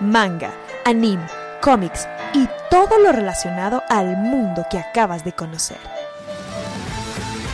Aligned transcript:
Manga, 0.00 0.52
anime, 0.84 1.26
cómics 1.60 2.06
y 2.32 2.48
todo 2.70 2.98
lo 2.98 3.10
relacionado 3.10 3.82
al 3.88 4.16
mundo 4.16 4.64
que 4.70 4.78
acabas 4.78 5.24
de 5.24 5.32
conocer. 5.32 5.78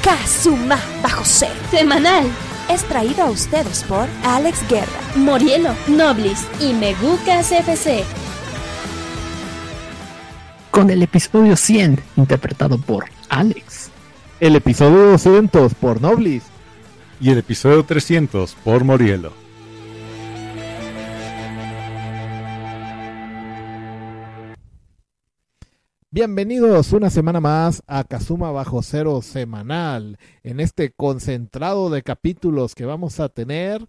Kazuma 0.02 0.78
Bajo 1.02 1.22
Cero. 1.24 1.54
Semanal. 1.70 2.26
Es 2.68 2.84
traído 2.84 3.22
a 3.22 3.30
ustedes 3.30 3.84
por 3.84 4.06
Alex 4.24 4.66
Guerra, 4.68 5.00
Morielo, 5.16 5.74
Noblis 5.86 6.46
y 6.60 6.72
Megucas 6.72 7.52
FC. 7.52 8.04
Con 10.70 10.90
el 10.90 11.02
episodio 11.02 11.56
100, 11.56 12.00
interpretado 12.16 12.78
por 12.78 13.04
Alex. 13.28 13.91
El 14.41 14.56
episodio 14.56 15.12
200 15.12 15.74
por 15.74 16.00
Noblis. 16.00 16.42
Y 17.20 17.30
el 17.30 17.38
episodio 17.38 17.84
300 17.84 18.54
por 18.64 18.84
Morielo. 18.84 19.44
Bienvenidos 26.14 26.92
una 26.92 27.10
semana 27.10 27.40
más 27.40 27.82
a 27.88 28.04
Kazuma 28.04 28.52
Bajo 28.52 28.84
Cero 28.84 29.20
Semanal, 29.20 30.16
en 30.44 30.60
este 30.60 30.92
concentrado 30.92 31.90
de 31.90 32.04
capítulos 32.04 32.76
que 32.76 32.84
vamos 32.84 33.18
a 33.18 33.28
tener 33.28 33.84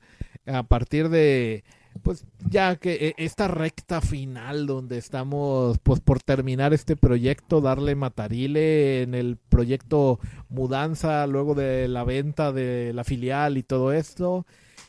a 0.48 0.64
partir 0.64 1.10
de, 1.10 1.64
pues 2.02 2.26
ya 2.50 2.78
que 2.78 3.14
esta 3.20 3.48
recta 3.48 4.02
final 4.02 4.66
donde 4.66 4.98
estamos 4.98 5.78
pues 5.84 6.00
por 6.00 6.20
terminar 6.20 6.74
este 6.74 6.96
proyecto, 6.96 7.62
darle 7.62 7.94
matarile 7.94 9.04
en 9.04 9.14
el 9.14 9.38
proyecto 9.38 10.20
Mudanza, 10.50 11.28
luego 11.28 11.54
de 11.54 11.88
la 11.88 12.04
venta 12.06 12.52
de 12.52 12.92
la 12.94 13.04
filial 13.04 13.56
y 13.56 13.62
todo 13.62 13.94
esto. 13.94 14.48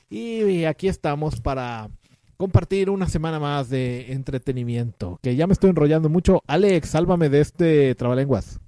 Y 0.08 0.64
aquí 0.64 0.88
estamos 0.88 1.42
para 1.42 1.90
compartir 2.36 2.90
una 2.90 3.08
semana 3.08 3.40
más 3.40 3.68
de 3.70 4.12
entretenimiento. 4.12 5.18
Que 5.22 5.36
ya 5.36 5.46
me 5.46 5.52
estoy 5.52 5.70
enrollando 5.70 6.08
mucho. 6.08 6.42
Alex, 6.46 6.90
sálvame 6.90 7.28
de 7.28 7.40
este 7.40 7.94
trabalenguas. 7.94 8.60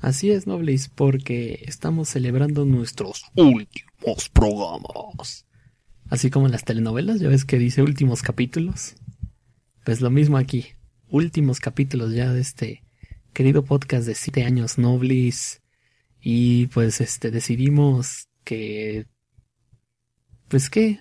Así 0.00 0.30
es, 0.30 0.46
Noblis, 0.46 0.88
porque 0.88 1.64
estamos 1.66 2.10
celebrando 2.10 2.66
nuestros 2.66 3.24
últimos 3.36 4.28
programas. 4.28 5.46
Así 6.10 6.28
como 6.28 6.44
en 6.44 6.52
las 6.52 6.64
telenovelas, 6.64 7.20
ya 7.20 7.28
ves 7.28 7.46
que 7.46 7.58
dice 7.58 7.82
últimos 7.82 8.20
capítulos. 8.20 8.96
Pues 9.84 10.02
lo 10.02 10.10
mismo 10.10 10.36
aquí. 10.36 10.66
Últimos 11.08 11.58
capítulos 11.58 12.12
ya 12.12 12.32
de 12.32 12.40
este 12.40 12.84
querido 13.32 13.64
podcast 13.64 14.06
de 14.06 14.14
siete 14.14 14.44
años, 14.44 14.76
Noblis. 14.76 15.62
Y 16.20 16.66
pues 16.66 17.00
este 17.00 17.30
decidimos 17.30 18.28
que 18.44 19.06
pues 20.48 20.70
que, 20.70 21.00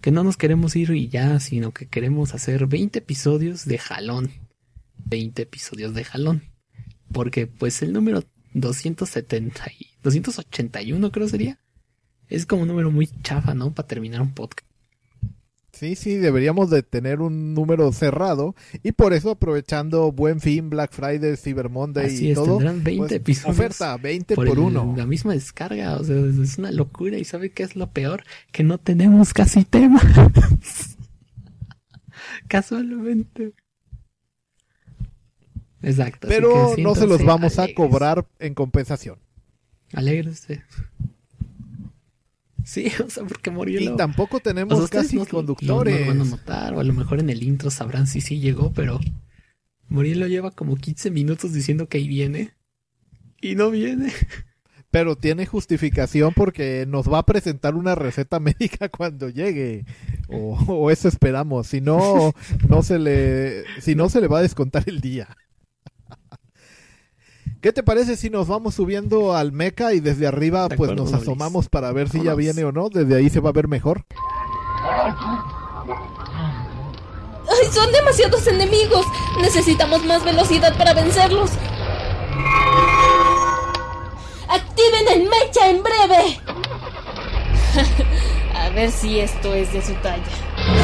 que 0.00 0.10
no 0.10 0.24
nos 0.24 0.36
queremos 0.36 0.76
ir 0.76 0.90
y 0.90 1.08
ya, 1.08 1.40
sino 1.40 1.72
que 1.72 1.86
queremos 1.86 2.34
hacer 2.34 2.66
20 2.66 2.98
episodios 2.98 3.64
de 3.64 3.78
jalón. 3.78 4.30
20 5.06 5.42
episodios 5.42 5.94
de 5.94 6.04
jalón. 6.04 6.42
Porque 7.12 7.46
pues 7.46 7.82
el 7.82 7.92
número 7.92 8.24
270 8.54 9.64
y 9.78 9.88
281 10.02 11.12
creo 11.12 11.28
sería. 11.28 11.60
Es 12.28 12.46
como 12.46 12.62
un 12.62 12.68
número 12.68 12.90
muy 12.90 13.06
chafa, 13.22 13.54
¿no? 13.54 13.74
Para 13.74 13.86
terminar 13.86 14.22
un 14.22 14.32
podcast. 14.32 14.66
Sí, 15.74 15.96
sí, 15.96 16.14
deberíamos 16.16 16.70
de 16.70 16.84
tener 16.84 17.20
un 17.20 17.52
número 17.52 17.90
cerrado 17.92 18.54
y 18.84 18.92
por 18.92 19.12
eso 19.12 19.32
aprovechando 19.32 20.12
Buen 20.12 20.40
Fin, 20.40 20.70
Black 20.70 20.92
Friday, 20.92 21.36
Cyber 21.36 21.68
Monday 21.68 22.06
Así 22.06 22.28
y 22.28 22.30
es, 22.30 22.36
todo. 22.36 22.58
tendrán 22.58 22.84
20 22.84 22.98
pues, 22.98 23.12
episodios. 23.12 23.58
Oferta, 23.58 23.96
20 23.96 24.34
por, 24.36 24.46
el- 24.46 24.58
uno. 24.58 24.94
La 24.96 25.04
misma 25.04 25.32
descarga, 25.32 25.96
o 25.96 26.04
sea, 26.04 26.14
es 26.16 26.58
una 26.58 26.70
locura. 26.70 27.18
¿Y 27.18 27.24
sabe 27.24 27.50
qué 27.50 27.64
es 27.64 27.74
lo 27.74 27.90
peor? 27.90 28.22
Que 28.52 28.62
no 28.62 28.78
tenemos 28.78 29.34
casi 29.34 29.64
tema. 29.64 30.00
Casualmente. 32.48 33.52
Exacto. 35.82 36.28
Pero 36.28 36.74
no 36.78 36.94
se 36.94 37.06
los 37.06 37.24
vamos 37.24 37.58
a 37.58 37.66
cobrar 37.74 38.26
en 38.38 38.54
compensación. 38.54 39.18
Alégrese. 39.92 40.62
Sí, 42.64 42.90
o 43.06 43.10
sea, 43.10 43.24
porque 43.24 43.50
Morielo... 43.50 43.94
Y 43.94 43.96
tampoco 43.96 44.38
o 44.38 44.40
sea, 44.40 44.52
tenemos 44.52 44.78
ustedes 44.78 45.06
casi 45.06 45.16
no- 45.16 45.26
conductores. 45.26 45.94
No, 45.94 46.00
no 46.00 46.12
lo 46.12 46.18
van 46.18 46.26
a 46.26 46.30
notar, 46.30 46.74
o 46.74 46.80
a 46.80 46.84
lo 46.84 46.92
mejor 46.92 47.20
en 47.20 47.30
el 47.30 47.42
intro 47.42 47.70
sabrán 47.70 48.06
si 48.06 48.20
sí 48.20 48.40
llegó, 48.40 48.72
pero 48.72 48.98
Morielo 49.88 50.26
lleva 50.26 50.50
como 50.50 50.76
15 50.76 51.10
minutos 51.10 51.52
diciendo 51.52 51.88
que 51.88 51.98
ahí 51.98 52.08
viene. 52.08 52.52
Y 53.40 53.54
no 53.54 53.70
viene. 53.70 54.12
Pero 54.90 55.16
tiene 55.16 55.44
justificación 55.44 56.32
porque 56.34 56.86
nos 56.88 57.12
va 57.12 57.18
a 57.18 57.26
presentar 57.26 57.74
una 57.74 57.96
receta 57.96 58.38
médica 58.40 58.88
cuando 58.88 59.28
llegue. 59.28 59.84
O, 60.28 60.56
o 60.68 60.90
eso 60.90 61.08
esperamos. 61.08 61.66
Si 61.66 61.80
no, 61.80 62.32
no 62.68 62.82
se 62.84 63.00
le, 63.00 63.64
si 63.80 63.96
no 63.96 64.08
se 64.08 64.20
le 64.20 64.28
va 64.28 64.38
a 64.38 64.42
descontar 64.42 64.84
el 64.86 65.00
día. 65.00 65.36
¿Qué 67.64 67.72
te 67.72 67.82
parece 67.82 68.16
si 68.18 68.28
nos 68.28 68.46
vamos 68.46 68.74
subiendo 68.74 69.34
al 69.34 69.50
meca 69.50 69.94
y 69.94 70.00
desde 70.00 70.26
arriba 70.26 70.64
De 70.68 70.76
pues 70.76 70.90
acuerdo, 70.90 70.96
nos 70.96 71.12
Luis. 71.12 71.22
asomamos 71.22 71.70
para 71.70 71.90
ver 71.92 72.10
si 72.10 72.22
ya 72.22 72.34
viene 72.34 72.62
o 72.62 72.72
no? 72.72 72.90
Desde 72.90 73.16
ahí 73.16 73.30
se 73.30 73.40
va 73.40 73.48
a 73.48 73.52
ver 73.54 73.68
mejor. 73.68 74.04
¡Ay, 77.48 77.66
son 77.72 77.90
demasiados 77.90 78.46
enemigos! 78.48 79.06
Necesitamos 79.40 80.04
más 80.04 80.22
velocidad 80.22 80.76
para 80.76 80.92
vencerlos. 80.92 81.52
¡Activen 84.46 85.08
el 85.14 85.22
mecha 85.30 85.70
en 85.70 85.82
breve! 85.82 86.40
A 88.54 88.68
ver 88.74 88.90
si 88.90 89.20
esto 89.20 89.54
es 89.54 89.72
de 89.72 89.80
su 89.80 89.94
talla. 89.94 90.83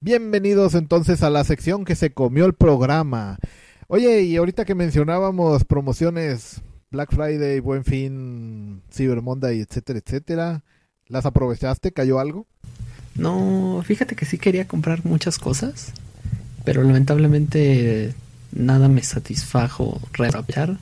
Bienvenidos 0.00 0.74
entonces 0.74 1.22
a 1.22 1.30
la 1.30 1.42
sección 1.42 1.86
que 1.86 1.96
se 1.96 2.12
comió 2.12 2.44
el 2.44 2.52
programa. 2.52 3.38
Oye, 3.88 4.22
y 4.22 4.36
ahorita 4.36 4.66
que 4.66 4.74
mencionábamos 4.74 5.64
promociones 5.64 6.60
Black 6.90 7.14
Friday, 7.14 7.60
Buen 7.60 7.82
Fin, 7.82 8.82
Cyber 8.92 9.22
Monday, 9.22 9.60
etcétera, 9.60 10.00
etcétera, 10.04 10.64
¿las 11.06 11.24
aprovechaste? 11.24 11.92
¿Cayó 11.92 12.18
algo? 12.18 12.46
No, 13.14 13.82
fíjate 13.86 14.16
que 14.16 14.26
sí 14.26 14.36
quería 14.36 14.68
comprar 14.68 15.02
muchas 15.06 15.38
cosas, 15.38 15.94
pero 16.64 16.82
lamentablemente 16.82 18.12
nada 18.52 18.88
me 18.88 19.02
satisfajo 19.02 19.98
reaprovechar. 20.12 20.76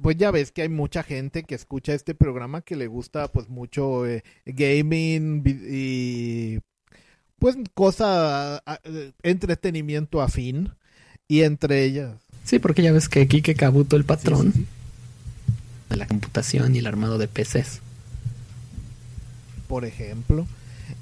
Pues 0.00 0.16
ya 0.16 0.30
ves 0.30 0.52
que 0.52 0.62
hay 0.62 0.70
mucha 0.70 1.02
gente 1.02 1.42
que 1.42 1.54
escucha 1.54 1.92
este 1.92 2.14
programa 2.14 2.62
que 2.62 2.76
le 2.76 2.86
gusta 2.86 3.28
pues 3.28 3.50
mucho 3.50 4.06
eh, 4.06 4.24
gaming 4.46 5.42
y 5.46 6.60
pues 7.38 7.56
cosa, 7.74 8.56
a- 8.58 8.80
entretenimiento 9.22 10.22
afín 10.22 10.70
y 11.28 11.42
entre 11.42 11.84
ellas. 11.84 12.12
Sí, 12.44 12.58
porque 12.58 12.82
ya 12.82 12.92
ves 12.92 13.08
que 13.08 13.26
Kike 13.26 13.54
Kabuto, 13.54 13.96
el 13.96 14.04
patrón 14.04 14.52
Sí, 14.52 14.58
sí, 14.60 14.66
de 15.90 15.96
la 15.96 16.06
computación 16.06 16.74
y 16.74 16.78
el 16.78 16.86
armado 16.86 17.18
de 17.18 17.28
PCs. 17.28 17.80
por 19.68 19.84
ejemplo. 19.84 20.46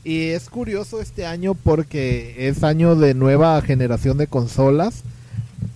Y 0.04 0.28
es 0.28 0.48
curioso 0.48 1.00
este 1.00 1.26
año 1.26 1.54
porque 1.54 2.48
es 2.48 2.62
año 2.62 2.94
de 2.96 3.14
nueva 3.14 3.60
generación 3.62 4.18
de 4.18 4.26
consolas, 4.28 5.02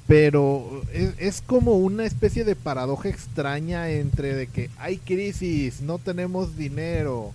pero 0.07 0.83
es, 0.93 1.11
es 1.19 1.43
como 1.43 1.73
una 1.73 2.05
especie 2.05 2.45
de 2.45 2.55
paradoja 2.57 3.09
extraña 3.09 3.91
entre 3.91 4.35
de 4.35 4.47
que 4.47 4.71
hay 4.79 4.99
crisis, 4.99 5.81
no 5.81 5.99
tenemos 5.99 6.57
dinero 6.57 7.33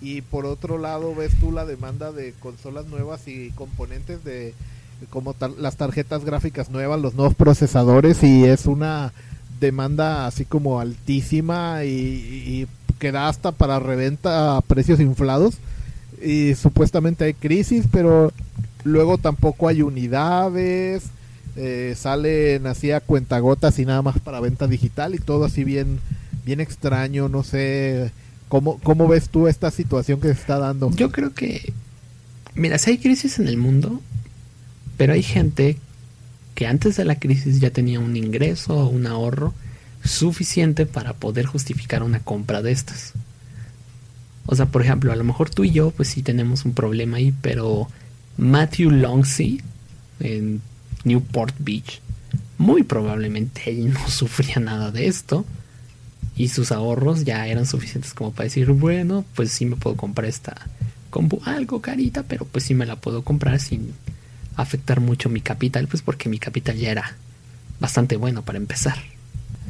y 0.00 0.20
por 0.22 0.46
otro 0.46 0.78
lado 0.78 1.14
ves 1.14 1.32
tú 1.40 1.52
la 1.52 1.64
demanda 1.64 2.12
de 2.12 2.32
consolas 2.40 2.86
nuevas 2.86 3.26
y 3.28 3.50
componentes 3.50 4.22
de 4.24 4.54
como 5.10 5.34
tar- 5.34 5.52
las 5.58 5.76
tarjetas 5.76 6.24
gráficas 6.24 6.70
nuevas, 6.70 7.00
los 7.00 7.14
nuevos 7.14 7.34
procesadores 7.34 8.22
y 8.22 8.44
es 8.44 8.66
una 8.66 9.12
demanda 9.60 10.26
así 10.26 10.44
como 10.44 10.80
altísima 10.80 11.84
y, 11.84 11.90
y 11.90 12.66
que 12.98 13.12
da 13.12 13.28
hasta 13.28 13.52
para 13.52 13.78
reventa 13.78 14.56
a 14.56 14.60
precios 14.60 15.00
inflados. 15.00 15.54
Y 16.22 16.54
supuestamente 16.54 17.24
hay 17.24 17.34
crisis, 17.34 17.86
pero 17.90 18.32
luego 18.84 19.18
tampoco 19.18 19.68
hay 19.68 19.82
unidades, 19.82 21.04
eh, 21.56 21.94
salen 21.96 22.66
así 22.66 22.92
a 22.92 23.00
cuentagotas 23.00 23.78
y 23.78 23.84
nada 23.84 24.02
más 24.02 24.18
para 24.20 24.40
venta 24.40 24.66
digital 24.66 25.14
y 25.14 25.18
todo 25.18 25.44
así 25.44 25.64
bien, 25.64 26.00
bien 26.44 26.60
extraño, 26.60 27.28
no 27.28 27.42
sé, 27.42 28.10
¿cómo, 28.54 28.78
cómo 28.84 29.08
ves 29.08 29.30
tú 29.30 29.48
esta 29.48 29.72
situación 29.72 30.20
que 30.20 30.28
se 30.28 30.34
está 30.40 30.60
dando? 30.60 30.88
Yo 30.92 31.10
creo 31.10 31.34
que, 31.34 31.72
mira, 32.54 32.78
si 32.78 32.92
hay 32.92 32.98
crisis 32.98 33.40
en 33.40 33.48
el 33.48 33.56
mundo, 33.56 34.00
pero 34.96 35.12
hay 35.12 35.24
gente 35.24 35.76
que 36.54 36.68
antes 36.68 36.96
de 36.96 37.04
la 37.04 37.18
crisis 37.18 37.58
ya 37.58 37.70
tenía 37.70 37.98
un 37.98 38.16
ingreso 38.16 38.76
o 38.76 38.86
un 38.86 39.08
ahorro 39.08 39.52
suficiente 40.04 40.86
para 40.86 41.14
poder 41.14 41.46
justificar 41.46 42.04
una 42.04 42.20
compra 42.20 42.62
de 42.62 42.70
estas. 42.70 43.14
O 44.46 44.54
sea, 44.54 44.66
por 44.66 44.82
ejemplo, 44.82 45.10
a 45.10 45.16
lo 45.16 45.24
mejor 45.24 45.50
tú 45.50 45.64
y 45.64 45.72
yo, 45.72 45.90
pues 45.90 46.10
sí 46.10 46.22
tenemos 46.22 46.64
un 46.64 46.74
problema 46.74 47.16
ahí, 47.16 47.34
pero 47.42 47.88
Matthew 48.36 48.92
Longsey 48.92 49.62
en 50.20 50.62
Newport 51.02 51.56
Beach, 51.58 52.00
muy 52.58 52.84
probablemente 52.84 53.62
él 53.66 53.92
no 53.92 54.08
sufría 54.08 54.60
nada 54.60 54.92
de 54.92 55.08
esto 55.08 55.44
y 56.36 56.48
sus 56.48 56.72
ahorros 56.72 57.24
ya 57.24 57.46
eran 57.46 57.66
suficientes 57.66 58.14
como 58.14 58.32
para 58.32 58.44
decir, 58.44 58.70
bueno, 58.72 59.24
pues 59.34 59.52
sí 59.52 59.66
me 59.66 59.76
puedo 59.76 59.96
comprar 59.96 60.28
esta 60.28 60.54
compu 61.10 61.40
algo 61.44 61.80
carita, 61.80 62.24
pero 62.24 62.44
pues 62.44 62.64
sí 62.64 62.74
me 62.74 62.86
la 62.86 62.96
puedo 62.96 63.22
comprar 63.22 63.60
sin 63.60 63.94
afectar 64.56 65.00
mucho 65.00 65.28
mi 65.28 65.40
capital, 65.40 65.86
pues 65.86 66.02
porque 66.02 66.28
mi 66.28 66.38
capital 66.38 66.76
ya 66.76 66.90
era 66.90 67.16
bastante 67.78 68.16
bueno 68.16 68.42
para 68.42 68.58
empezar. 68.58 68.96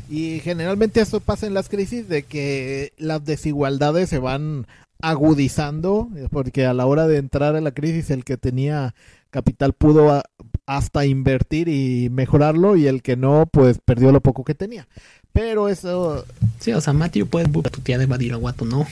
Y 0.08 0.40
generalmente 0.40 1.00
eso 1.00 1.20
pasa 1.20 1.46
en 1.46 1.54
las 1.54 1.68
crisis 1.68 2.08
de 2.08 2.22
que 2.22 2.92
las 2.98 3.24
desigualdades 3.24 4.08
se 4.08 4.18
van 4.18 4.66
agudizando, 5.02 6.08
porque 6.30 6.64
a 6.64 6.72
la 6.72 6.86
hora 6.86 7.06
de 7.06 7.18
entrar 7.18 7.56
en 7.56 7.64
la 7.64 7.72
crisis 7.72 8.10
el 8.10 8.24
que 8.24 8.36
tenía 8.36 8.94
capital 9.30 9.72
pudo 9.72 10.22
hasta 10.66 11.04
invertir 11.04 11.68
y 11.68 12.08
mejorarlo 12.10 12.76
y 12.76 12.86
el 12.86 13.02
que 13.02 13.16
no, 13.16 13.46
pues 13.50 13.80
perdió 13.84 14.12
lo 14.12 14.22
poco 14.22 14.44
que 14.44 14.54
tenía. 14.54 14.86
Pero 15.34 15.68
eso... 15.68 16.24
Sí, 16.60 16.72
o 16.72 16.80
sea, 16.80 16.94
Matthew 16.94 17.26
puede 17.26 17.48
tu 17.48 17.80
tía 17.80 17.98
de 17.98 18.06
Badiraguato, 18.06 18.64
¿no? 18.64 18.86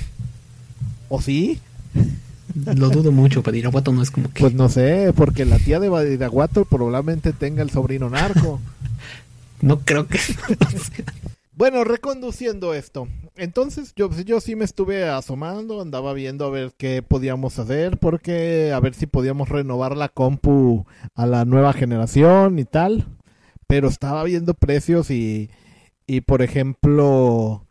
¿O 1.08 1.22
sí? 1.22 1.60
Lo 2.66 2.90
dudo 2.90 3.12
mucho, 3.12 3.42
Badiraguato 3.42 3.92
no 3.92 4.02
es 4.02 4.10
como 4.10 4.30
que... 4.30 4.40
Pues 4.40 4.52
no 4.52 4.68
sé, 4.68 5.12
porque 5.16 5.44
la 5.44 5.58
tía 5.58 5.78
de 5.78 5.88
Badiraguato 5.88 6.64
probablemente 6.64 7.32
tenga 7.32 7.62
el 7.62 7.70
sobrino 7.70 8.10
narco. 8.10 8.60
No 9.62 9.78
creo 9.78 10.08
que. 10.08 10.18
bueno, 11.56 11.84
reconduciendo 11.84 12.74
esto. 12.74 13.06
Entonces 13.36 13.92
yo, 13.94 14.10
yo 14.10 14.40
sí 14.40 14.56
me 14.56 14.64
estuve 14.64 15.08
asomando, 15.08 15.80
andaba 15.80 16.12
viendo 16.14 16.44
a 16.44 16.50
ver 16.50 16.72
qué 16.76 17.00
podíamos 17.00 17.60
hacer, 17.60 17.96
porque 17.98 18.72
a 18.74 18.80
ver 18.80 18.94
si 18.94 19.06
podíamos 19.06 19.50
renovar 19.50 19.96
la 19.96 20.08
compu 20.08 20.84
a 21.14 21.26
la 21.26 21.44
nueva 21.44 21.72
generación 21.74 22.58
y 22.58 22.64
tal. 22.64 23.06
Pero 23.68 23.86
estaba 23.86 24.24
viendo 24.24 24.52
precios 24.54 25.12
y, 25.12 25.48
y 26.06 26.22
por 26.22 26.42
ejemplo, 26.42 27.66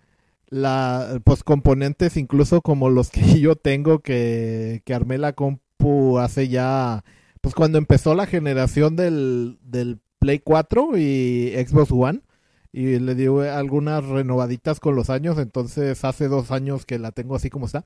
la, 0.48 1.22
pues 1.24 1.44
componentes 1.44 2.18
incluso 2.18 2.62
como 2.62 2.90
los 2.90 3.10
que 3.10 3.22
yo 3.40 3.56
tengo 3.56 4.00
que, 4.00 4.82
que 4.86 4.94
armé 4.94 5.18
la 5.18 5.34
compu 5.34 6.20
hace 6.20 6.48
ya, 6.48 7.04
pues 7.42 7.56
cuando 7.56 7.78
empezó 7.78 8.16
la 8.16 8.28
generación 8.28 8.96
del, 8.96 9.60
del 9.64 10.00
Play 10.22 10.38
4 10.38 10.98
y 11.00 11.52
Xbox 11.68 11.92
One. 11.92 12.22
Y 12.74 13.00
le 13.00 13.16
dio 13.16 13.42
algunas 13.42 14.06
renovaditas 14.06 14.80
con 14.80 14.96
los 14.96 15.10
años. 15.10 15.38
Entonces 15.40 16.06
hace 16.06 16.30
dos 16.30 16.52
años 16.52 16.86
que 16.86 17.00
la 17.00 17.12
tengo 17.12 17.36
así 17.36 17.50
como 17.50 17.66
está. 17.66 17.86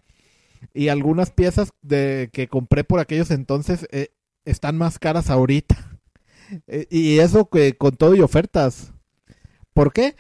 Y 0.74 0.90
algunas 0.90 1.32
piezas 1.32 1.72
de 1.82 2.30
que 2.32 2.48
compré 2.48 2.84
por 2.84 3.00
aquellos 3.00 3.32
entonces 3.32 3.88
eh, 3.92 4.10
están 4.44 4.78
más 4.78 5.00
caras 5.00 5.30
ahorita. 5.32 5.76
Eh, 6.68 6.86
y 6.92 7.18
eso 7.18 7.50
que 7.50 7.76
con 7.76 7.96
todo 7.96 8.14
y 8.14 8.22
ofertas. 8.22 8.94
¿Por 9.74 9.92
qué? 9.92 10.16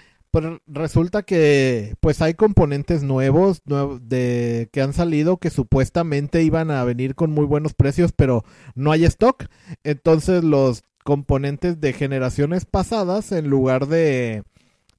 Resulta 0.68 1.24
que 1.24 1.96
pues 2.00 2.22
hay 2.22 2.34
componentes 2.34 3.04
nuevos 3.04 3.62
de 3.66 4.70
que 4.72 4.82
han 4.82 4.94
salido 4.94 5.38
que 5.38 5.50
supuestamente 5.50 6.44
iban 6.44 6.72
a 6.72 6.84
venir 6.84 7.16
con 7.16 7.32
muy 7.32 7.46
buenos 7.46 7.74
precios, 7.74 8.12
pero 8.12 8.44
no 8.76 8.92
hay 8.92 9.06
stock. 9.06 9.46
Entonces 9.84 10.44
los 10.44 10.84
componentes 11.04 11.80
de 11.80 11.94
generaciones 11.94 12.66
pasadas, 12.66 13.32
en 13.32 13.48
lugar 13.48 13.88
de, 13.88 14.44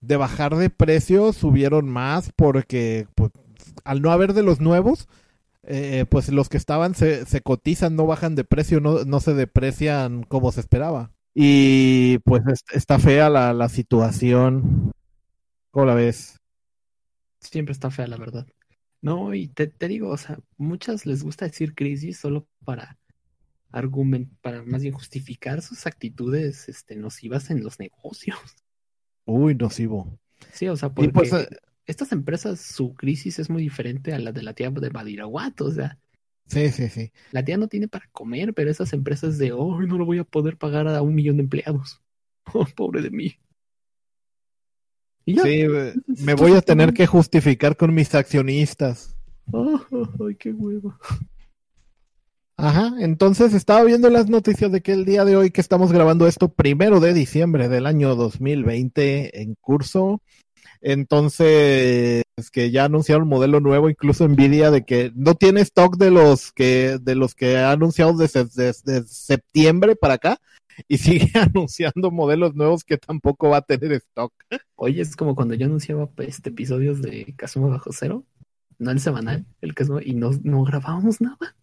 de 0.01 0.17
bajar 0.17 0.57
de 0.57 0.71
precio, 0.71 1.33
subieron 1.33 1.89
más 1.89 2.31
porque 2.37 3.09
pues, 3.15 3.33
al 3.85 4.03
no 4.03 4.13
haber 4.13 4.33
de 4.33 4.43
los 4.43 4.61
nuevos, 4.61 5.09
eh, 5.65 6.07
pues 6.09 6.29
los 6.29 6.49
que 6.49 6.57
estaban 6.57 6.95
se, 6.95 7.27
se, 7.27 7.41
cotizan, 7.41 7.97
no 7.97 8.07
bajan 8.07 8.37
de 8.37 8.45
precio, 8.45 8.81
no, 8.81 9.05
no 9.05 9.21
se 9.21 9.35
deprecian 9.35 10.23
como 10.23 10.53
se 10.53 10.61
esperaba. 10.61 11.11
Y 11.35 12.19
pues 12.21 12.43
está 12.73 12.99
fea 12.99 13.29
la, 13.29 13.53
la 13.53 13.69
situación. 13.69 14.93
¿Cómo 15.77 15.85
la 15.85 15.95
ves? 15.95 16.41
Siempre 17.39 17.73
está 17.73 17.91
fea, 17.91 18.07
la 18.07 18.17
verdad. 18.17 18.47
No, 19.03 19.35
y 19.35 19.49
te, 19.49 19.67
te 19.67 19.89
digo, 19.89 20.09
o 20.09 20.17
sea, 20.17 20.39
muchas 20.57 21.05
les 21.05 21.23
gusta 21.23 21.45
decir 21.45 21.75
crisis 21.75 22.17
solo 22.17 22.49
para 22.65 22.99
argument 23.73 24.33
para 24.41 24.63
más 24.63 24.81
bien 24.81 24.95
justificar 24.95 25.61
sus 25.61 25.87
actitudes 25.87 26.71
este, 26.71 26.97
nocivas 26.97 27.51
en 27.51 27.63
los 27.63 27.79
negocios. 27.79 28.39
Uy, 29.27 29.55
nocivo. 29.55 30.19
Sí, 30.51 30.67
o 30.67 30.77
sea, 30.77 30.95
porque 30.95 31.13
pues, 31.13 31.31
eh, 31.35 31.47
estas 31.85 32.11
empresas, 32.13 32.59
su 32.59 32.95
crisis 32.95 33.39
es 33.39 33.51
muy 33.51 33.61
diferente 33.61 34.15
a 34.15 34.19
la 34.19 34.33
de 34.33 34.45
la 34.45 34.55
tía 34.55 34.71
de 34.71 34.89
Badiraguato, 34.89 35.67
o 35.67 35.73
sea. 35.73 35.99
Sí, 36.47 36.71
sí, 36.71 36.89
sí. 36.89 37.13
La 37.33 37.45
tía 37.45 37.59
no 37.59 37.69
tiene 37.69 37.87
para 37.87 38.09
comer, 38.13 38.55
pero 38.55 38.71
esas 38.71 38.95
empresas 38.95 39.37
de, 39.37 39.53
oh, 39.53 39.79
no 39.83 39.99
lo 39.99 40.07
voy 40.07 40.21
a 40.21 40.25
poder 40.25 40.57
pagar 40.57 40.89
a 40.89 41.03
un 41.03 41.15
millón 41.15 41.37
de 41.37 41.43
empleados. 41.43 42.01
Oh, 42.55 42.65
pobre 42.75 43.03
de 43.03 43.11
mí. 43.11 43.39
Sí, 45.27 45.67
me 46.25 46.35
voy 46.35 46.53
a 46.53 46.61
tener 46.61 46.95
que 46.95 47.07
justificar 47.07 47.77
con 47.77 47.93
mis 47.95 48.15
accionistas. 48.15 49.17
Oh, 49.53 49.81
ay, 50.29 50.37
qué 50.37 50.53
huevo. 50.53 50.97
Ajá, 52.59 52.95
entonces 53.01 53.53
estaba 53.53 53.85
viendo 53.85 54.09
las 54.09 54.31
noticias 54.31 54.73
de 54.73 54.81
que 54.81 54.93
el 54.93 55.05
día 55.05 55.27
de 55.27 55.37
hoy 55.37 55.51
que 55.51 55.61
estamos 55.61 55.93
grabando 55.93 56.27
esto, 56.27 56.49
primero 56.49 57.01
de 57.01 57.13
diciembre 57.13 57.69
del 57.69 57.85
año 57.85 58.15
2020 58.15 59.43
en 59.43 59.57
curso, 59.61 60.23
entonces 60.81 62.25
que 62.53 62.71
ya 62.71 62.85
anunciaron 62.85 63.29
modelo 63.29 63.61
nuevo, 63.61 63.91
incluso 63.91 64.27
Nvidia 64.27 64.71
de 64.71 64.85
que 64.85 65.13
no 65.15 65.35
tiene 65.35 65.61
stock 65.63 65.97
de 65.97 66.11
los 66.11 66.53
que 66.53 66.99
de 67.01 67.15
los 67.15 67.35
que 67.35 67.59
ha 67.59 67.73
anunciado 67.73 68.17
desde, 68.17 68.45
desde 68.45 69.03
septiembre 69.07 69.97
para 69.97 70.15
acá 70.15 70.41
y 70.89 70.99
sigue 70.99 71.31
anunciando 71.39 72.11
modelos 72.11 72.55
nuevos 72.55 72.85
que 72.85 72.99
tampoco 72.99 73.51
va 73.51 73.59
a 73.59 73.63
tener 73.63 73.93
stock. 73.93 74.33
Oye, 74.75 75.03
es 75.03 75.17
como 75.17 75.35
cuando 75.35 75.55
yo 75.55 75.67
anunciaba 75.67 76.09
este 76.19 76.51
episodios 76.51 77.03
de 77.03 77.35
Kazuma 77.37 77.69
bajo 77.69 77.91
cero, 77.93 78.25
no 78.79 78.91
el 78.91 79.01
semanal, 79.01 79.47
el 79.61 79.75
Kazuma 79.75 80.01
y 80.05 80.15
no 80.15 80.31
no 80.43 80.65
grabábamos 80.65 81.21
nada 81.21 81.57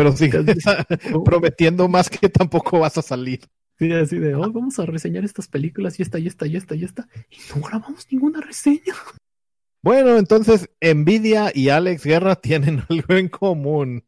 pero 0.00 0.16
sí, 0.16 0.30
prometiendo 1.26 1.86
más 1.86 2.08
que 2.08 2.30
tampoco 2.30 2.78
vas 2.78 2.96
a 2.96 3.02
salir. 3.02 3.40
Sí, 3.78 3.92
así 3.92 4.18
de, 4.18 4.34
oh, 4.34 4.50
vamos 4.50 4.78
a 4.78 4.86
reseñar 4.86 5.24
estas 5.24 5.46
películas 5.46 6.00
y 6.00 6.02
esta, 6.02 6.18
y 6.18 6.26
esta, 6.26 6.46
y 6.46 6.56
esta, 6.56 6.74
y 6.74 6.84
esta. 6.84 7.06
Y 7.28 7.36
no 7.54 7.60
grabamos 7.60 8.06
ninguna 8.10 8.40
reseña. 8.40 8.94
Bueno, 9.82 10.16
entonces 10.16 10.70
Nvidia 10.80 11.52
y 11.54 11.68
Alex 11.68 12.04
Guerra 12.04 12.36
tienen 12.36 12.82
algo 12.88 13.14
en 13.14 13.28
común. 13.28 14.04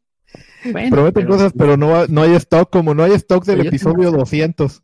Prometen 0.89 1.27
cosas, 1.27 1.53
pero 1.57 1.77
no, 1.77 2.07
no 2.07 2.21
hay 2.21 2.33
stock, 2.35 2.69
como 2.69 2.93
no 2.93 3.03
hay 3.03 3.11
stock 3.13 3.45
del 3.45 3.65
episodio 3.65 4.11
200. 4.11 4.83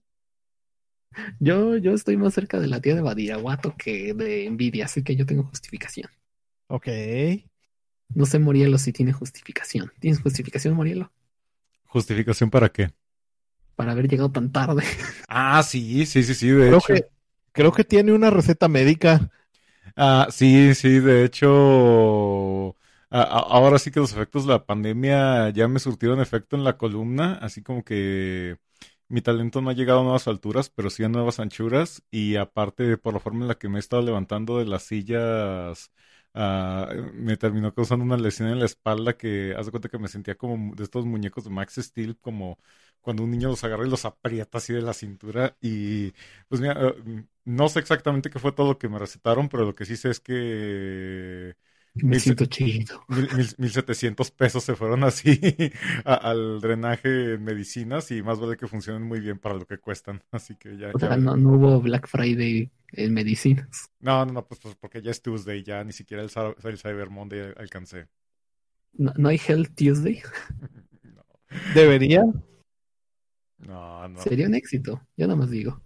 Yo, 1.39 1.77
yo 1.77 1.93
estoy 1.93 2.17
más 2.17 2.33
cerca 2.33 2.59
de 2.59 2.67
la 2.67 2.81
tía 2.81 2.95
de 2.95 3.01
Badiraguato 3.01 3.75
que 3.77 4.13
de 4.13 4.49
Nvidia, 4.49 4.85
así 4.85 5.03
que 5.03 5.15
yo 5.15 5.25
tengo 5.25 5.43
justificación. 5.43 6.09
Ok. 6.67 6.87
No 8.13 8.25
sé, 8.25 8.39
Morielo, 8.39 8.77
si 8.77 8.91
tiene 8.91 9.13
justificación. 9.13 9.91
¿Tienes 9.99 10.21
justificación, 10.21 10.75
Morielo? 10.75 11.11
¿Justificación 11.85 12.49
para 12.49 12.69
qué? 12.69 12.91
Para 13.75 13.93
haber 13.93 14.07
llegado 14.07 14.31
tan 14.31 14.51
tarde. 14.51 14.83
Ah, 15.27 15.61
sí, 15.63 16.05
sí, 16.05 16.23
sí, 16.23 16.33
sí, 16.33 16.49
de 16.49 16.67
creo 16.67 16.77
hecho. 16.77 16.87
Que, 16.87 17.05
creo 17.51 17.71
que 17.71 17.83
tiene 17.83 18.13
una 18.13 18.29
receta 18.29 18.67
médica. 18.67 19.29
Ah, 19.95 20.27
sí, 20.31 20.73
sí, 20.75 20.99
de 20.99 21.25
hecho. 21.25 22.75
Ahora 23.11 23.79
sí 23.79 23.91
que 23.91 23.99
los 23.99 24.11
efectos 24.13 24.45
de 24.45 24.53
la 24.53 24.65
pandemia 24.65 25.49
ya 25.49 25.67
me 25.67 25.79
surtieron 25.79 26.19
efecto 26.21 26.55
en 26.55 26.63
la 26.63 26.77
columna, 26.77 27.33
así 27.41 27.63
como 27.63 27.83
que 27.83 28.57
mi 29.07 29.21
talento 29.21 29.61
no 29.61 29.69
ha 29.71 29.73
llegado 29.73 30.01
a 30.01 30.03
nuevas 30.03 30.27
alturas, 30.27 30.69
pero 30.69 30.89
sí 30.89 31.03
a 31.03 31.09
nuevas 31.09 31.39
anchuras. 31.39 32.03
Y 32.11 32.35
aparte, 32.35 32.97
por 32.97 33.13
la 33.13 33.19
forma 33.19 33.41
en 33.41 33.47
la 33.47 33.55
que 33.57 33.69
me 33.69 33.77
he 33.77 33.79
estado 33.79 34.01
levantando 34.03 34.59
de 34.59 34.65
las 34.65 34.83
sillas 34.83 35.91
ah, 36.33 36.89
me 37.13 37.37
terminó 37.37 37.73
causando 37.73 38.05
una 38.05 38.17
lesión 38.17 38.49
en 38.49 38.59
la 38.59 38.65
espalda 38.65 39.17
que 39.17 39.55
hace 39.57 39.71
cuenta 39.71 39.89
que 39.89 39.97
me 39.99 40.07
sentía 40.07 40.35
como 40.35 40.75
de 40.75 40.83
estos 40.83 41.05
muñecos 41.05 41.43
de 41.45 41.49
Max 41.49 41.75
Steel, 41.77 42.17
como 42.19 42.59
cuando 43.01 43.23
un 43.23 43.31
niño 43.31 43.49
los 43.49 43.63
agarra 43.63 43.85
y 43.87 43.89
los 43.89 44.05
aprieta 44.05 44.57
así 44.59 44.73
de 44.73 44.81
la 44.81 44.93
cintura. 44.93 45.57
Y 45.61 46.13
pues 46.47 46.61
mira, 46.61 46.75
eh, 46.89 47.25
no 47.45 47.69
sé 47.69 47.79
exactamente 47.79 48.29
qué 48.29 48.39
fue 48.39 48.51
todo 48.51 48.67
lo 48.67 48.77
que 48.77 48.89
me 48.89 48.99
recetaron, 48.99 49.49
pero 49.49 49.65
lo 49.65 49.75
que 49.75 49.85
sí 49.85 49.97
sé 49.97 50.09
es 50.11 50.19
que 50.19 51.55
Me 51.95 52.11
mil, 52.11 52.19
siento 52.21 52.45
chido. 52.45 53.03
mil- 53.09 53.29
mil- 53.35 53.55
1700 53.57 54.31
pesos 54.31 54.63
se 54.63 54.75
fueron 54.75 55.03
así 55.03 55.39
a- 56.05 56.13
al 56.15 56.61
drenaje 56.61 57.33
en 57.33 57.43
medicinas 57.43 58.11
y 58.11 58.21
más 58.21 58.39
vale 58.39 58.57
que 58.57 58.67
funcionen 58.67 59.03
muy 59.03 59.19
bien 59.19 59.39
para 59.39 59.55
lo 59.55 59.65
que 59.65 59.77
cuestan. 59.79 60.23
Así 60.31 60.55
que 60.55 60.77
ya, 60.77 60.89
O 60.93 60.99
ya 60.99 61.07
sea, 61.07 61.17
no, 61.17 61.35
no 61.35 61.53
hubo 61.53 61.81
Black 61.81 62.07
Friday 62.07 62.69
en 62.93 63.13
medicinas. 63.13 63.89
No, 63.99 64.25
no, 64.25 64.33
no, 64.33 64.45
pues, 64.45 64.59
pues 64.61 64.75
porque 64.75 65.01
ya 65.01 65.11
es 65.11 65.21
Tuesday, 65.21 65.63
ya 65.63 65.83
ni 65.83 65.91
siquiera 65.91 66.23
el, 66.23 66.29
Cyber 66.29 67.09
Monday 67.09 67.53
alcancé. 67.57 68.07
No, 68.93 69.13
no 69.17 69.29
hay 69.29 69.39
Health 69.45 69.71
Tuesday. 69.75 70.21
No, 71.03 71.23
Debería, 71.73 72.23
no, 73.57 74.07
no. 74.07 74.21
Sería 74.21 74.47
un 74.47 74.55
éxito. 74.55 75.01
Yo 75.17 75.27
nada 75.27 75.35
más 75.39 75.49
digo. 75.49 75.81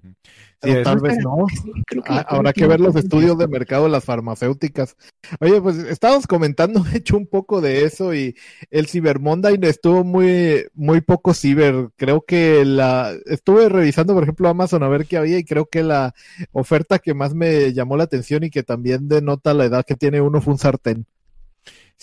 Sí, 0.00 0.70
pero 0.70 0.82
tal 0.84 1.00
vez 1.00 1.18
no. 1.18 1.46
Creo 1.86 2.02
que 2.02 2.12
Ah, 2.12 2.24
Habrá 2.28 2.52
que 2.52 2.66
ver 2.66 2.80
los 2.80 2.94
estudios 2.96 3.36
de 3.36 3.48
mercado 3.48 3.84
de 3.84 3.90
las 3.90 4.04
farmacéuticas. 4.04 4.96
Oye, 5.40 5.60
pues 5.60 5.76
estábamos 5.78 6.26
comentando, 6.26 6.80
de 6.84 6.98
hecho, 6.98 7.16
un 7.16 7.26
poco 7.26 7.60
de 7.60 7.84
eso 7.84 8.14
y 8.14 8.36
el 8.70 8.86
Cyber 8.86 9.18
Monday 9.20 9.58
estuvo 9.62 10.04
muy, 10.04 10.66
muy 10.74 11.00
poco 11.00 11.34
ciber. 11.34 11.90
Creo 11.96 12.22
que 12.22 12.64
la, 12.64 13.12
estuve 13.26 13.68
revisando, 13.68 14.14
por 14.14 14.22
ejemplo, 14.22 14.48
Amazon 14.48 14.82
a 14.82 14.88
ver 14.88 15.06
qué 15.06 15.16
había 15.16 15.38
y 15.38 15.44
creo 15.44 15.66
que 15.66 15.82
la 15.82 16.14
oferta 16.52 16.98
que 16.98 17.14
más 17.14 17.34
me 17.34 17.72
llamó 17.72 17.96
la 17.96 18.04
atención 18.04 18.44
y 18.44 18.50
que 18.50 18.62
también 18.62 19.08
denota 19.08 19.54
la 19.54 19.64
edad 19.64 19.84
que 19.84 19.96
tiene 19.96 20.20
uno 20.20 20.40
fue 20.40 20.54
un 20.54 20.58
sartén. 20.58 21.06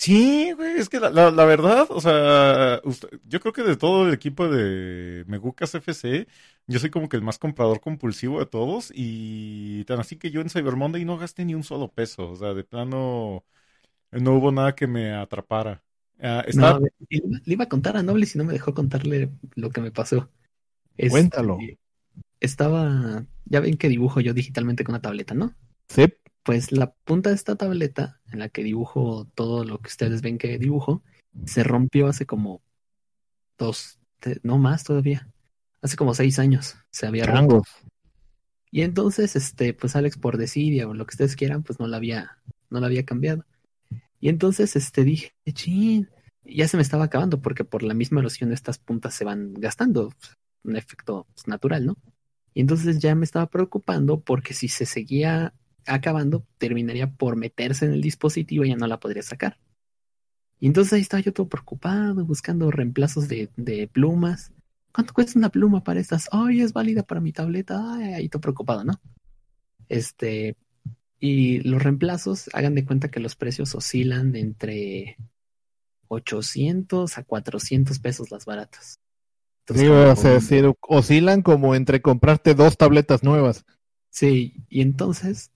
Sí, 0.00 0.52
güey, 0.52 0.78
es 0.78 0.88
que 0.88 0.98
la, 0.98 1.10
la- 1.10 1.30
la 1.30 1.44
verdad, 1.44 1.86
o 1.90 2.00
sea, 2.00 2.80
usted- 2.84 3.20
yo 3.26 3.38
creo 3.40 3.52
que 3.52 3.62
de 3.62 3.76
todo 3.76 4.08
el 4.08 4.14
equipo 4.14 4.48
de 4.48 5.24
Megucas 5.26 5.74
FC, 5.74 6.26
yo 6.66 6.78
soy 6.78 6.88
como 6.90 7.08
que 7.10 7.16
el 7.18 7.22
más 7.22 7.38
comprador 7.38 7.80
compulsivo 7.82 8.38
de 8.40 8.46
todos 8.46 8.90
y 8.94 9.84
tan 9.84 10.00
así 10.00 10.16
que 10.16 10.30
yo 10.30 10.40
en 10.40 10.48
Cyber 10.48 10.76
Monday 10.76 11.04
no 11.04 11.18
gasté 11.18 11.44
ni 11.44 11.54
un 11.54 11.64
solo 11.64 11.92
peso, 11.92 12.30
o 12.30 12.36
sea, 12.36 12.54
de 12.54 12.64
plano 12.64 13.44
no 14.12 14.34
hubo 14.34 14.52
nada 14.52 14.74
que 14.74 14.86
me 14.86 15.14
atrapara. 15.14 15.84
Ah, 16.22 16.44
No, 16.52 16.80
iba 17.10 17.38
le 17.44 17.52
iba 17.54 17.64
a 17.64 17.68
contar 17.68 17.96
a 17.96 18.02
Noble 18.02 18.26
si 18.26 18.38
no 18.38 18.44
me 18.44 18.52
dejó 18.54 18.74
contarle 18.74 19.30
lo 19.56 19.70
que 19.70 19.80
me 19.82 19.92
pasó. 19.92 20.30
Este, 20.98 21.10
Cuéntalo. 21.12 21.58
Estaba, 22.40 23.26
ya 23.46 23.60
ven 23.60 23.76
que 23.76 23.88
dibujo 23.88 24.20
yo 24.20 24.34
digitalmente 24.34 24.84
con 24.84 24.94
una 24.94 25.02
tableta, 25.02 25.34
¿no? 25.34 25.54
Sí, 25.88 26.06
Pues 26.42 26.72
la 26.72 26.92
punta 26.92 27.30
de 27.30 27.36
esta 27.36 27.56
tableta 27.56 28.20
en 28.32 28.38
la 28.38 28.48
que 28.48 28.62
dibujo 28.62 29.26
todo 29.34 29.64
lo 29.64 29.78
que 29.78 29.88
ustedes 29.88 30.22
ven 30.22 30.38
que 30.38 30.58
dibujo 30.58 31.02
se 31.44 31.62
rompió 31.62 32.06
hace 32.06 32.26
como 32.26 32.62
dos, 33.58 33.98
no 34.42 34.58
más 34.58 34.84
todavía, 34.84 35.28
hace 35.82 35.96
como 35.96 36.14
seis 36.14 36.38
años 36.38 36.76
se 36.90 37.06
había 37.06 37.24
roto. 37.24 37.38
changos. 37.38 37.68
Y 38.70 38.82
entonces, 38.82 39.36
este, 39.36 39.74
pues 39.74 39.96
Alex 39.96 40.16
por 40.16 40.36
desidia 40.36 40.88
o 40.88 40.94
lo 40.94 41.04
que 41.04 41.14
ustedes 41.14 41.36
quieran, 41.36 41.62
pues 41.62 41.80
no 41.80 41.88
la 41.88 41.96
había, 41.96 42.38
no 42.70 42.80
la 42.80 42.86
había 42.86 43.04
cambiado. 43.04 43.44
Y 44.20 44.28
entonces, 44.28 44.76
este, 44.76 45.02
dije, 45.02 45.32
chin, 45.52 46.08
ya 46.44 46.68
se 46.68 46.76
me 46.76 46.82
estaba 46.82 47.04
acabando 47.04 47.40
porque 47.40 47.64
por 47.64 47.82
la 47.82 47.94
misma 47.94 48.20
erosión 48.20 48.52
estas 48.52 48.78
puntas 48.78 49.14
se 49.14 49.24
van 49.24 49.54
gastando, 49.54 50.12
un 50.62 50.76
efecto 50.76 51.26
pues, 51.34 51.48
natural, 51.48 51.86
¿no? 51.86 51.96
Y 52.54 52.60
entonces 52.60 52.98
ya 52.98 53.14
me 53.14 53.24
estaba 53.24 53.46
preocupando 53.46 54.20
porque 54.20 54.54
si 54.54 54.68
se 54.68 54.86
seguía 54.86 55.54
acabando, 55.86 56.44
terminaría 56.58 57.10
por 57.10 57.36
meterse 57.36 57.86
en 57.86 57.92
el 57.92 58.00
dispositivo 58.02 58.64
y 58.64 58.70
ya 58.70 58.76
no 58.76 58.86
la 58.86 59.00
podría 59.00 59.22
sacar. 59.22 59.58
Y 60.58 60.66
entonces 60.66 60.92
ahí 60.92 61.00
estaba 61.00 61.22
yo 61.22 61.32
todo 61.32 61.48
preocupado, 61.48 62.24
buscando 62.24 62.70
reemplazos 62.70 63.28
de, 63.28 63.50
de 63.56 63.88
plumas. 63.88 64.52
¿Cuánto 64.92 65.14
cuesta 65.14 65.38
una 65.38 65.48
pluma 65.48 65.82
para 65.82 66.00
estas? 66.00 66.28
Ay, 66.32 66.60
es 66.60 66.72
válida 66.72 67.02
para 67.02 67.20
mi 67.20 67.32
tableta. 67.32 67.94
Ay, 67.94 68.12
ahí 68.14 68.28
todo 68.28 68.40
preocupado, 68.42 68.84
¿no? 68.84 69.00
Este, 69.88 70.56
y 71.18 71.60
los 71.60 71.82
reemplazos, 71.82 72.50
hagan 72.52 72.74
de 72.74 72.84
cuenta 72.84 73.10
que 73.10 73.20
los 73.20 73.36
precios 73.36 73.74
oscilan 73.74 74.32
de 74.32 74.40
entre 74.40 75.16
800 76.08 77.18
a 77.18 77.24
400 77.24 77.98
pesos 77.98 78.30
las 78.30 78.44
baratas. 78.44 78.98
Entonces, 79.66 79.88
como- 79.88 80.12
o 80.12 80.16
sea, 80.16 80.40
sí, 80.40 80.60
oscilan 80.80 81.42
como 81.42 81.74
entre 81.74 82.02
comprarte 82.02 82.54
dos 82.54 82.76
tabletas 82.76 83.22
nuevas. 83.22 83.64
Sí, 84.10 84.54
y 84.68 84.80
entonces 84.80 85.52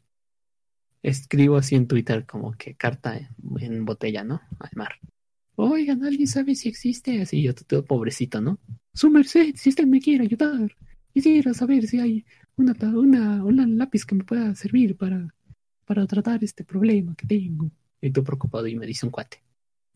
escribo 1.05 1.57
así 1.57 1.75
en 1.75 1.87
Twitter 1.87 2.25
como 2.27 2.53
que 2.53 2.75
carta 2.75 3.29
en, 3.61 3.85
botella, 3.85 4.25
¿no? 4.25 4.41
Al 4.59 4.71
mar. 4.75 4.95
Oigan, 5.55 6.03
¿alguien 6.03 6.27
sabe 6.27 6.55
si 6.55 6.69
existe? 6.69 7.21
Así 7.21 7.43
yo 7.43 7.55
todo 7.55 7.85
pobrecito, 7.85 8.41
¿no? 8.41 8.59
Su 8.93 9.11
merced, 9.11 9.55
si 9.55 9.69
usted 9.69 9.87
me 9.87 10.01
quiere 10.01 10.25
ayudar, 10.25 10.75
quisiera 11.13 11.53
saber 11.53 11.87
si 11.87 12.01
hay 12.01 12.25
una, 12.57 12.75
una, 12.97 13.45
un 13.45 13.79
lápiz 13.79 14.05
que 14.05 14.15
me 14.15 14.25
pueda 14.25 14.55
servir 14.55 14.97
para, 14.97 15.29
para 15.85 16.07
tratar 16.07 16.43
este 16.43 16.65
problema 16.65 17.15
que 17.15 17.27
tengo. 17.27 17.71
Y 18.01 18.11
tú 18.11 18.25
preocupado 18.25 18.67
y 18.67 18.75
me 18.75 18.87
dice 18.87 19.05
un 19.05 19.13
cuate, 19.13 19.43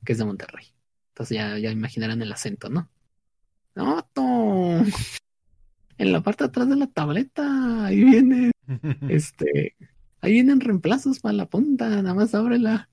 que 0.04 0.12
es 0.12 0.18
de 0.18 0.26
Monterrey. 0.26 0.66
Entonces 1.14 1.36
ya, 1.36 1.58
ya 1.58 1.70
imaginarán 1.70 2.20
el 2.20 2.30
acento, 2.30 2.68
¿no? 2.68 2.88
No, 3.74 4.06
tú. 4.12 4.84
En 5.96 6.12
la 6.12 6.22
parte 6.22 6.44
de 6.44 6.48
atrás 6.48 6.68
de 6.68 6.76
la 6.76 6.86
tableta, 6.86 7.86
ahí 7.86 8.04
viene 8.04 8.50
este, 9.08 9.74
ahí 10.20 10.32
vienen 10.32 10.60
reemplazos 10.60 11.20
para 11.20 11.34
la 11.34 11.46
punta, 11.46 11.88
nada 11.88 12.14
más 12.14 12.34
ábrela. 12.34 12.88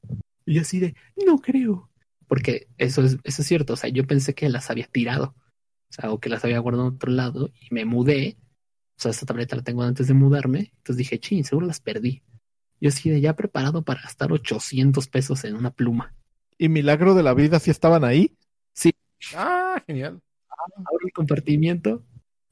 Y 0.45 0.55
yo 0.55 0.61
así 0.61 0.79
de, 0.79 0.95
no 1.25 1.39
creo. 1.39 1.89
Porque 2.27 2.67
eso 2.77 3.03
es, 3.03 3.17
eso 3.23 3.41
es 3.41 3.47
cierto, 3.47 3.73
o 3.73 3.75
sea, 3.75 3.89
yo 3.89 4.07
pensé 4.07 4.33
que 4.33 4.49
las 4.49 4.69
había 4.69 4.87
tirado, 4.87 5.35
o 5.89 5.93
sea, 5.93 6.11
o 6.11 6.19
que 6.19 6.29
las 6.29 6.43
había 6.43 6.59
guardado 6.59 6.87
en 6.87 6.95
otro 6.95 7.11
lado 7.11 7.51
y 7.59 7.73
me 7.73 7.85
mudé. 7.85 8.37
O 8.97 9.01
sea, 9.01 9.11
esta 9.11 9.25
tableta 9.25 9.55
la 9.55 9.61
tengo 9.61 9.83
antes 9.83 10.07
de 10.07 10.13
mudarme. 10.13 10.71
Entonces 10.77 10.97
dije, 10.97 11.19
chin, 11.19 11.43
seguro 11.43 11.67
las 11.67 11.81
perdí. 11.81 12.23
Yo 12.79 12.89
así 12.89 13.09
de 13.09 13.21
ya 13.21 13.35
preparado 13.35 13.83
para 13.83 14.01
gastar 14.01 14.31
800 14.31 15.07
pesos 15.07 15.43
en 15.43 15.55
una 15.55 15.71
pluma. 15.71 16.13
Y 16.57 16.69
milagro 16.69 17.13
de 17.13 17.23
la 17.23 17.33
vida, 17.33 17.59
si 17.59 17.71
estaban 17.71 18.03
ahí. 18.03 18.35
Ah, 19.33 19.81
genial. 19.87 20.21
Abro 20.77 21.05
el 21.05 21.11
compartimiento 21.11 22.03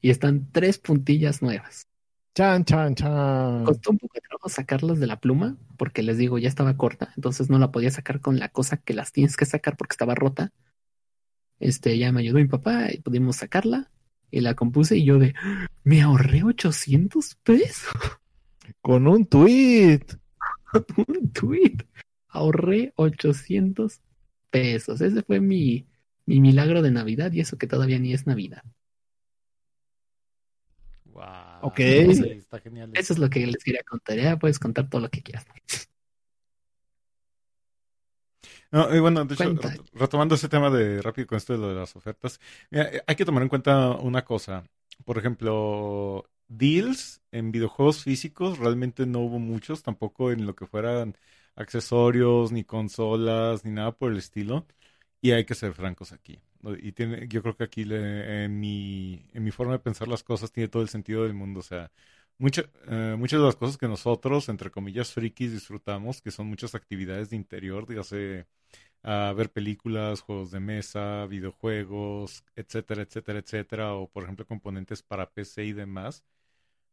y 0.02 0.10
están 0.10 0.50
tres 0.52 0.78
puntillas 0.80 1.42
nuevas. 1.42 1.88
Chan, 2.36 2.66
chan, 2.66 2.96
chan. 2.96 3.64
Costó 3.64 3.92
un 3.92 4.00
poco 4.00 4.14
de 4.16 4.22
trabajo 4.22 4.50
sacarlas 4.50 5.00
de 5.00 5.06
la 5.06 5.20
pluma, 5.20 5.56
porque 5.78 6.02
les 6.02 6.18
digo, 6.18 6.40
ya 6.40 6.50
estaba 6.50 6.76
corta, 6.78 7.14
entonces 7.16 7.50
no 7.50 7.60
la 7.60 7.72
podía 7.72 7.92
sacar 7.92 8.22
con 8.22 8.40
la 8.40 8.50
cosa 8.50 8.78
que 8.78 8.94
las 8.96 9.12
tienes 9.12 9.38
que 9.38 9.46
sacar 9.46 9.78
porque 9.78 9.94
estaba 9.94 10.16
rota. 10.16 10.52
Este, 11.60 11.98
ya 11.98 12.12
me 12.12 12.22
ayudó 12.22 12.40
mi 12.40 12.48
papá 12.48 12.92
y 12.92 13.00
pudimos 13.02 13.36
sacarla 13.38 13.92
y 14.32 14.42
la 14.42 14.56
compuse 14.56 14.98
y 14.98 15.06
yo 15.06 15.20
de, 15.20 15.36
"¡Ah! 15.42 15.68
me 15.84 16.02
ahorré 16.02 16.44
800 16.44 17.36
pesos. 17.36 17.94
Con 18.82 19.08
un 19.08 19.26
tweet. 19.28 20.02
Un 21.08 21.32
tweet. 21.32 21.78
Ahorré 22.30 22.94
800 22.96 24.02
pesos. 24.50 25.02
Ese 25.02 25.22
fue 25.22 25.40
mi, 25.40 25.86
mi 26.26 26.40
milagro 26.42 26.82
de 26.82 26.90
Navidad 26.90 27.32
y 27.32 27.42
eso 27.42 27.58
que 27.58 27.68
todavía 27.68 28.00
ni 28.00 28.14
es 28.14 28.26
Navidad. 28.26 28.64
Wow. 31.06 31.53
Ok. 31.64 31.78
Sí, 31.78 32.30
está 32.38 32.60
genial. 32.60 32.92
Eso 32.94 33.14
es 33.14 33.20
lo 33.20 33.30
que 33.30 33.48
les 33.48 33.64
quería 33.64 33.84
contar. 33.84 34.18
Ya 34.18 34.38
puedes 34.38 34.60
contar 34.60 34.90
todo 34.90 35.02
lo 35.02 35.10
que 35.10 35.22
quieras. 35.22 35.46
No, 38.70 38.94
y 38.94 39.00
bueno, 39.00 39.24
de 39.24 39.36
hecho, 39.36 39.54
retomando 39.94 40.36
ese 40.36 40.50
tema 40.50 40.70
de 40.70 41.02
rápido 41.02 41.28
con 41.28 41.38
esto 41.38 41.54
de 41.54 41.60
lo 41.60 41.70
de 41.70 41.76
las 41.76 41.96
ofertas, 41.96 42.40
mira, 42.70 42.90
eh, 42.92 43.02
hay 43.08 43.16
que 43.16 43.24
tomar 43.24 43.44
en 43.44 43.50
cuenta 43.50 43.92
una 43.92 44.26
cosa. 44.26 44.66
Por 45.06 45.18
ejemplo, 45.18 46.30
deals 46.48 47.22
en 47.32 47.52
videojuegos 47.52 48.04
físicos 48.04 48.58
realmente 48.58 49.06
no 49.06 49.20
hubo 49.20 49.40
muchos, 49.40 49.84
tampoco 49.84 50.32
en 50.32 50.46
lo 50.46 50.56
que 50.56 50.66
fueran 50.68 51.16
accesorios, 51.56 52.52
ni 52.52 52.64
consolas, 52.64 53.64
ni 53.64 53.72
nada 53.72 53.92
por 53.92 54.12
el 54.12 54.18
estilo. 54.18 54.66
Y 55.22 55.32
hay 55.32 55.46
que 55.46 55.56
ser 55.56 55.74
francos 55.74 56.12
aquí. 56.12 56.40
Y 56.80 56.92
tiene, 56.94 57.28
yo 57.28 57.42
creo 57.42 57.56
que 57.58 57.64
aquí 57.66 57.84
le- 57.86 58.46
en 58.46 58.60
mi, 58.60 59.26
en 59.34 59.44
mi 59.44 59.52
forma 59.52 59.74
de 59.74 59.80
pensar 59.80 60.08
las 60.08 60.24
cosas 60.24 60.52
tiene 60.52 60.70
todo 60.70 60.82
el 60.84 60.90
sentido 60.90 61.24
del 61.24 61.34
mundo. 61.34 61.60
O 61.60 61.64
sea, 61.64 61.92
eh, 62.88 63.16
muchas 63.18 63.40
de 63.40 63.46
las 63.46 63.56
cosas 63.56 63.78
que 63.78 63.88
nosotros, 63.88 64.50
entre 64.50 64.72
comillas, 64.72 65.12
frikis, 65.14 65.52
disfrutamos, 65.52 66.22
que 66.22 66.32
son 66.32 66.48
muchas 66.48 66.76
actividades 66.76 67.30
de 67.30 67.36
interior, 67.38 67.88
dígase 67.88 68.48
a 69.04 69.34
ver 69.36 69.52
películas, 69.52 70.22
juegos 70.22 70.52
de 70.52 70.60
mesa, 70.62 71.26
videojuegos, 71.28 72.44
etcétera, 72.56 73.04
etcétera, 73.04 73.40
etcétera, 73.40 73.94
o 73.96 74.10
por 74.10 74.24
ejemplo 74.24 74.46
componentes 74.48 75.04
para 75.04 75.30
PC 75.32 75.66
y 75.66 75.74
demás. 75.74 76.24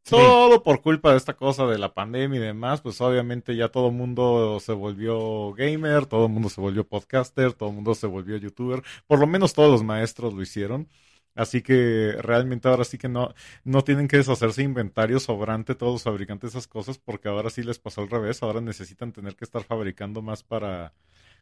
Todo 0.08 0.62
por 0.64 0.82
culpa 0.82 1.12
de 1.12 1.16
esta 1.18 1.34
cosa 1.36 1.66
de 1.66 1.78
la 1.78 1.94
pandemia 1.94 2.40
y 2.40 2.42
demás, 2.42 2.80
pues 2.80 3.00
obviamente 3.00 3.54
ya 3.54 3.68
todo 3.68 3.92
mundo 3.92 4.58
se 4.58 4.72
volvió 4.72 5.52
gamer, 5.52 6.06
todo 6.06 6.26
el 6.26 6.32
mundo 6.32 6.48
se 6.48 6.60
volvió 6.60 6.84
podcaster, 6.88 7.52
todo 7.52 7.68
el 7.68 7.76
mundo 7.76 7.94
se 7.94 8.08
volvió 8.08 8.36
youtuber, 8.36 8.82
por 9.06 9.20
lo 9.20 9.28
menos 9.28 9.54
todos 9.54 9.70
los 9.70 9.84
maestros 9.84 10.34
lo 10.34 10.42
hicieron. 10.42 10.88
Así 11.36 11.62
que 11.62 12.16
realmente 12.20 12.68
ahora 12.68 12.84
sí 12.84 12.98
que 12.98 13.08
no, 13.08 13.32
no 13.62 13.84
tienen 13.84 14.08
que 14.08 14.16
deshacerse 14.16 14.62
inventario 14.64 15.20
sobrante 15.20 15.76
todos 15.76 15.92
los 15.94 16.02
fabricantes 16.02 16.52
de 16.52 16.58
esas 16.58 16.66
cosas 16.68 16.98
porque 16.98 17.28
ahora 17.28 17.50
sí 17.50 17.62
les 17.62 17.78
pasó 17.78 18.00
al 18.00 18.10
revés, 18.10 18.42
ahora 18.42 18.60
necesitan 18.60 19.12
tener 19.12 19.36
que 19.36 19.44
estar 19.44 19.62
fabricando 19.62 20.22
más 20.22 20.42
para 20.42 20.92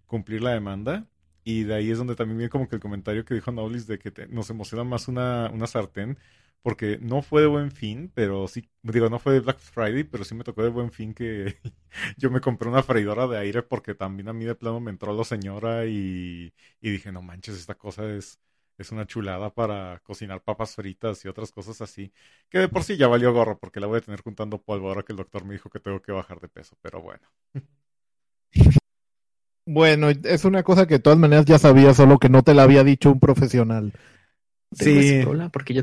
cumplir 0.06 0.42
la 0.42 0.52
demanda. 0.52 1.06
Y 1.44 1.62
de 1.64 1.74
ahí 1.74 1.90
es 1.90 1.98
donde 1.98 2.14
también 2.16 2.38
viene 2.38 2.50
como 2.50 2.68
que 2.68 2.76
el 2.76 2.82
comentario 2.82 3.24
que 3.24 3.34
dijo 3.34 3.50
Noblis 3.52 3.86
de 3.86 3.98
que 3.98 4.12
nos 4.28 4.50
emociona 4.50 4.84
más 4.84 5.08
una, 5.08 5.50
una 5.52 5.66
sartén 5.66 6.18
porque 6.62 6.98
no 7.00 7.22
fue 7.22 7.42
de 7.42 7.46
buen 7.48 7.70
fin, 7.70 8.10
pero 8.14 8.48
sí, 8.48 8.68
digo, 8.82 9.08
no 9.08 9.18
fue 9.18 9.34
de 9.34 9.40
Black 9.40 9.58
Friday, 9.58 10.04
pero 10.04 10.24
sí 10.24 10.34
me 10.34 10.44
tocó 10.44 10.62
de 10.62 10.68
buen 10.70 10.92
fin 10.92 11.14
que 11.14 11.58
yo 12.18 12.30
me 12.30 12.40
compré 12.40 12.68
una 12.68 12.82
freidora 12.82 13.26
de 13.26 13.38
aire 13.38 13.62
porque 13.62 13.94
también 13.94 14.28
a 14.28 14.32
mí 14.32 14.44
de 14.44 14.54
plano 14.54 14.80
me 14.80 14.90
entró 14.90 15.14
la 15.16 15.24
señora 15.24 15.86
y, 15.86 16.52
y 16.80 16.90
dije, 16.90 17.12
no 17.12 17.22
manches, 17.22 17.56
esta 17.56 17.74
cosa 17.76 18.04
es, 18.12 18.40
es 18.78 18.92
una 18.92 19.06
chulada 19.06 19.54
para 19.54 20.00
cocinar 20.04 20.42
papas 20.42 20.74
fritas 20.74 21.24
y 21.24 21.28
otras 21.28 21.52
cosas 21.52 21.80
así, 21.80 22.12
que 22.48 22.58
de 22.58 22.68
por 22.68 22.84
sí 22.84 22.96
ya 22.96 23.08
valió 23.08 23.32
gorro 23.32 23.58
porque 23.58 23.80
la 23.80 23.86
voy 23.86 23.98
a 23.98 24.00
tener 24.02 24.20
juntando 24.22 24.62
polvo 24.62 24.88
ahora 24.88 25.02
que 25.02 25.12
el 25.12 25.18
doctor 25.18 25.44
me 25.44 25.54
dijo 25.54 25.70
que 25.70 25.80
tengo 25.80 26.02
que 26.02 26.12
bajar 26.12 26.40
de 26.40 26.48
peso, 26.48 26.76
pero 26.82 27.00
bueno. 27.02 27.28
Bueno, 29.66 30.08
es 30.08 30.44
una 30.46 30.62
cosa 30.62 30.86
que 30.86 30.94
de 30.94 31.00
todas 31.00 31.18
maneras 31.18 31.44
ya 31.44 31.58
sabía, 31.58 31.92
solo 31.92 32.18
que 32.18 32.30
no 32.30 32.42
te 32.42 32.54
la 32.54 32.62
había 32.62 32.84
dicho 32.84 33.10
un 33.12 33.20
profesional. 33.20 33.92
Sí. 34.72 35.24
Porque 35.52 35.74
yo 35.74 35.82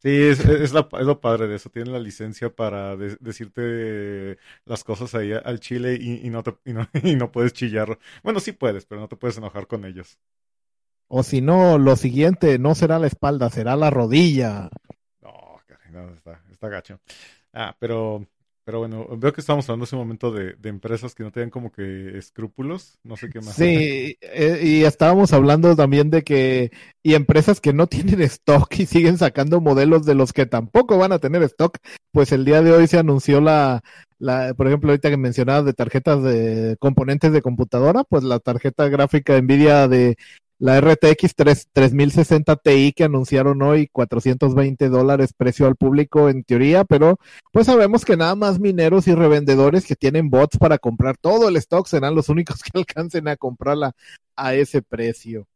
Sí, 0.00 0.10
es, 0.10 0.40
es, 0.40 0.72
la, 0.72 0.88
es, 0.92 1.06
lo 1.06 1.20
padre 1.20 1.48
de 1.48 1.56
eso. 1.56 1.70
Tienen 1.70 1.92
la 1.92 1.98
licencia 1.98 2.54
para 2.54 2.96
decirte 2.96 4.38
las 4.64 4.84
cosas 4.84 5.14
ahí 5.16 5.32
al 5.32 5.58
chile 5.58 5.98
y, 6.00 6.24
y 6.24 6.30
no 6.30 6.44
te, 6.44 6.56
y, 6.64 6.72
no, 6.72 6.88
y, 7.02 7.16
no, 7.16 7.32
puedes 7.32 7.52
chillar. 7.52 7.98
Bueno, 8.22 8.38
sí 8.38 8.52
puedes, 8.52 8.86
pero 8.86 9.00
no 9.00 9.08
te 9.08 9.16
puedes 9.16 9.38
enojar 9.38 9.66
con 9.66 9.84
ellos. 9.84 10.18
O 11.08 11.22
si 11.22 11.40
no, 11.40 11.78
lo 11.78 11.96
siguiente 11.96 12.58
no 12.58 12.74
será 12.74 12.98
la 12.98 13.06
espalda, 13.08 13.50
será 13.50 13.74
la 13.74 13.90
rodilla. 13.90 14.70
No, 15.20 15.60
no 15.90 16.14
está, 16.14 16.42
está 16.50 16.68
gacho. 16.68 17.00
Ah, 17.52 17.74
pero 17.80 18.28
pero 18.68 18.80
bueno, 18.80 19.08
veo 19.16 19.32
que 19.32 19.40
estamos 19.40 19.66
hablando 19.66 19.84
hace 19.84 19.96
un 19.96 20.02
momento 20.02 20.30
de, 20.30 20.54
empresas 20.64 21.14
que 21.14 21.22
no 21.22 21.32
tienen 21.32 21.48
como 21.48 21.72
que 21.72 22.18
escrúpulos, 22.18 22.98
no 23.02 23.16
sé 23.16 23.30
qué 23.30 23.40
más. 23.40 23.54
Sí, 23.54 24.18
eh, 24.20 24.60
y 24.62 24.84
estábamos 24.84 25.32
hablando 25.32 25.74
también 25.74 26.10
de 26.10 26.22
que, 26.22 26.70
y 27.02 27.14
empresas 27.14 27.62
que 27.62 27.72
no 27.72 27.86
tienen 27.86 28.20
stock 28.20 28.70
y 28.78 28.84
siguen 28.84 29.16
sacando 29.16 29.62
modelos 29.62 30.04
de 30.04 30.14
los 30.14 30.34
que 30.34 30.44
tampoco 30.44 30.98
van 30.98 31.12
a 31.12 31.18
tener 31.18 31.42
stock, 31.44 31.78
pues 32.12 32.30
el 32.30 32.44
día 32.44 32.60
de 32.60 32.72
hoy 32.72 32.86
se 32.88 32.98
anunció 32.98 33.40
la, 33.40 33.82
la 34.18 34.52
por 34.52 34.66
ejemplo, 34.66 34.90
ahorita 34.90 35.08
que 35.08 35.16
mencionabas 35.16 35.64
de 35.64 35.72
tarjetas 35.72 36.22
de 36.22 36.76
componentes 36.78 37.32
de 37.32 37.40
computadora, 37.40 38.04
pues 38.04 38.22
la 38.22 38.38
tarjeta 38.38 38.86
gráfica 38.90 39.40
Nvidia 39.40 39.88
de 39.88 40.18
la 40.58 40.80
RTX 40.80 41.34
3, 41.36 41.68
3060 41.72 42.56
Ti 42.56 42.92
que 42.96 43.04
anunciaron 43.04 43.62
hoy 43.62 43.88
420 43.88 44.88
dólares 44.88 45.32
precio 45.32 45.66
al 45.66 45.76
público 45.76 46.28
en 46.28 46.42
teoría, 46.42 46.84
pero 46.84 47.18
pues 47.52 47.66
sabemos 47.66 48.04
que 48.04 48.16
nada 48.16 48.34
más 48.34 48.58
mineros 48.58 49.06
y 49.06 49.14
revendedores 49.14 49.86
que 49.86 49.96
tienen 49.96 50.30
bots 50.30 50.58
para 50.58 50.78
comprar 50.78 51.16
todo 51.16 51.48
el 51.48 51.56
stock 51.56 51.86
serán 51.86 52.14
los 52.14 52.28
únicos 52.28 52.62
que 52.62 52.76
alcancen 52.78 53.28
a 53.28 53.36
comprarla 53.36 53.92
a 54.36 54.54
ese 54.54 54.82
precio. 54.82 55.46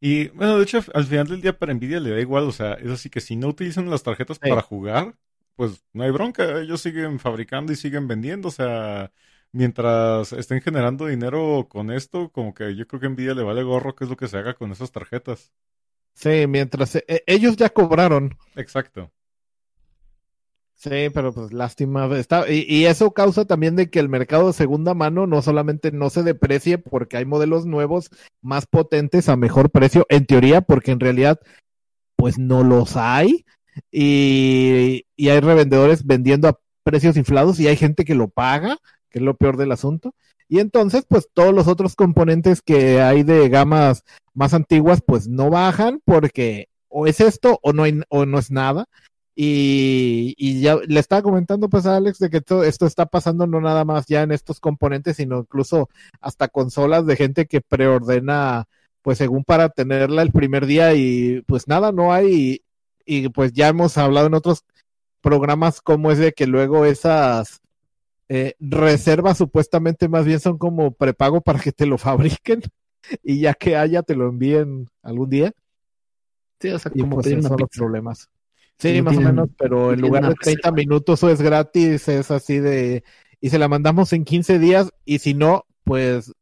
Y 0.00 0.28
bueno, 0.28 0.58
de 0.58 0.62
hecho, 0.62 0.84
al 0.94 1.04
final 1.04 1.26
del 1.26 1.40
día 1.40 1.58
para 1.58 1.72
Nvidia 1.72 2.00
le 2.00 2.10
da 2.10 2.20
igual, 2.20 2.44
o 2.44 2.52
sea, 2.52 2.74
es 2.74 2.90
así 2.90 3.08
que 3.08 3.20
si 3.20 3.34
no 3.34 3.48
utilizan 3.48 3.90
las 3.90 4.02
tarjetas 4.02 4.38
para 4.38 4.60
jugar, 4.60 5.14
pues 5.54 5.82
no 5.94 6.04
hay 6.04 6.10
bronca, 6.10 6.60
ellos 6.60 6.82
siguen 6.82 7.18
fabricando 7.18 7.72
y 7.72 7.76
siguen 7.76 8.06
vendiendo, 8.06 8.48
o 8.48 8.50
sea, 8.50 9.10
mientras 9.56 10.34
estén 10.34 10.60
generando 10.60 11.06
dinero 11.06 11.66
con 11.68 11.90
esto, 11.90 12.30
como 12.30 12.52
que 12.52 12.76
yo 12.76 12.86
creo 12.86 13.00
que 13.00 13.08
Nvidia 13.08 13.34
le 13.34 13.42
vale 13.42 13.62
gorro 13.62 13.94
qué 13.94 14.04
es 14.04 14.10
lo 14.10 14.16
que 14.16 14.28
se 14.28 14.36
haga 14.36 14.54
con 14.54 14.70
esas 14.70 14.92
tarjetas. 14.92 15.50
Sí, 16.12 16.46
mientras 16.46 16.96
e, 16.96 17.24
ellos 17.26 17.56
ya 17.56 17.70
cobraron. 17.70 18.36
Exacto. 18.54 19.10
Sí, 20.74 21.08
pero 21.12 21.32
pues 21.32 21.54
lástima. 21.54 22.06
Está, 22.18 22.50
y, 22.50 22.66
y, 22.68 22.84
eso 22.84 23.12
causa 23.12 23.46
también 23.46 23.76
de 23.76 23.88
que 23.88 23.98
el 23.98 24.10
mercado 24.10 24.48
de 24.48 24.52
segunda 24.52 24.92
mano 24.92 25.26
no 25.26 25.40
solamente 25.40 25.90
no 25.90 26.10
se 26.10 26.22
deprecie 26.22 26.76
porque 26.76 27.16
hay 27.16 27.24
modelos 27.24 27.64
nuevos 27.64 28.10
más 28.42 28.66
potentes 28.66 29.30
a 29.30 29.36
mejor 29.36 29.70
precio, 29.70 30.06
en 30.10 30.26
teoría, 30.26 30.60
porque 30.60 30.90
en 30.90 31.00
realidad 31.00 31.40
pues 32.14 32.38
no 32.38 32.62
los 32.62 32.96
hay. 32.96 33.46
Y, 33.90 35.06
y 35.16 35.28
hay 35.30 35.40
revendedores 35.40 36.04
vendiendo 36.04 36.48
a 36.48 36.60
precios 36.82 37.16
inflados 37.16 37.58
y 37.58 37.68
hay 37.68 37.76
gente 37.76 38.04
que 38.04 38.14
lo 38.14 38.28
paga 38.28 38.78
es 39.18 39.22
lo 39.22 39.36
peor 39.36 39.56
del 39.56 39.72
asunto. 39.72 40.14
Y 40.48 40.60
entonces, 40.60 41.04
pues 41.08 41.28
todos 41.32 41.54
los 41.54 41.66
otros 41.68 41.96
componentes 41.96 42.62
que 42.62 43.00
hay 43.00 43.22
de 43.22 43.48
gamas 43.48 44.04
más 44.34 44.54
antiguas, 44.54 45.00
pues 45.04 45.28
no 45.28 45.50
bajan 45.50 46.00
porque 46.04 46.68
o 46.88 47.06
es 47.06 47.20
esto 47.20 47.58
o 47.62 47.72
no, 47.72 47.82
hay, 47.84 48.00
o 48.08 48.26
no 48.26 48.38
es 48.38 48.50
nada. 48.50 48.86
Y, 49.34 50.34
y, 50.38 50.60
ya 50.62 50.76
le 50.76 50.98
estaba 50.98 51.20
comentando 51.22 51.68
pues 51.68 51.84
a 51.84 51.96
Alex 51.96 52.18
de 52.18 52.30
que 52.30 52.38
esto, 52.38 52.64
esto 52.64 52.86
está 52.86 53.04
pasando 53.04 53.46
no 53.46 53.60
nada 53.60 53.84
más 53.84 54.06
ya 54.06 54.22
en 54.22 54.32
estos 54.32 54.60
componentes, 54.60 55.16
sino 55.16 55.40
incluso 55.40 55.90
hasta 56.20 56.48
consolas 56.48 57.04
de 57.06 57.16
gente 57.16 57.46
que 57.46 57.60
preordena 57.60 58.64
pues 59.02 59.18
según 59.18 59.44
para 59.44 59.68
tenerla 59.68 60.22
el 60.22 60.32
primer 60.32 60.66
día 60.66 60.94
y 60.94 61.42
pues 61.46 61.68
nada, 61.68 61.92
no 61.92 62.12
hay 62.14 62.62
y, 63.06 63.24
y 63.24 63.28
pues 63.28 63.52
ya 63.52 63.68
hemos 63.68 63.98
hablado 63.98 64.26
en 64.26 64.34
otros 64.34 64.64
programas 65.20 65.80
como 65.82 66.10
es 66.10 66.18
de 66.18 66.32
que 66.32 66.46
luego 66.46 66.86
esas 66.86 67.60
eh, 68.28 68.54
reservas 68.58 69.38
supuestamente 69.38 70.08
más 70.08 70.24
bien 70.24 70.40
son 70.40 70.58
como 70.58 70.92
prepago 70.92 71.40
para 71.40 71.60
que 71.60 71.72
te 71.72 71.86
lo 71.86 71.98
fabriquen 71.98 72.62
y 73.22 73.40
ya 73.40 73.54
que 73.54 73.76
haya 73.76 74.02
te 74.02 74.16
lo 74.16 74.28
envíen 74.28 74.88
algún 75.02 75.30
día. 75.30 75.52
Sí, 76.60 76.68
o 76.70 76.78
sea, 76.78 76.90
y 76.94 77.00
como 77.00 77.16
pues 77.20 77.28
son 77.28 77.56
los 77.58 77.70
problemas. 77.70 78.28
Sí, 78.78 79.00
más 79.00 79.16
o 79.16 79.20
menos, 79.20 79.48
pero 79.56 79.92
en 79.92 80.00
lugar 80.00 80.28
de 80.28 80.34
30 80.34 80.70
minutos 80.72 81.22
o 81.22 81.30
es 81.30 81.40
gratis, 81.40 82.08
es 82.08 82.30
así 82.30 82.58
de... 82.58 83.04
Y 83.40 83.50
se 83.50 83.58
la 83.58 83.68
mandamos 83.68 84.12
en 84.12 84.24
15 84.24 84.58
días 84.58 84.90
y 85.04 85.18
si 85.18 85.34
no, 85.34 85.64
pues 85.84 86.32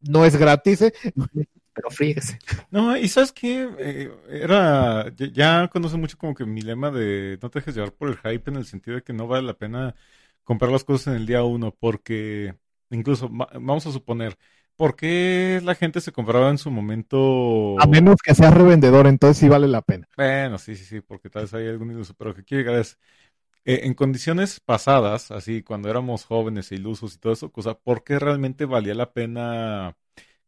no 0.00 0.24
es 0.24 0.36
gratis, 0.36 0.82
¿eh? 0.82 0.92
pero 1.74 1.90
fíjese. 1.90 2.38
No, 2.70 2.96
y 2.96 3.08
sabes 3.08 3.32
qué, 3.32 3.68
eh, 3.78 4.10
era, 4.28 5.12
ya, 5.16 5.68
conoce 5.68 5.96
mucho 5.96 6.16
como 6.16 6.34
que 6.34 6.46
mi 6.46 6.62
lema 6.62 6.90
de 6.90 7.38
no 7.42 7.50
te 7.50 7.58
dejes 7.58 7.74
llevar 7.74 7.92
por 7.92 8.08
el 8.08 8.16
hype 8.16 8.50
en 8.50 8.56
el 8.56 8.64
sentido 8.64 8.96
de 8.96 9.02
que 9.02 9.12
no 9.12 9.26
vale 9.26 9.46
la 9.46 9.54
pena 9.54 9.94
comprar 10.44 10.70
las 10.70 10.84
cosas 10.84 11.08
en 11.08 11.14
el 11.14 11.26
día 11.26 11.42
uno, 11.42 11.74
porque 11.78 12.54
incluso 12.90 13.28
vamos 13.30 13.86
a 13.86 13.92
suponer, 13.92 14.38
¿por 14.76 14.94
qué 14.94 15.60
la 15.64 15.74
gente 15.74 16.00
se 16.00 16.12
compraba 16.12 16.50
en 16.50 16.58
su 16.58 16.70
momento? 16.70 17.80
A 17.80 17.86
menos 17.86 18.16
que 18.22 18.34
sea 18.34 18.50
revendedor, 18.50 19.06
entonces 19.06 19.38
sí 19.38 19.48
vale 19.48 19.66
la 19.66 19.82
pena. 19.82 20.08
Bueno, 20.16 20.58
sí, 20.58 20.76
sí, 20.76 20.84
sí, 20.84 21.00
porque 21.00 21.30
tal 21.30 21.42
vez 21.42 21.54
hay 21.54 21.68
algún 21.68 21.90
iluso, 21.90 22.14
pero 22.14 22.34
que 22.34 22.44
quiero 22.44 22.62
llegar 22.62 22.80
es, 22.80 22.98
eh, 23.64 23.80
en 23.84 23.94
condiciones 23.94 24.60
pasadas, 24.60 25.30
así 25.30 25.62
cuando 25.62 25.88
éramos 25.88 26.24
jóvenes 26.24 26.70
e 26.70 26.76
ilusos 26.76 27.14
y 27.14 27.18
todo 27.18 27.32
eso, 27.32 27.50
cosa, 27.50 27.74
¿por 27.74 28.04
qué 28.04 28.18
realmente 28.18 28.66
valía 28.66 28.94
la 28.94 29.12
pena 29.12 29.96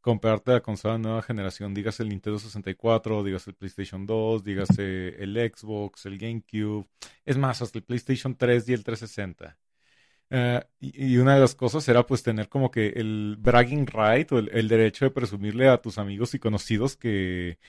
comprarte 0.02 0.52
la 0.52 0.60
consola 0.60 0.94
de 0.94 1.00
nueva 1.00 1.22
generación? 1.22 1.74
Dígase 1.74 2.02
el 2.02 2.10
Nintendo 2.10 2.38
64, 2.38 3.24
dígase 3.24 3.50
el 3.50 3.56
PlayStation 3.56 4.06
2, 4.06 4.44
dígase 4.44 5.22
el 5.22 5.34
Xbox, 5.34 6.06
el 6.06 6.18
GameCube, 6.18 6.86
es 7.24 7.38
más, 7.38 7.62
hasta 7.62 7.78
el 7.78 7.84
PlayStation 7.84 8.36
3 8.36 8.68
y 8.68 8.72
el 8.74 8.84
360. 8.84 9.56
Uh, 10.28 10.58
y, 10.80 11.18
una 11.18 11.34
de 11.34 11.40
las 11.40 11.54
cosas 11.54 11.88
era 11.88 12.04
pues 12.04 12.24
tener 12.24 12.48
como 12.48 12.72
que 12.72 12.88
el 12.96 13.36
bragging 13.38 13.86
right 13.86 14.30
o 14.32 14.38
el, 14.38 14.66
derecho 14.68 15.04
de 15.04 15.12
presumirle 15.12 15.68
a 15.68 15.80
tus 15.80 15.98
amigos 15.98 16.34
y 16.34 16.40
conocidos 16.40 16.96
que 16.96 17.60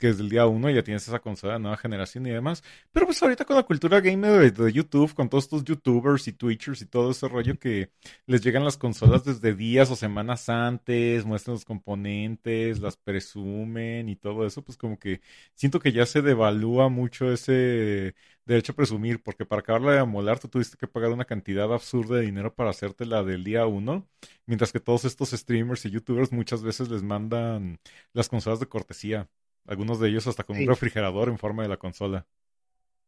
que 0.00 0.08
desde 0.08 0.22
el 0.22 0.30
día 0.30 0.46
uno 0.46 0.70
ya 0.70 0.82
tienes 0.82 1.06
esa 1.06 1.20
consola 1.20 1.54
de 1.54 1.60
nueva 1.60 1.76
generación 1.76 2.26
y 2.26 2.30
demás. 2.30 2.64
Pero 2.90 3.06
pues 3.06 3.22
ahorita 3.22 3.44
con 3.44 3.56
la 3.56 3.64
cultura 3.64 4.00
gamer 4.00 4.52
de, 4.52 4.72
YouTube, 4.72 5.14
con 5.14 5.28
todos 5.28 5.44
estos 5.44 5.64
youtubers 5.64 6.26
y 6.26 6.32
twitchers 6.32 6.80
y 6.82 6.86
todo 6.86 7.10
ese 7.10 7.28
rollo 7.28 7.58
que 7.58 7.90
les 8.26 8.40
llegan 8.42 8.64
las 8.64 8.78
consolas 8.78 9.24
desde 9.24 9.54
días 9.54 9.90
o 9.90 9.96
semanas 9.96 10.48
antes, 10.48 11.24
muestran 11.26 11.54
los 11.54 11.64
componentes, 11.66 12.80
las 12.80 12.96
presumen 12.96 14.08
y 14.08 14.16
todo 14.16 14.46
eso, 14.46 14.62
pues 14.62 14.78
como 14.78 14.98
que 14.98 15.20
siento 15.54 15.80
que 15.80 15.92
ya 15.92 16.06
se 16.06 16.22
devalúa 16.22 16.88
mucho 16.88 17.30
ese 17.32 18.14
derecho 18.46 18.72
a 18.72 18.76
presumir, 18.76 19.22
porque 19.22 19.44
para 19.46 19.60
acabarla 19.60 19.92
de 19.92 19.98
amolar 20.00 20.38
tú 20.40 20.48
tuviste 20.48 20.76
que 20.78 20.88
pagar 20.88 21.12
una 21.12 21.24
cantidad 21.26 21.72
absurda 21.72 22.16
de 22.16 22.22
dinero 22.26 22.54
para 22.54 22.70
hacerte 22.70 23.04
la 23.06 23.22
del 23.22 23.44
día 23.44 23.66
uno, 23.66 24.08
mientras 24.46 24.72
que 24.72 24.80
todos 24.80 25.04
estos 25.04 25.30
streamers 25.30 25.84
y 25.84 25.90
youtubers 25.90 26.32
muchas 26.32 26.62
veces 26.62 26.88
les 26.88 27.02
mandan 27.02 27.78
las 28.12 28.28
consolas 28.28 28.60
de 28.60 28.66
cortesía. 28.66 29.28
Algunos 29.66 30.00
de 30.00 30.08
ellos 30.08 30.26
hasta 30.26 30.44
con 30.44 30.58
un 30.58 30.66
refrigerador 30.66 31.28
en 31.28 31.38
forma 31.38 31.62
de 31.62 31.68
la 31.68 31.76
consola. 31.76 32.26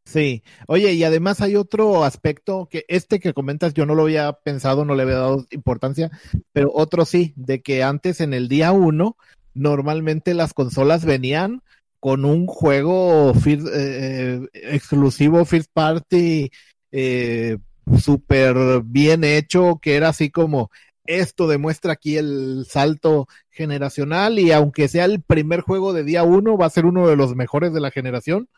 Sí, 0.05 0.43
oye, 0.67 0.93
y 0.93 1.05
además 1.05 1.41
hay 1.41 1.55
otro 1.55 2.05
aspecto 2.05 2.69
que 2.69 2.85
este 2.89 3.21
que 3.21 3.33
comentas 3.33 3.73
yo 3.73 3.87
no 3.87 3.95
lo 3.95 4.03
había 4.03 4.33
pensado, 4.33 4.85
no 4.85 4.95
le 4.97 5.05
había 5.05 5.17
dado 5.17 5.47
importancia, 5.51 6.11
pero 6.53 6.73
otro 6.75 7.05
sí, 7.05 7.33
de 7.37 7.63
que 7.63 7.85
antes 7.85 8.21
en 8.21 8.35
el 8.35 8.49
día 8.49 8.73
uno 8.73 9.17
normalmente 9.55 10.35
las 10.35 10.55
consolas 10.55 11.05
venían 11.05 11.63
con 12.01 12.25
un 12.25 12.47
juego 12.47 13.33
first, 13.35 13.69
eh, 13.73 14.41
exclusivo 14.55 15.45
first 15.45 15.71
party 15.73 16.51
eh, 16.91 17.59
súper 17.97 18.83
bien 18.85 19.23
hecho, 19.23 19.79
que 19.81 19.95
era 19.95 20.09
así 20.09 20.31
como 20.31 20.71
esto 21.05 21.49
demuestra 21.49 21.93
aquí 21.93 22.17
el 22.17 22.67
salto 22.69 23.29
generacional 23.51 24.39
y 24.39 24.53
aunque 24.53 24.89
sea 24.89 25.05
el 25.05 25.21
primer 25.21 25.61
juego 25.61 25.93
de 25.93 26.05
día 26.05 26.23
uno, 26.23 26.57
va 26.57 26.67
a 26.67 26.71
ser 26.71 26.87
uno 26.87 27.09
de 27.09 27.17
los 27.17 27.35
mejores 27.35 27.73
de 27.73 27.81
la 27.81 27.91
generación, 27.91 28.49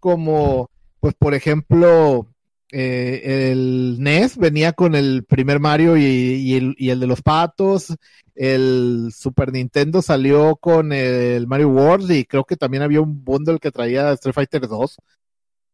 como 0.00 0.70
pues 1.00 1.14
por 1.14 1.34
ejemplo 1.34 2.28
eh, 2.70 3.50
el 3.50 3.96
NES 3.98 4.36
venía 4.36 4.72
con 4.72 4.94
el 4.94 5.24
primer 5.24 5.60
Mario 5.60 5.96
y, 5.96 6.54
el, 6.54 6.74
y, 6.76 6.90
el, 6.90 7.00
de 7.00 7.06
los 7.06 7.22
patos, 7.22 7.96
el 8.34 9.10
Super 9.16 9.52
Nintendo 9.52 10.02
salió 10.02 10.56
con 10.56 10.92
el 10.92 11.46
Mario 11.46 11.68
World 11.70 12.10
y 12.10 12.24
creo 12.24 12.44
que 12.44 12.56
también 12.56 12.82
había 12.82 13.00
un 13.00 13.24
bundle 13.24 13.58
que 13.58 13.70
traía 13.70 14.12
Street 14.12 14.34
Fighter 14.34 14.68
2 14.68 14.96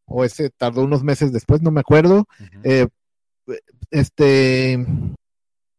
o 0.07 0.24
ese 0.24 0.50
tardó 0.50 0.85
unos 0.85 1.03
meses 1.03 1.33
después, 1.33 1.62
no 1.62 1.70
me 1.70 1.81
acuerdo. 1.81 2.27
eh, 2.62 2.87
este 3.90 4.87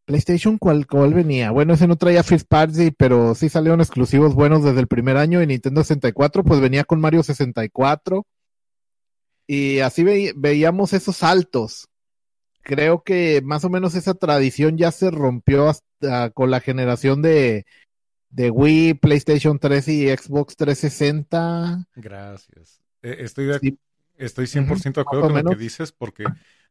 PlayStation, 0.05 0.57
¿cuál, 0.57 0.87
¿cuál 0.87 1.13
venía? 1.13 1.51
Bueno, 1.51 1.73
ese 1.73 1.87
no 1.87 1.97
traía 1.97 2.23
First 2.23 2.47
Party, 2.47 2.91
pero 2.91 3.35
sí 3.35 3.49
salieron 3.49 3.81
exclusivos 3.81 4.35
buenos 4.35 4.63
desde 4.63 4.79
el 4.79 4.87
primer 4.87 5.17
año. 5.17 5.41
Y 5.41 5.47
Nintendo 5.47 5.83
64, 5.83 6.43
pues 6.43 6.59
venía 6.61 6.83
con 6.83 7.01
Mario 7.01 7.23
64. 7.23 8.25
Y 9.47 9.79
así 9.79 10.03
veíamos 10.35 10.93
esos 10.93 11.17
saltos. 11.17 11.87
Creo 12.61 13.03
que 13.03 13.41
más 13.43 13.63
o 13.65 13.69
menos 13.69 13.93
esa 13.95 14.13
tradición 14.15 14.77
ya 14.77 14.91
se 14.91 15.11
rompió 15.11 15.69
hasta 15.69 16.31
con 16.31 16.49
la 16.49 16.59
generación 16.59 17.21
de, 17.21 17.65
de 18.29 18.49
Wii, 18.49 18.95
PlayStation 18.95 19.59
3 19.59 19.87
y 19.87 20.09
Xbox 20.09 20.55
360. 20.55 21.87
Gracias. 21.95 22.81
Eh, 23.03 23.17
estoy, 23.19 23.45
de, 23.45 23.77
estoy 24.17 24.45
100% 24.45 24.93
de 24.93 25.01
acuerdo 25.01 25.29
con 25.29 25.43
lo 25.43 25.49
que 25.51 25.55
dices 25.55 25.91
porque 25.91 26.25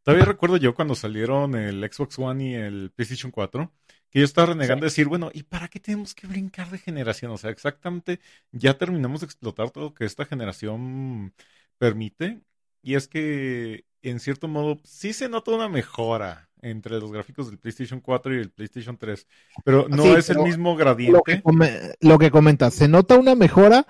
Todavía 0.05 0.27
recuerdo 0.27 0.59
yo 0.59 0.75
cuando 0.75 0.95
salieron 0.95 1.55
el 1.55 1.83
Xbox 1.91 2.19
One 2.19 2.51
y 2.51 2.55
el 2.55 2.91
PlayStation 2.95 3.33
4, 3.33 3.73
que 4.11 4.19
yo 4.19 4.25
estaba 4.27 4.49
renegando 4.49 4.85
a 4.85 4.91
decir, 4.91 5.09
bueno, 5.09 5.31
¿y 5.33 5.45
para 5.45 5.69
qué 5.69 5.81
tenemos 5.81 6.15
que 6.15 6.27
brincar 6.27 6.71
de 6.71 6.79
generación? 6.79 7.33
O 7.33 7.39
sea, 7.39 7.51
exactamente, 7.51 8.21
ya 8.53 8.77
terminamos 8.77 9.23
de 9.23 9.27
explotar 9.27 9.71
todo 9.71 9.85
lo 9.85 9.95
que 9.95 10.05
esta 10.05 10.27
generación 10.27 11.33
permite. 11.79 12.43
Y 12.83 12.97
es 12.97 13.09
que, 13.09 13.87
en 14.03 14.21
cierto 14.21 14.47
modo, 14.47 14.79
sí 14.85 15.15
se 15.15 15.31
nota 15.31 15.53
una 15.53 15.71
mejora 15.71 16.51
entre 16.61 17.01
los 17.01 17.11
gráficos 17.11 17.49
del 17.49 17.59
PlayStation 17.59 18.01
4 18.01 18.35
y 18.35 18.39
el 18.41 18.51
PlayStation 18.51 18.99
3, 18.99 19.27
pero 19.65 19.89
no 19.89 20.17
es 20.17 20.29
el 20.29 20.39
mismo 20.41 20.77
gradiente. 20.77 21.13
Lo 21.13 21.23
que, 21.23 21.95
lo 22.01 22.19
que 22.19 22.31
comentas, 22.31 22.75
se 22.75 22.89
nota 22.89 23.19
una 23.19 23.35
mejora, 23.35 23.87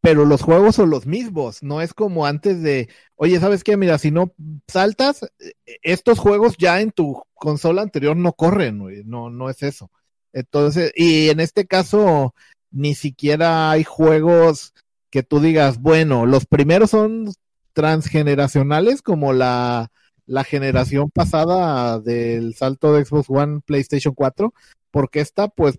pero 0.00 0.24
los 0.24 0.42
juegos 0.42 0.76
son 0.76 0.90
los 0.90 1.06
mismos, 1.06 1.62
no 1.62 1.80
es 1.80 1.92
como 1.92 2.26
antes 2.26 2.62
de, 2.62 2.88
oye, 3.16 3.40
¿sabes 3.40 3.64
qué? 3.64 3.76
Mira, 3.76 3.98
si 3.98 4.10
no 4.10 4.32
saltas, 4.68 5.24
eh, 5.40 5.52
estos 5.82 6.18
juegos 6.18 6.56
ya 6.58 6.80
en 6.80 6.92
tu 6.92 7.22
consola 7.34 7.82
anterior 7.82 8.16
no 8.16 8.32
corren, 8.32 8.78
no, 9.06 9.30
no 9.30 9.50
es 9.50 9.62
eso. 9.62 9.90
Entonces, 10.32 10.92
y 10.94 11.30
en 11.30 11.40
este 11.40 11.66
caso, 11.66 12.34
ni 12.70 12.94
siquiera 12.94 13.70
hay 13.70 13.84
juegos 13.84 14.74
que 15.10 15.22
tú 15.22 15.40
digas, 15.40 15.80
bueno, 15.80 16.26
los 16.26 16.46
primeros 16.46 16.90
son 16.90 17.32
transgeneracionales 17.72 19.02
como 19.02 19.32
la, 19.32 19.90
la 20.26 20.44
generación 20.44 21.10
pasada 21.10 21.98
del 22.00 22.54
salto 22.54 22.92
de 22.92 23.04
Xbox 23.04 23.30
One, 23.30 23.60
PlayStation 23.64 24.14
4, 24.14 24.52
porque 24.90 25.20
esta 25.20 25.48
pues 25.48 25.78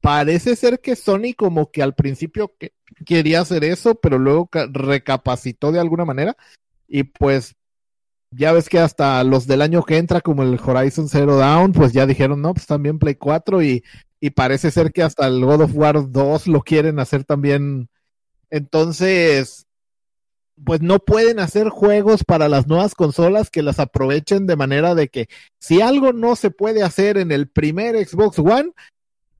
parece 0.00 0.56
ser 0.56 0.80
que 0.80 0.96
Sony 0.96 1.34
como 1.36 1.70
que 1.70 1.82
al 1.82 1.94
principio 1.94 2.52
que 2.58 2.72
quería 3.04 3.40
hacer 3.40 3.64
eso, 3.64 3.94
pero 3.94 4.18
luego 4.18 4.48
recapacitó 4.72 5.72
de 5.72 5.80
alguna 5.80 6.04
manera 6.04 6.36
y 6.88 7.04
pues 7.04 7.54
ya 8.32 8.52
ves 8.52 8.68
que 8.68 8.78
hasta 8.78 9.22
los 9.24 9.46
del 9.46 9.62
año 9.62 9.82
que 9.82 9.96
entra 9.96 10.20
como 10.20 10.42
el 10.42 10.60
Horizon 10.64 11.08
Zero 11.08 11.36
Dawn, 11.36 11.72
pues 11.72 11.92
ya 11.92 12.06
dijeron, 12.06 12.40
no, 12.42 12.54
pues 12.54 12.66
también 12.66 12.98
Play 12.98 13.16
4 13.16 13.62
y, 13.62 13.84
y 14.20 14.30
parece 14.30 14.70
ser 14.70 14.92
que 14.92 15.02
hasta 15.02 15.26
el 15.26 15.44
God 15.44 15.62
of 15.62 15.74
War 15.74 16.10
2 16.10 16.46
lo 16.46 16.62
quieren 16.62 17.00
hacer 17.00 17.24
también. 17.24 17.88
Entonces, 18.50 19.66
pues 20.64 20.80
no 20.80 20.98
pueden 20.98 21.40
hacer 21.40 21.68
juegos 21.70 22.24
para 22.24 22.48
las 22.48 22.66
nuevas 22.66 22.94
consolas 22.94 23.50
que 23.50 23.62
las 23.62 23.80
aprovechen 23.80 24.46
de 24.46 24.56
manera 24.56 24.94
de 24.94 25.08
que 25.08 25.28
si 25.58 25.80
algo 25.80 26.12
no 26.12 26.36
se 26.36 26.50
puede 26.50 26.82
hacer 26.82 27.18
en 27.18 27.32
el 27.32 27.48
primer 27.48 27.96
Xbox 28.06 28.38
One, 28.38 28.72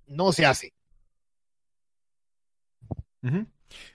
no 0.07 0.33
se 0.33 0.47
hace. 0.47 0.73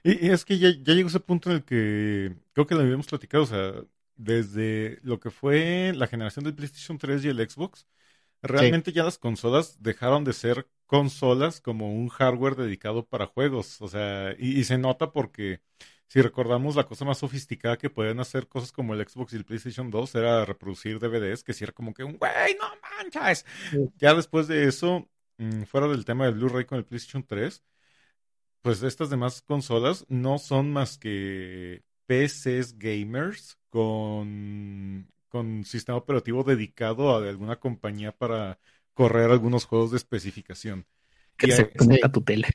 Y, 0.03 0.29
es 0.29 0.45
que 0.45 0.57
ya, 0.57 0.69
llegó 0.69 1.09
ese 1.09 1.19
punto 1.19 1.49
en 1.49 1.57
el 1.57 1.63
que 1.63 2.35
creo 2.53 2.65
que 2.65 2.75
lo 2.75 2.81
habíamos 2.81 3.07
platicado, 3.07 3.43
o 3.43 3.47
sea, 3.47 3.73
desde 4.15 4.99
lo 5.03 5.19
que 5.19 5.31
fue 5.31 5.93
la 5.95 6.07
generación 6.07 6.45
del 6.45 6.55
PlayStation 6.55 6.97
3 6.97 7.25
y 7.25 7.29
el 7.29 7.49
Xbox, 7.49 7.85
realmente 8.41 8.91
ya 8.91 9.03
las 9.03 9.17
consolas 9.17 9.81
dejaron 9.81 10.23
de 10.23 10.33
ser 10.33 10.67
consolas 10.85 11.61
como 11.61 11.93
un 11.93 12.09
hardware 12.09 12.55
dedicado 12.55 13.05
para 13.05 13.25
juegos, 13.25 13.81
o 13.81 13.87
sea, 13.87 14.35
y, 14.37 14.63
se 14.63 14.77
nota 14.77 15.11
porque 15.11 15.61
si 16.07 16.21
recordamos 16.21 16.75
la 16.75 16.85
cosa 16.85 17.03
más 17.03 17.17
sofisticada 17.17 17.77
que 17.77 17.89
podían 17.89 18.19
hacer 18.19 18.47
cosas 18.47 18.71
como 18.71 18.93
el 18.93 19.05
Xbox 19.07 19.33
y 19.33 19.37
el 19.37 19.45
PlayStation 19.45 19.89
2 19.89 20.15
era 20.15 20.45
reproducir 20.45 20.99
DVDs, 20.99 21.43
que 21.43 21.53
si 21.53 21.63
era 21.63 21.73
como 21.73 21.93
que 21.93 22.03
un 22.03 22.17
güey, 22.17 22.55
no 22.55 22.67
manches. 22.81 23.45
Ya 23.97 24.13
después 24.13 24.47
de 24.47 24.65
eso, 24.67 25.09
Mm, 25.37 25.63
fuera 25.63 25.87
del 25.87 26.05
tema 26.05 26.25
del 26.25 26.35
Blu-ray 26.35 26.65
con 26.65 26.77
el 26.77 26.85
PlayStation 26.85 27.25
3, 27.25 27.63
pues 28.65 28.81
estas 28.81 29.11
demás 29.11 29.43
consolas 29.43 30.07
no 30.09 30.39
son 30.39 30.73
más 30.73 30.97
que 30.97 31.83
PCs 32.07 32.79
gamers 32.79 33.59
con, 33.69 35.07
con 35.29 35.63
sistema 35.65 35.99
operativo 35.99 36.43
dedicado 36.43 37.15
a 37.15 37.29
alguna 37.29 37.57
compañía 37.57 38.11
para 38.11 38.57
correr 38.95 39.29
algunos 39.29 39.65
juegos 39.65 39.91
de 39.91 39.97
especificación. 39.97 40.87
Que 41.37 41.51
se 41.51 41.69
conecta 41.69 42.07
a 42.07 42.11
tu 42.11 42.23
tele. 42.23 42.47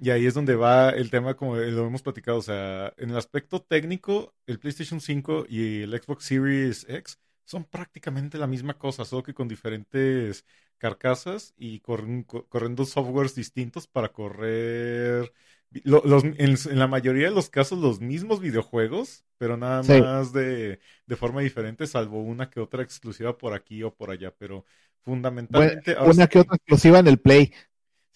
y 0.00 0.08
ahí 0.08 0.24
es 0.24 0.32
donde 0.32 0.54
va 0.54 0.88
el 0.88 1.10
tema, 1.10 1.34
como 1.34 1.56
lo 1.56 1.86
hemos 1.86 2.00
platicado. 2.00 2.38
O 2.38 2.42
sea, 2.42 2.94
en 2.96 3.10
el 3.10 3.18
aspecto 3.18 3.60
técnico, 3.60 4.34
el 4.46 4.58
PlayStation 4.58 5.02
5 5.02 5.48
y 5.50 5.82
el 5.82 5.90
Xbox 5.90 6.24
Series 6.24 6.86
X 6.88 7.18
son 7.44 7.64
prácticamente 7.64 8.38
la 8.38 8.46
misma 8.46 8.78
cosa, 8.78 9.04
solo 9.04 9.22
que 9.22 9.34
con 9.34 9.48
diferentes 9.48 10.46
carcasas 10.78 11.52
y 11.58 11.80
corriendo 11.80 12.86
softwares 12.86 13.34
distintos 13.34 13.86
para 13.86 14.08
correr 14.08 15.30
los, 15.70 16.24
en, 16.24 16.78
la 16.78 16.86
mayoría 16.86 17.28
de 17.28 17.34
los 17.34 17.50
casos 17.50 17.78
los 17.78 18.00
mismos 18.00 18.40
videojuegos, 18.40 19.24
pero 19.36 19.56
nada 19.56 19.82
más 19.82 20.32
de, 20.32 20.78
forma 21.16 21.40
diferente, 21.42 21.86
salvo 21.86 22.22
una 22.22 22.50
que 22.50 22.60
otra 22.60 22.82
exclusiva 22.82 23.36
por 23.36 23.54
aquí 23.54 23.82
o 23.82 23.94
por 23.94 24.10
allá, 24.10 24.34
pero 24.36 24.64
fundamentalmente... 25.02 25.96
una 25.98 26.26
que 26.26 26.40
otra 26.40 26.56
exclusiva 26.56 26.98
en 26.98 27.06
el 27.06 27.18
Play. 27.18 27.52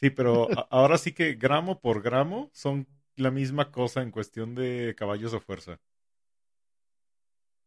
Sí, 0.00 0.10
pero 0.10 0.48
ahora 0.70 0.98
sí 0.98 1.12
que 1.12 1.34
gramo 1.34 1.80
por 1.80 2.02
gramo 2.02 2.50
son 2.52 2.86
la 3.16 3.30
misma 3.30 3.70
cosa 3.70 4.02
en 4.02 4.10
cuestión 4.10 4.54
de 4.54 4.94
caballos 4.96 5.32
de 5.32 5.40
fuerza. 5.40 5.78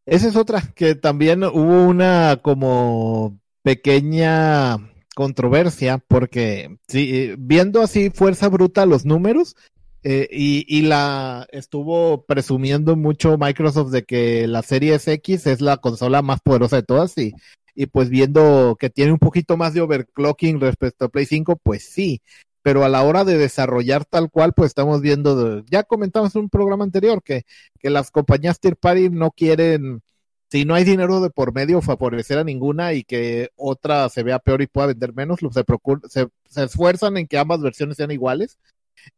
Esa 0.05 0.27
es 0.27 0.35
otra, 0.35 0.61
que 0.75 0.95
también 0.95 1.43
hubo 1.43 1.83
una 1.83 2.39
como 2.41 3.39
pequeña 3.63 4.77
controversia 5.15 5.97
porque 5.97 6.77
sí, 6.87 7.33
viendo 7.39 7.81
así 7.81 8.09
fuerza 8.09 8.49
bruta 8.49 8.85
los 8.85 9.05
números 9.05 9.55
eh, 10.07 10.27
y, 10.31 10.65
y, 10.67 10.83
la 10.83 11.47
estuvo 11.51 12.25
presumiendo 12.25 12.95
mucho 12.95 13.39
Microsoft 13.39 13.89
de 13.89 14.03
que 14.03 14.45
la 14.45 14.61
Series 14.61 15.07
X 15.07 15.47
es 15.47 15.61
la 15.61 15.77
consola 15.77 16.21
más 16.21 16.41
poderosa 16.41 16.75
de 16.75 16.83
todas 16.83 17.17
y, 17.17 17.33
y 17.73 17.87
pues 17.87 18.09
viendo 18.09 18.77
que 18.79 18.91
tiene 18.91 19.13
un 19.13 19.17
poquito 19.17 19.57
más 19.57 19.73
de 19.73 19.81
overclocking 19.81 20.59
respecto 20.61 21.05
a 21.05 21.09
Play 21.09 21.25
5, 21.25 21.55
pues 21.55 21.89
sí, 21.89 22.21
pero 22.61 22.83
a 22.85 22.89
la 22.89 23.01
hora 23.01 23.23
de 23.25 23.39
desarrollar 23.39 24.05
tal 24.05 24.29
cual, 24.29 24.53
pues 24.53 24.67
estamos 24.67 25.01
viendo, 25.01 25.65
ya 25.65 25.81
comentamos 25.81 26.35
en 26.35 26.43
un 26.43 26.49
programa 26.49 26.83
anterior 26.83 27.23
que, 27.23 27.41
que 27.79 27.89
las 27.89 28.11
compañías 28.11 28.59
tier 28.59 28.77
party 28.77 29.09
no 29.09 29.31
quieren 29.31 30.03
si 30.51 30.65
no 30.65 30.75
hay 30.75 30.83
dinero 30.83 31.19
de 31.19 31.31
por 31.31 31.51
medio, 31.51 31.81
favorecer 31.81 32.37
a 32.37 32.43
ninguna 32.43 32.93
y 32.93 33.03
que 33.03 33.49
otra 33.55 34.07
se 34.09 34.21
vea 34.21 34.37
peor 34.37 34.61
y 34.61 34.67
pueda 34.67 34.87
vender 34.87 35.13
menos, 35.13 35.39
se, 36.09 36.27
se, 36.47 36.63
esfuerzan 36.63 37.17
en 37.17 37.25
que 37.25 37.39
ambas 37.39 37.61
versiones 37.61 37.97
sean 37.97 38.11
iguales 38.11 38.59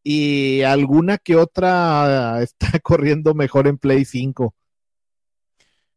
y 0.03 0.61
alguna 0.61 1.17
que 1.17 1.35
otra 1.35 2.41
está 2.41 2.79
corriendo 2.79 3.33
mejor 3.33 3.67
en 3.67 3.77
Play 3.77 4.05
5. 4.05 4.55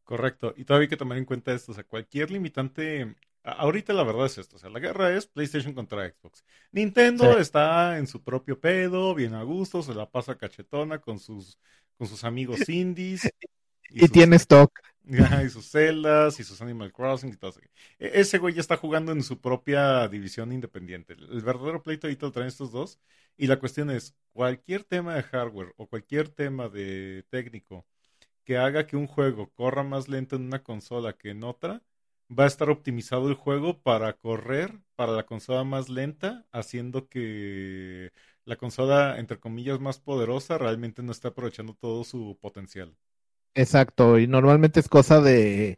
Correcto, 0.04 0.54
y 0.56 0.64
todavía 0.64 0.86
hay 0.86 0.88
que 0.88 0.96
tomar 0.96 1.18
en 1.18 1.24
cuenta 1.24 1.52
esto, 1.52 1.70
o 1.70 1.74
sea, 1.74 1.84
cualquier 1.84 2.32
limitante, 2.32 3.14
ahorita 3.44 3.92
la 3.92 4.02
verdad 4.02 4.26
es 4.26 4.38
esto, 4.38 4.56
o 4.56 4.58
sea, 4.58 4.68
la 4.68 4.80
guerra 4.80 5.16
es 5.16 5.26
PlayStation 5.26 5.72
contra 5.72 6.08
Xbox. 6.08 6.44
Nintendo 6.72 7.38
está 7.38 7.96
en 7.96 8.08
su 8.08 8.20
propio 8.22 8.58
pedo, 8.58 9.14
bien 9.14 9.34
a 9.34 9.44
gusto, 9.44 9.82
se 9.84 9.94
la 9.94 10.10
pasa 10.10 10.36
cachetona 10.36 11.00
con 11.00 11.20
sus, 11.20 11.58
con 11.96 12.08
sus 12.08 12.24
amigos 12.24 12.68
indies. 12.68 13.22
Y, 13.92 14.08
tiene 14.08 14.36
stock. 14.36 14.72
y 15.04 15.48
sus 15.48 15.70
celdas 15.70 16.38
y 16.40 16.44
sus 16.44 16.60
Animal 16.60 16.92
Crossing 16.92 17.32
y 17.32 17.36
todo 17.36 17.50
eso. 17.50 17.60
E, 17.98 18.20
ese 18.20 18.38
güey 18.38 18.54
ya 18.54 18.60
está 18.60 18.76
jugando 18.76 19.12
en 19.12 19.22
su 19.22 19.40
propia 19.40 20.08
división 20.08 20.52
independiente. 20.52 21.14
El 21.14 21.42
verdadero 21.42 21.82
pleito 21.82 22.06
ahorita 22.06 22.26
lo 22.26 22.32
traen 22.32 22.48
estos 22.48 22.72
dos. 22.72 22.98
Y 23.36 23.46
la 23.46 23.58
cuestión 23.58 23.90
es, 23.90 24.14
cualquier 24.32 24.84
tema 24.84 25.14
de 25.14 25.22
hardware 25.22 25.72
o 25.76 25.86
cualquier 25.86 26.28
tema 26.28 26.68
de 26.68 27.24
técnico 27.30 27.86
que 28.44 28.58
haga 28.58 28.86
que 28.86 28.96
un 28.96 29.06
juego 29.06 29.50
corra 29.54 29.82
más 29.82 30.08
lento 30.08 30.36
en 30.36 30.42
una 30.42 30.62
consola 30.62 31.14
que 31.16 31.30
en 31.30 31.44
otra, 31.44 31.82
va 32.30 32.44
a 32.44 32.46
estar 32.46 32.70
optimizado 32.70 33.28
el 33.28 33.34
juego 33.34 33.80
para 33.82 34.12
correr 34.14 34.80
para 34.96 35.12
la 35.12 35.24
consola 35.26 35.64
más 35.64 35.88
lenta, 35.88 36.46
haciendo 36.52 37.08
que 37.08 38.12
la 38.44 38.56
consola, 38.56 39.18
entre 39.18 39.40
comillas, 39.40 39.80
más 39.80 40.00
poderosa 40.00 40.58
realmente 40.58 41.02
no 41.02 41.12
está 41.12 41.28
aprovechando 41.28 41.74
todo 41.74 42.04
su 42.04 42.38
potencial. 42.40 42.96
Exacto, 43.54 44.18
y 44.18 44.26
normalmente 44.26 44.80
es 44.80 44.88
cosa 44.88 45.20
de 45.20 45.76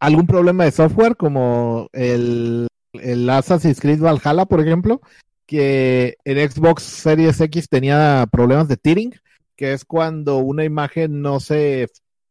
algún 0.00 0.26
problema 0.26 0.64
de 0.64 0.72
software 0.72 1.16
como 1.16 1.88
el, 1.92 2.66
el 2.92 3.30
Assassin's 3.30 3.80
Creed 3.80 4.00
Valhalla, 4.00 4.44
por 4.46 4.60
ejemplo, 4.60 5.00
que 5.46 6.16
en 6.24 6.50
Xbox 6.50 6.82
Series 6.82 7.40
X 7.40 7.68
tenía 7.68 8.26
problemas 8.30 8.68
de 8.68 8.76
tearing, 8.76 9.14
que 9.56 9.72
es 9.72 9.84
cuando 9.84 10.38
una 10.38 10.64
imagen 10.64 11.22
no 11.22 11.40
se 11.40 11.88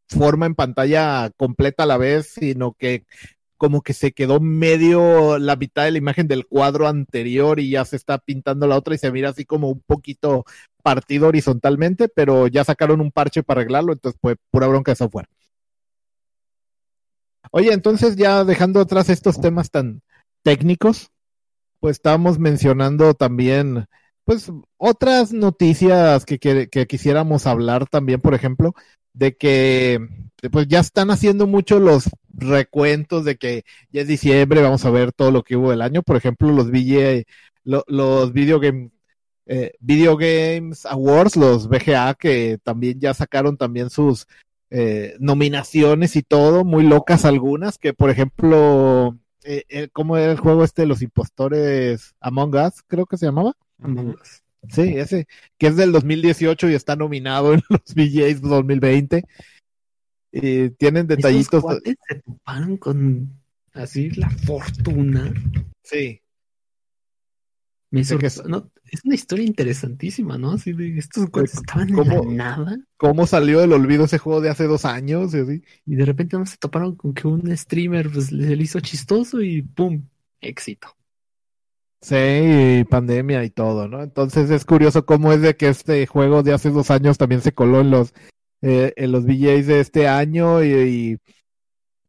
forma 0.07 0.45
en 0.45 0.55
pantalla 0.55 1.31
completa 1.37 1.83
a 1.83 1.87
la 1.87 1.97
vez, 1.97 2.33
sino 2.33 2.73
que 2.73 3.05
como 3.63 3.81
que 3.81 3.93
se 3.93 4.11
quedó 4.11 4.41
medio 4.41 5.39
la 5.39 5.55
mitad 5.55 5.85
de 5.85 5.91
la 5.91 5.97
imagen 5.97 6.27
del 6.27 6.45
cuadro 6.45 6.85
anterior 6.85 7.61
y 7.61 7.69
ya 7.69 7.85
se 7.85 7.95
está 7.95 8.17
pintando 8.17 8.67
la 8.67 8.75
otra 8.75 8.93
y 8.93 8.97
se 8.97 9.09
mira 9.09 9.29
así 9.29 9.45
como 9.45 9.69
un 9.69 9.79
poquito 9.79 10.43
partido 10.83 11.29
horizontalmente, 11.29 12.09
pero 12.09 12.47
ya 12.47 12.65
sacaron 12.65 12.99
un 12.99 13.13
parche 13.13 13.41
para 13.41 13.61
arreglarlo, 13.61 13.93
entonces 13.93 14.19
fue 14.21 14.35
pura 14.51 14.67
bronca 14.67 14.91
de 14.91 14.97
software. 14.97 15.29
Oye, 17.51 17.71
entonces 17.71 18.17
ya 18.17 18.43
dejando 18.43 18.81
atrás 18.81 19.09
estos 19.09 19.39
temas 19.39 19.71
tan 19.71 20.01
técnicos, 20.43 21.11
pues 21.79 21.95
estábamos 21.95 22.39
mencionando 22.39 23.13
también, 23.13 23.85
pues, 24.25 24.51
otras 24.75 25.31
noticias 25.31 26.25
que, 26.25 26.37
que 26.37 26.85
quisiéramos 26.85 27.47
hablar 27.47 27.87
también, 27.87 28.19
por 28.19 28.33
ejemplo, 28.33 28.73
de 29.13 29.35
que 29.37 29.99
pues 30.51 30.67
ya 30.67 30.79
están 30.79 31.09
haciendo 31.11 31.47
mucho 31.47 31.79
los 31.79 32.09
recuentos 32.33 33.23
de 33.23 33.37
que 33.37 33.63
ya 33.91 34.01
es 34.01 34.07
diciembre, 34.07 34.61
vamos 34.61 34.83
a 34.85 34.91
ver 34.91 35.13
todo 35.13 35.31
lo 35.31 35.43
que 35.43 35.55
hubo 35.55 35.71
el 35.71 35.81
año. 35.81 36.03
Por 36.03 36.17
ejemplo, 36.17 36.51
los 36.51 36.69
VGA, 36.69 37.23
los 37.63 38.33
Video 38.33 38.59
Game, 38.59 38.91
eh, 39.45 39.73
Video 39.79 40.17
Games 40.17 40.85
Awards, 40.85 41.37
los 41.37 41.67
VGA, 41.67 42.15
que 42.15 42.59
también 42.63 42.99
ya 42.99 43.13
sacaron 43.13 43.57
también 43.57 43.89
sus 43.89 44.27
eh, 44.69 45.15
nominaciones 45.19 46.15
y 46.15 46.23
todo, 46.23 46.65
muy 46.65 46.83
locas 46.83 47.25
algunas, 47.25 47.77
que 47.77 47.93
por 47.93 48.09
ejemplo, 48.09 49.17
eh, 49.43 49.87
¿cómo 49.93 50.17
era 50.17 50.31
el 50.31 50.39
juego 50.39 50.63
este 50.63 50.81
de 50.81 50.87
los 50.87 51.01
impostores 51.01 52.15
Among 52.19 52.55
Us? 52.55 52.83
Creo 52.87 53.05
que 53.05 53.17
se 53.17 53.27
llamaba. 53.27 53.53
Among 53.79 54.15
Us. 54.21 54.42
Sí, 54.69 54.81
ese, 54.81 55.27
que 55.57 55.67
es 55.67 55.75
del 55.75 55.91
2018 55.91 56.69
y 56.69 56.73
está 56.73 56.95
nominado 56.95 57.53
en 57.53 57.61
los 57.69 57.93
VJs 57.95 58.41
2020. 58.41 59.23
Y 60.31 60.69
tienen 60.71 61.07
detallitos. 61.07 61.63
se 61.83 62.15
toparon 62.25 62.77
con 62.77 63.29
así 63.73 64.09
la 64.11 64.29
fortuna. 64.29 65.31
Sí. 65.83 66.19
Me 67.91 68.01
es, 68.01 68.43
no, 68.45 68.71
es 68.89 69.05
una 69.05 69.13
historia 69.13 69.45
interesantísima, 69.45 70.39
¿no? 70.39 70.53
Así 70.53 70.73
de 70.73 70.97
estos 70.97 71.29
cuates 71.29 71.53
estaban 71.53 71.89
en 71.89 72.35
nada. 72.35 72.79
¿Cómo 72.97 73.27
salió 73.27 73.59
del 73.59 73.73
olvido 73.73 74.05
ese 74.05 74.17
juego 74.17 74.41
de 74.41 74.49
hace 74.49 74.63
dos 74.63 74.85
años? 74.85 75.35
Y, 75.35 75.37
así? 75.37 75.63
y 75.85 75.95
de 75.95 76.05
repente 76.05 76.35
no 76.35 76.45
se 76.47 76.57
toparon 76.57 76.95
con 76.95 77.13
que 77.13 77.27
un 77.27 77.55
streamer 77.55 78.09
pues, 78.11 78.31
le 78.31 78.55
hizo 78.55 78.79
chistoso 78.79 79.41
y 79.43 79.61
¡pum! 79.61 80.03
éxito. 80.41 80.87
Sí, 82.03 82.83
pandemia 82.89 83.45
y 83.45 83.49
todo, 83.49 83.87
¿no? 83.87 84.03
Entonces 84.03 84.49
es 84.49 84.65
curioso 84.65 85.05
cómo 85.05 85.31
es 85.31 85.41
de 85.41 85.55
que 85.55 85.69
este 85.69 86.05
juego 86.05 86.43
de 86.43 86.53
hace 86.53 86.69
dos 86.69 86.91
años 86.91 87.17
también 87.17 87.41
se 87.41 87.53
coló 87.53 87.79
en 87.79 87.91
los 87.91 88.13
eh, 88.61 88.93
en 88.97 89.11
los 89.13 89.25
VJs 89.25 89.67
de 89.67 89.79
este 89.79 90.07
año 90.09 90.63
y, 90.63 91.19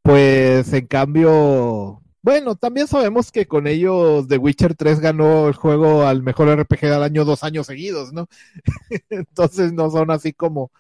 pues 0.02 0.72
en 0.72 0.86
cambio, 0.86 2.02
bueno, 2.22 2.56
también 2.56 2.88
sabemos 2.88 3.32
que 3.32 3.46
con 3.46 3.66
ellos 3.68 4.28
The 4.28 4.38
Witcher 4.38 4.74
3 4.74 5.00
ganó 5.00 5.48
el 5.48 5.54
juego 5.54 6.04
al 6.06 6.22
mejor 6.22 6.48
RPG 6.48 6.80
del 6.82 7.02
año 7.02 7.24
dos 7.24 7.44
años 7.44 7.66
seguidos, 7.66 8.12
¿no? 8.12 8.28
Entonces 9.10 9.72
no 9.72 9.90
son 9.90 10.10
así 10.10 10.32
como... 10.32 10.72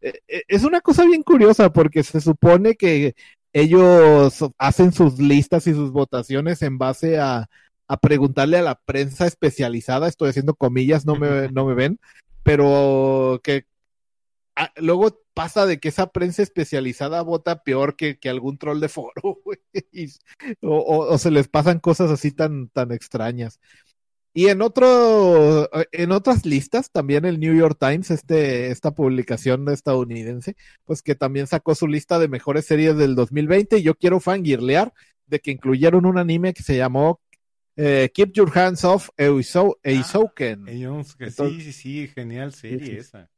Eh, 0.00 0.20
eh, 0.28 0.42
es 0.48 0.64
una 0.64 0.80
cosa 0.80 1.04
bien 1.06 1.22
curiosa 1.22 1.72
porque 1.72 2.02
se 2.02 2.20
supone 2.20 2.76
que 2.76 3.14
ellos 3.52 4.38
hacen 4.58 4.92
sus 4.92 5.18
listas 5.18 5.66
y 5.66 5.74
sus 5.74 5.92
votaciones 5.92 6.62
en 6.62 6.78
base 6.78 7.18
a 7.18 7.48
a 7.88 7.98
preguntarle 7.98 8.58
a 8.58 8.62
la 8.62 8.76
prensa 8.76 9.26
especializada, 9.26 10.08
estoy 10.08 10.30
haciendo 10.30 10.54
comillas, 10.54 11.06
no 11.06 11.16
me, 11.16 11.48
no 11.48 11.66
me 11.66 11.74
ven, 11.74 11.98
pero 12.42 13.40
que 13.42 13.66
ah, 14.56 14.72
luego 14.76 15.20
pasa 15.34 15.66
de 15.66 15.78
que 15.78 15.88
esa 15.88 16.10
prensa 16.12 16.42
especializada 16.42 17.22
vota 17.22 17.62
peor 17.62 17.96
que, 17.96 18.18
que 18.18 18.28
algún 18.28 18.58
troll 18.58 18.80
de 18.80 18.88
foro, 18.88 19.12
o, 20.62 21.06
o, 21.08 21.18
se 21.18 21.30
les 21.30 21.48
pasan 21.48 21.80
cosas 21.80 22.10
así 22.10 22.32
tan, 22.32 22.68
tan 22.68 22.92
extrañas. 22.92 23.60
Y 24.34 24.48
en 24.48 24.62
otro, 24.62 25.68
en 25.92 26.10
otras 26.10 26.46
listas, 26.46 26.90
también 26.90 27.26
el 27.26 27.38
New 27.38 27.54
York 27.54 27.76
Times, 27.78 28.10
este, 28.10 28.70
esta 28.70 28.94
publicación 28.94 29.68
estadounidense, 29.68 30.56
pues 30.86 31.02
que 31.02 31.14
también 31.14 31.46
sacó 31.46 31.74
su 31.74 31.86
lista 31.86 32.18
de 32.18 32.28
mejores 32.28 32.64
series 32.64 32.96
del 32.96 33.14
2020. 33.14 33.78
Y 33.78 33.82
yo 33.82 33.94
quiero 33.94 34.20
fangirlear 34.20 34.94
de 35.26 35.40
que 35.40 35.50
incluyeron 35.50 36.06
un 36.06 36.16
anime 36.16 36.54
que 36.54 36.62
se 36.62 36.78
llamó 36.78 37.20
eh, 37.76 38.10
Keep 38.12 38.32
Your 38.32 38.58
Hands 38.58 38.84
Off 38.84 39.10
Eisouken. 39.16 40.66
Ah, 40.68 41.04
sí, 41.04 41.60
sí, 41.60 41.72
sí, 41.72 42.08
genial 42.08 42.52
serie 42.52 42.98
esa. 42.98 43.30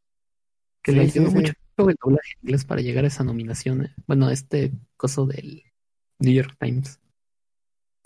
Que 0.82 0.92
le 0.92 1.02
ayudó 1.02 1.30
mucho 1.30 1.52
el 1.78 1.96
doblaje 2.00 2.32
inglés 2.42 2.64
para 2.64 2.80
llegar 2.80 3.04
a 3.04 3.08
esa 3.08 3.24
nominación. 3.24 3.86
Eh. 3.86 3.94
Bueno, 4.06 4.30
este 4.30 4.72
coso 4.96 5.26
del 5.26 5.62
New 6.18 6.32
York 6.32 6.56
Times. 6.60 7.00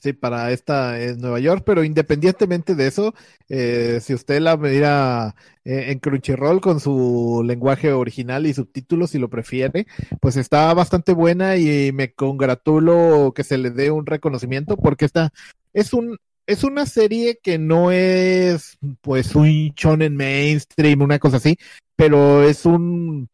Sí, 0.01 0.13
para 0.13 0.53
esta 0.53 1.01
es 1.01 1.19
Nueva 1.19 1.41
York, 1.41 1.65
pero 1.67 1.83
independientemente 1.83 2.77
de 2.77 2.87
eso, 2.87 3.15
eh, 3.49 3.99
si 4.01 4.15
usted 4.15 4.41
la 4.41 4.57
mira 4.57 5.35
eh, 5.65 5.91
en 5.91 5.99
Crunchyroll 5.99 6.61
con 6.61 6.79
su 6.79 7.43
lenguaje 7.45 7.93
original 7.93 8.47
y 8.47 8.55
subtítulos, 8.55 9.11
si 9.11 9.19
lo 9.19 9.29
prefiere, 9.29 9.89
pues 10.21 10.37
está 10.37 10.73
bastante 10.73 11.13
buena 11.13 11.57
y 11.57 11.91
me 11.91 12.13
congratulo 12.13 13.33
que 13.35 13.43
se 13.43 13.59
le 13.59 13.71
dé 13.71 13.91
un 13.91 14.07
reconocimiento 14.07 14.77
porque 14.77 15.05
esta 15.05 15.33
es 15.73 15.93
un 15.93 16.19
es 16.47 16.65
una 16.65 16.87
serie 16.87 17.39
que 17.43 17.59
no 17.59 17.91
es 17.93 18.79
pues 19.03 19.35
un 19.35 19.73
shonen 19.77 20.17
mainstream, 20.17 21.03
una 21.03 21.19
cosa 21.19 21.37
así, 21.37 21.59
pero 21.95 22.43
es 22.43 22.65
un 22.65 23.29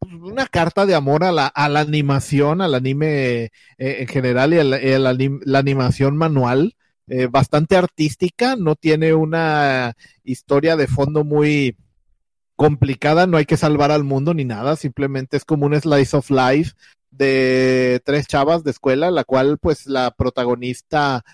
una 0.00 0.46
carta 0.46 0.86
de 0.86 0.94
amor 0.94 1.24
a 1.24 1.32
la, 1.32 1.46
a 1.46 1.68
la 1.68 1.80
animación, 1.80 2.60
al 2.60 2.74
anime 2.74 3.44
eh, 3.44 3.50
en 3.78 4.08
general 4.08 4.54
y 4.54 4.58
a 4.58 4.64
la, 4.64 5.58
animación 5.58 6.16
manual, 6.16 6.74
eh, 7.06 7.26
bastante 7.30 7.76
artística, 7.76 8.56
no 8.56 8.74
tiene 8.74 9.14
una 9.14 9.94
historia 10.24 10.76
de 10.76 10.86
fondo 10.86 11.24
muy 11.24 11.76
complicada, 12.56 13.26
no 13.26 13.36
hay 13.36 13.44
que 13.44 13.56
salvar 13.56 13.90
al 13.90 14.04
mundo 14.04 14.34
ni 14.34 14.44
nada, 14.44 14.76
simplemente 14.76 15.36
es 15.36 15.44
como 15.44 15.66
un 15.66 15.80
slice 15.80 16.16
of 16.16 16.30
life 16.30 16.72
de 17.10 18.00
tres 18.04 18.26
chavas 18.26 18.64
de 18.64 18.70
escuela, 18.70 19.10
la 19.10 19.24
cual 19.24 19.58
pues 19.58 19.86
la 19.86 20.10
protagonista 20.12 21.24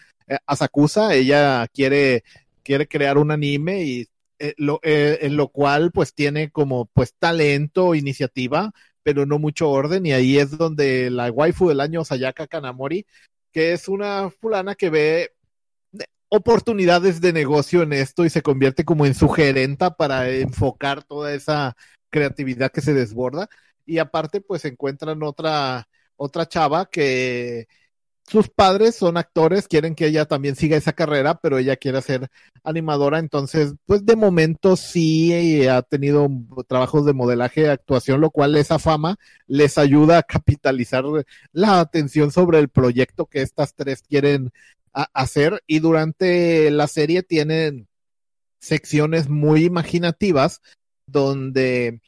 Asakusa, 0.47 1.15
ella 1.15 1.67
quiere, 1.69 2.25
quiere 2.63 2.87
crear 2.87 3.19
un 3.19 3.31
anime 3.31 3.83
y 3.83 4.09
eh, 4.39 4.55
lo, 4.57 4.81
eh, 4.83 5.19
en 5.23 5.37
lo 5.37 5.49
cual 5.49 5.91
pues 5.91 6.15
tiene 6.15 6.51
como 6.51 6.87
pues 6.87 7.15
talento, 7.19 7.95
iniciativa, 7.95 8.73
pero 9.03 9.27
no 9.27 9.39
mucho 9.39 9.71
orden 9.71 10.07
y 10.07 10.13
ahí 10.13 10.39
es 10.39 10.57
donde 10.57 11.11
la 11.11 11.31
waifu 11.31 11.69
del 11.69 11.81
año 11.81 12.05
Sayaka 12.05 12.47
Kanamori, 12.47 13.07
que 13.53 13.73
es 13.73 13.89
una 13.89 14.31
fulana 14.31 14.75
que 14.75 14.91
ve 14.91 15.33
oportunidades 16.29 17.21
de 17.21 17.33
negocio 17.33 17.83
en 17.83 17.93
esto 17.95 18.25
y 18.25 18.31
se 18.31 18.43
convierte 18.43 18.85
como 18.85 19.07
en 19.07 19.15
su 19.15 19.29
gerenta 19.29 19.97
para 19.97 20.29
enfocar 20.31 21.03
toda 21.03 21.33
esa 21.33 21.77
creatividad 22.11 22.71
que 22.71 22.81
se 22.83 22.95
desborda. 22.95 23.49
Y 23.87 23.99
aparte 23.99 24.41
pues 24.41 24.65
encuentran 24.65 25.23
otra 25.23 25.89
otra 26.17 26.47
chava 26.47 26.87
que 26.91 27.69
sus 28.29 28.49
padres 28.49 28.95
son 28.95 29.17
actores, 29.17 29.69
quieren 29.69 29.95
que 29.95 30.07
ella 30.07 30.27
también 30.27 30.55
siga 30.55 30.77
esa 30.77 30.93
carrera, 30.93 31.41
pero 31.41 31.59
ella 31.59 31.77
quiere 31.77 32.03
ser 32.03 32.29
animadora, 32.63 33.19
entonces, 33.19 33.75
pues 33.87 34.05
de 34.05 34.17
momento 34.17 34.77
sí 34.77 35.67
ha 35.67 35.83
tenido 35.83 36.29
trabajos 36.67 37.07
de 37.07 37.15
modelaje, 37.15 37.71
actuación, 37.71 38.21
lo 38.21 38.31
cual 38.31 38.57
esa 38.57 38.79
fama 38.79 39.17
les 39.47 39.79
ayuda 39.79 40.19
a 40.19 40.23
capitalizar 40.23 41.05
la 41.53 41.81
atención 41.81 42.31
sobre 42.31 42.59
el 42.59 42.69
proyecto 42.69 43.27
que 43.27 43.43
estas 43.43 43.75
tres 43.75 44.03
quieren 44.03 44.51
hacer. 44.93 45.63
Y 45.67 45.79
durante 45.79 46.71
la 46.71 46.87
serie 46.87 47.23
tienen 47.23 47.89
secciones 48.61 49.29
muy 49.29 49.65
imaginativas 49.65 50.61
donde 51.07 52.01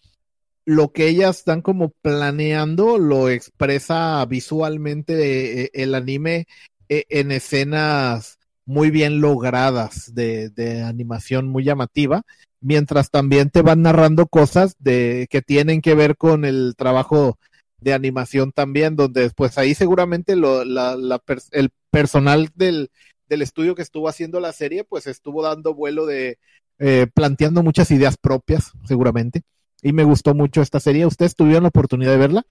lo 0.65 0.93
que 0.93 1.09
ellas 1.09 1.39
están 1.39 1.63
como 1.63 1.91
planeando 2.03 2.99
lo 2.99 3.29
expresa 3.29 4.25
visualmente 4.27 5.65
eh, 5.65 5.71
el 5.73 5.95
anime 5.95 6.47
eh, 6.89 7.05
en 7.09 7.33
escenas 7.33 8.39
muy 8.67 8.91
bien 8.91 9.21
logradas 9.21 10.15
de, 10.15 10.85
animación 10.87 11.49
muy 11.49 11.65
llamativa, 11.65 12.23
mientras 12.61 13.11
también 13.11 13.51
te 13.51 13.63
van 13.63 13.83
narrando 13.83 14.27
cosas 14.27 14.77
de 14.79 15.27
que 15.29 15.43
tienen 15.43 15.81
que 15.83 15.95
ver 15.95 16.17
con 16.17 16.45
el 16.45 16.75
trabajo 16.77 17.39
de 17.81 17.95
animación 17.95 18.53
también, 18.53 18.95
donde 18.95 19.31
pues 19.31 19.59
ahí 19.59 19.75
seguramente 19.75 20.37
lo, 20.37 20.65
la, 20.65 20.97
la 20.97 21.21
el 21.51 21.71
personal 21.91 22.51
del, 22.55 22.91
estudio 23.29 23.75
que 23.75 23.83
estuvo 23.83 24.09
haciendo 24.09 24.39
la 24.41 24.53
serie, 24.53 24.85
pues 24.85 25.07
estuvo 25.07 25.43
dando 25.43 25.75
vuelo 25.75 26.07
de 26.07 26.39
eh, 26.79 27.07
planteando 27.13 27.63
muchas 27.63 27.91
ideas 27.91 28.17
propias, 28.17 28.73
seguramente. 28.87 29.43
Y 29.83 29.93
me 29.93 30.05
gustó 30.05 30.35
mucho 30.35 30.63
esta 30.63 30.81
serie. 30.81 31.07
¿Ustedes 31.07 31.35
tuvieron 31.35 31.65
la 31.65 31.69
oportunidad 31.69 32.13
de 32.13 32.19
verla? 32.19 32.47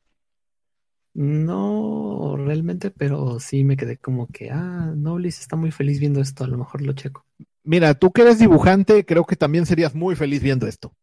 No, 1.14 2.36
realmente, 2.38 2.92
pero 2.92 3.40
sí 3.40 3.64
me 3.64 3.76
quedé 3.76 3.98
como 3.98 4.28
que, 4.28 4.52
ah, 4.52 4.94
Noblis 4.96 5.40
está 5.40 5.56
muy 5.56 5.72
feliz 5.72 6.00
viendo 6.00 6.22
esto, 6.22 6.44
a 6.44 6.48
lo 6.48 6.58
mejor 6.58 6.82
lo 6.82 6.94
checo. 6.94 7.26
Mira, 7.64 7.94
tú 7.94 8.12
que 8.12 8.22
eres 8.22 8.40
dibujante, 8.40 9.06
creo 9.06 9.26
que 9.26 9.36
también 9.36 9.66
serías 9.66 9.96
muy 9.96 10.16
feliz 10.16 10.42
viendo 10.42 10.68
esto. 10.68 10.94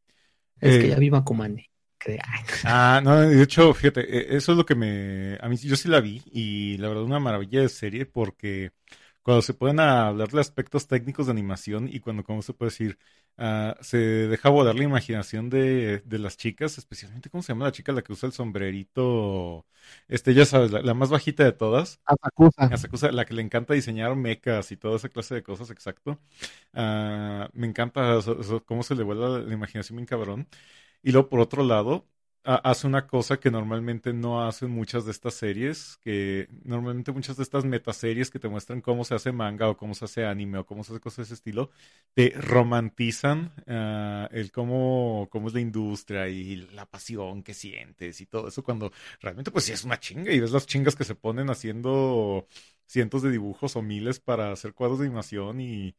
Es 0.61 0.79
que 0.79 0.87
eh, 0.87 0.91
ya 0.91 0.99
vi 0.99 1.11
Makumani. 1.11 1.67
Ah, 2.65 3.01
no, 3.03 3.21
de 3.21 3.43
hecho, 3.43 3.75
fíjate, 3.75 4.01
e, 4.01 4.37
eso 4.37 4.53
es 4.53 4.59
lo 4.59 4.65
que 4.65 4.75
me... 4.75 5.39
A 5.41 5.49
mí 5.49 5.57
yo 5.57 5.75
sí 5.77 5.89
la 5.89 6.01
vi 6.01 6.23
y 6.33 6.77
la 6.79 6.89
verdad 6.89 7.03
una 7.03 7.19
maravilla 7.19 7.61
de 7.61 7.69
serie 7.69 8.07
porque 8.07 8.71
cuando 9.27 9.43
se 9.43 9.55
pueden 9.55 9.81
hablar 9.81 10.29
de 10.29 10.41
aspectos 10.41 10.87
técnicos 10.87 11.27
de 11.27 11.33
animación 11.33 11.89
y 11.93 11.99
cuando, 11.99 12.23
¿cómo 12.23 12.43
se 12.43 12.53
puede 12.53 12.71
decir? 12.71 12.97
Uh, 13.37 13.73
se 13.81 13.97
deja 13.99 14.51
volar 14.51 14.77
la 14.77 14.85
imaginación 14.85 15.51
de, 15.51 15.99
de, 16.05 16.19
las 16.21 16.37
chicas, 16.37 16.79
especialmente, 16.79 17.29
¿cómo 17.29 17.43
se 17.43 17.53
llama 17.53 17.65
la 17.65 17.73
chica 17.73 17.91
la 17.91 18.03
que 18.03 18.13
usa 18.13 18.29
el 18.29 18.33
sombrerito? 18.33 19.67
Este, 20.07 20.33
ya 20.33 20.45
sabes, 20.45 20.71
la, 20.71 20.95
más 20.95 21.11
bajita 21.11 21.43
de 21.43 21.51
todas. 21.51 22.01
Asakusa. 22.05 22.67
Asakusa, 22.67 23.11
la 23.11 23.25
que 23.25 23.35
le 23.35 23.43
encanta 23.43 23.75
diseñar 23.75 24.15
mecas 24.15 24.71
y 24.71 24.77
toda 24.77 24.95
esa 24.95 25.09
clase 25.09 25.35
de 25.35 25.43
cosas, 25.43 25.71
exacto. 25.73 26.21
Uh, 26.73 27.51
me 27.53 27.67
encanta 27.67 28.21
cómo 28.65 28.85
se 28.85 28.95
le 28.95 29.03
vuela 29.03 29.41
la 29.41 29.53
imaginación 29.53 29.97
bien 29.97 30.07
cabrón. 30.07 30.47
Y 31.03 31.11
luego, 31.11 31.29
por 31.29 31.41
otro 31.41 31.65
lado, 31.65 32.07
hace 32.47 32.87
una 32.87 33.07
cosa 33.07 33.39
que 33.41 33.51
normalmente 33.51 34.13
no 34.13 34.47
hacen 34.47 34.71
muchas 34.71 35.05
de 35.05 35.11
estas 35.13 35.35
series, 35.35 35.99
que 36.03 36.49
normalmente 36.65 37.13
muchas 37.13 37.37
de 37.37 37.43
estas 37.43 37.65
metaseries 37.65 38.31
que 38.31 38.39
te 38.39 38.49
muestran 38.49 38.81
cómo 38.81 39.05
se 39.05 39.15
hace 39.15 39.33
manga 39.33 39.69
o 39.69 39.77
cómo 39.77 39.95
se 39.95 40.05
hace 40.07 40.25
anime 40.25 40.59
o 40.59 40.67
cómo 40.67 40.85
se 40.85 40.93
hace 40.93 41.01
cosas 41.01 41.17
de 41.19 41.23
ese 41.25 41.35
estilo, 41.35 41.71
te 42.15 42.31
romantizan 42.37 43.53
uh, 43.67 44.35
el 44.35 44.53
cómo, 44.53 45.29
cómo 45.31 45.49
es 45.49 45.55
la 45.55 45.61
industria 45.61 46.29
y 46.29 46.57
la 46.73 46.87
pasión 46.87 47.43
que 47.43 47.55
sientes 47.55 48.21
y 48.21 48.27
todo 48.27 48.49
eso 48.49 48.63
cuando 48.63 48.93
realmente 49.21 49.51
pues 49.51 49.65
sí 49.65 49.73
es 49.73 49.85
una 49.85 49.99
chinga 50.01 50.33
y 50.33 50.41
ves 50.41 50.53
las 50.53 50.67
chingas 50.67 50.97
que 50.97 51.05
se 51.05 51.15
ponen 51.15 51.51
haciendo 51.51 52.47
cientos 52.87 53.23
de 53.23 53.31
dibujos 53.31 53.77
o 53.77 53.83
miles 53.83 54.21
para 54.21 54.53
hacer 54.53 54.75
cuadros 54.75 54.99
de 55.01 55.07
animación 55.07 55.61
y, 55.61 55.95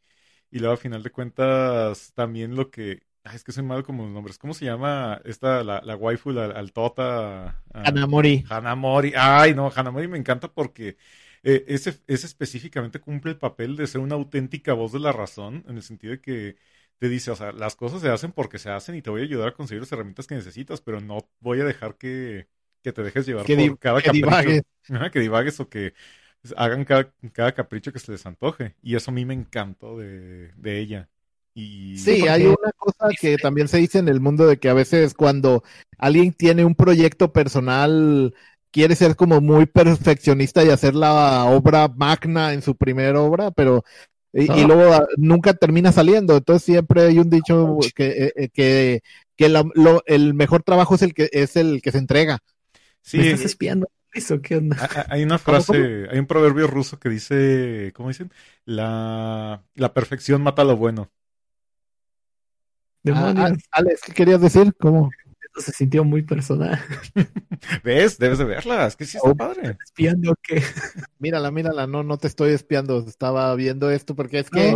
y 0.52 0.60
luego 0.60 0.74
a 0.76 0.78
final 0.78 1.04
de 1.04 1.12
cuentas 1.12 2.14
también 2.14 2.56
lo 2.56 2.72
que 2.72 3.07
es 3.34 3.44
que 3.44 3.52
soy 3.52 3.63
malo 3.63 3.84
como 3.84 4.04
los 4.04 4.12
nombres. 4.12 4.38
¿Cómo 4.38 4.54
se 4.54 4.66
llama 4.66 5.22
esta, 5.26 5.63
la, 5.63 5.82
la 5.82 5.96
waifu, 5.96 6.32
la 6.32 6.46
altota? 6.46 7.62
Uh, 7.74 7.80
Hanamori. 7.86 8.46
Hanamori. 8.50 9.13
Ay, 9.16 9.54
no, 9.54 9.72
Hanamori 9.74 10.08
me 10.08 10.18
encanta 10.18 10.52
porque 10.52 10.98
eh, 11.44 11.66
ese, 11.68 12.00
ese 12.08 12.26
específicamente 12.28 13.00
cumple 13.00 13.32
el 13.32 13.38
papel 13.38 13.76
de 13.76 13.88
ser 13.88 14.02
una 14.02 14.16
auténtica 14.16 14.74
voz 14.74 14.92
de 14.92 15.00
la 15.00 15.12
razón, 15.12 15.63
en 15.68 15.78
el 15.78 15.84
sentido 15.84 16.12
de 16.12 16.22
que 16.22 16.58
te 16.98 17.10
dice, 17.10 17.32
o 17.32 17.36
sea, 17.36 17.52
las 17.52 17.76
cosas 17.76 18.02
se 18.02 18.10
hacen 18.10 18.32
porque 18.32 18.58
se 18.60 18.70
hacen 18.70 18.96
y 18.96 19.02
te 19.02 19.10
voy 19.10 19.22
a 19.22 19.26
ayudar 19.26 19.50
a 19.50 19.54
conseguir 19.54 19.82
las 19.82 19.92
herramientas 19.92 20.28
que 20.28 20.36
necesitas, 20.36 20.82
pero 20.82 21.00
no 21.00 21.30
voy 21.40 21.62
a 21.62 21.66
dejar 21.66 21.96
que, 21.96 22.48
que 22.82 22.92
te 22.92 23.04
dejes 23.04 23.26
llevar 23.28 23.46
por 23.46 23.80
cada 23.80 24.02
que 24.02 24.06
capricho. 24.06 24.28
Divagues. 24.28 24.63
que 25.12 25.20
divagues 25.20 25.60
o 25.60 25.70
que 25.70 25.94
hagan 26.56 26.86
cada, 26.86 27.13
cada, 27.34 27.54
capricho 27.54 27.94
que 27.94 28.00
se 28.00 28.12
les 28.12 28.26
antoje. 28.26 28.76
Y 28.82 28.96
eso 28.96 29.12
a 29.12 29.13
mí 29.13 29.26
me 29.26 29.34
encantó 29.34 29.98
de, 29.98 30.54
de 30.56 30.80
ella 30.80 31.10
sí, 31.96 32.28
hay 32.28 32.46
una 32.46 32.72
cosa 32.78 33.10
que 33.20 33.38
también 33.38 33.67
se 33.67 33.78
dice 33.78 34.00
en 34.00 34.08
el 34.08 34.20
mundo 34.20 34.46
de 34.48 34.58
que 34.58 34.70
a 34.70 34.74
veces 34.74 35.13
cuando 35.13 35.63
alguien 35.98 36.34
tiene 36.34 36.65
un 36.65 36.76
proyecto 36.76 37.34
personal 37.34 38.34
quiere 38.72 38.96
ser 38.96 39.15
como 39.15 39.41
muy 39.41 39.65
perfeccionista 39.65 40.63
y 40.63 40.70
hacer 40.70 40.93
la 40.93 41.46
obra 41.46 41.88
magna 41.88 42.54
en 42.54 42.62
su 42.62 42.76
primera 42.76 43.20
obra, 43.22 43.52
pero 43.52 43.84
y, 44.34 44.50
ah. 44.52 44.67
luego 44.67 44.93
ah, 44.93 45.08
nunca 45.17 45.54
termina 45.54 45.91
saliendo. 45.91 46.38
Entonces 46.38 46.63
siempre 46.63 47.02
hay 47.02 47.20
un 47.20 47.30
dicho 47.30 47.80
que, 47.96 48.08
eh, 48.08 48.34
eh, 48.36 48.50
que, 48.50 49.02
que 49.36 49.50
lo, 49.50 50.04
el 50.06 50.34
mejor 50.34 50.63
trabajo 50.63 50.96
es 50.96 51.02
el 51.02 51.13
que 51.13 51.30
es 51.32 51.56
el 51.56 51.82
que 51.82 51.91
se 51.91 51.98
entrega. 51.98 52.39
Sí, 53.02 53.17
¿Me 53.17 53.32
estás 53.32 53.46
espiando. 53.46 53.89
Eso, 54.13 54.41
¿qué 54.41 54.58
onda? 54.58 54.78
Hay 55.10 55.24
una 55.24 55.38
frase, 55.38 56.08
hay 56.10 56.20
un 56.20 56.28
proverbio 56.28 56.67
ruso 56.67 57.00
que 57.00 57.10
dice, 57.10 57.91
¿cómo 57.96 58.10
dicen? 58.10 58.32
La, 58.65 59.63
la 59.76 59.93
perfección 59.93 60.41
mata 60.41 60.63
lo 60.63 60.76
bueno. 60.78 61.10
Ah, 63.15 63.34
ah, 63.38 63.54
Alex, 63.72 64.02
¿qué 64.06 64.13
querías 64.13 64.41
decir? 64.41 64.74
¿Cómo? 64.80 65.10
se 65.62 65.72
sintió 65.72 66.04
muy 66.04 66.24
personal. 66.24 66.80
¿Ves? 67.84 68.17
Debes 68.17 68.38
de 68.38 68.46
verla, 68.46 68.88
es 68.88 68.96
que 68.96 69.06
sí 69.06 69.17
está 69.17 69.30
oh, 69.30 69.36
padre. 69.36 69.78
¿Espiando 69.84 70.36
qué? 70.41 70.62
Mírala, 71.20 71.52
mírala, 71.52 71.88
no, 71.88 72.04
no 72.04 72.17
te 72.17 72.28
estoy 72.28 72.52
espiando, 72.52 73.04
estaba 73.08 73.54
viendo 73.56 73.89
esto 73.91 74.15
porque 74.15 74.39
es 74.39 74.50
que 74.50 74.76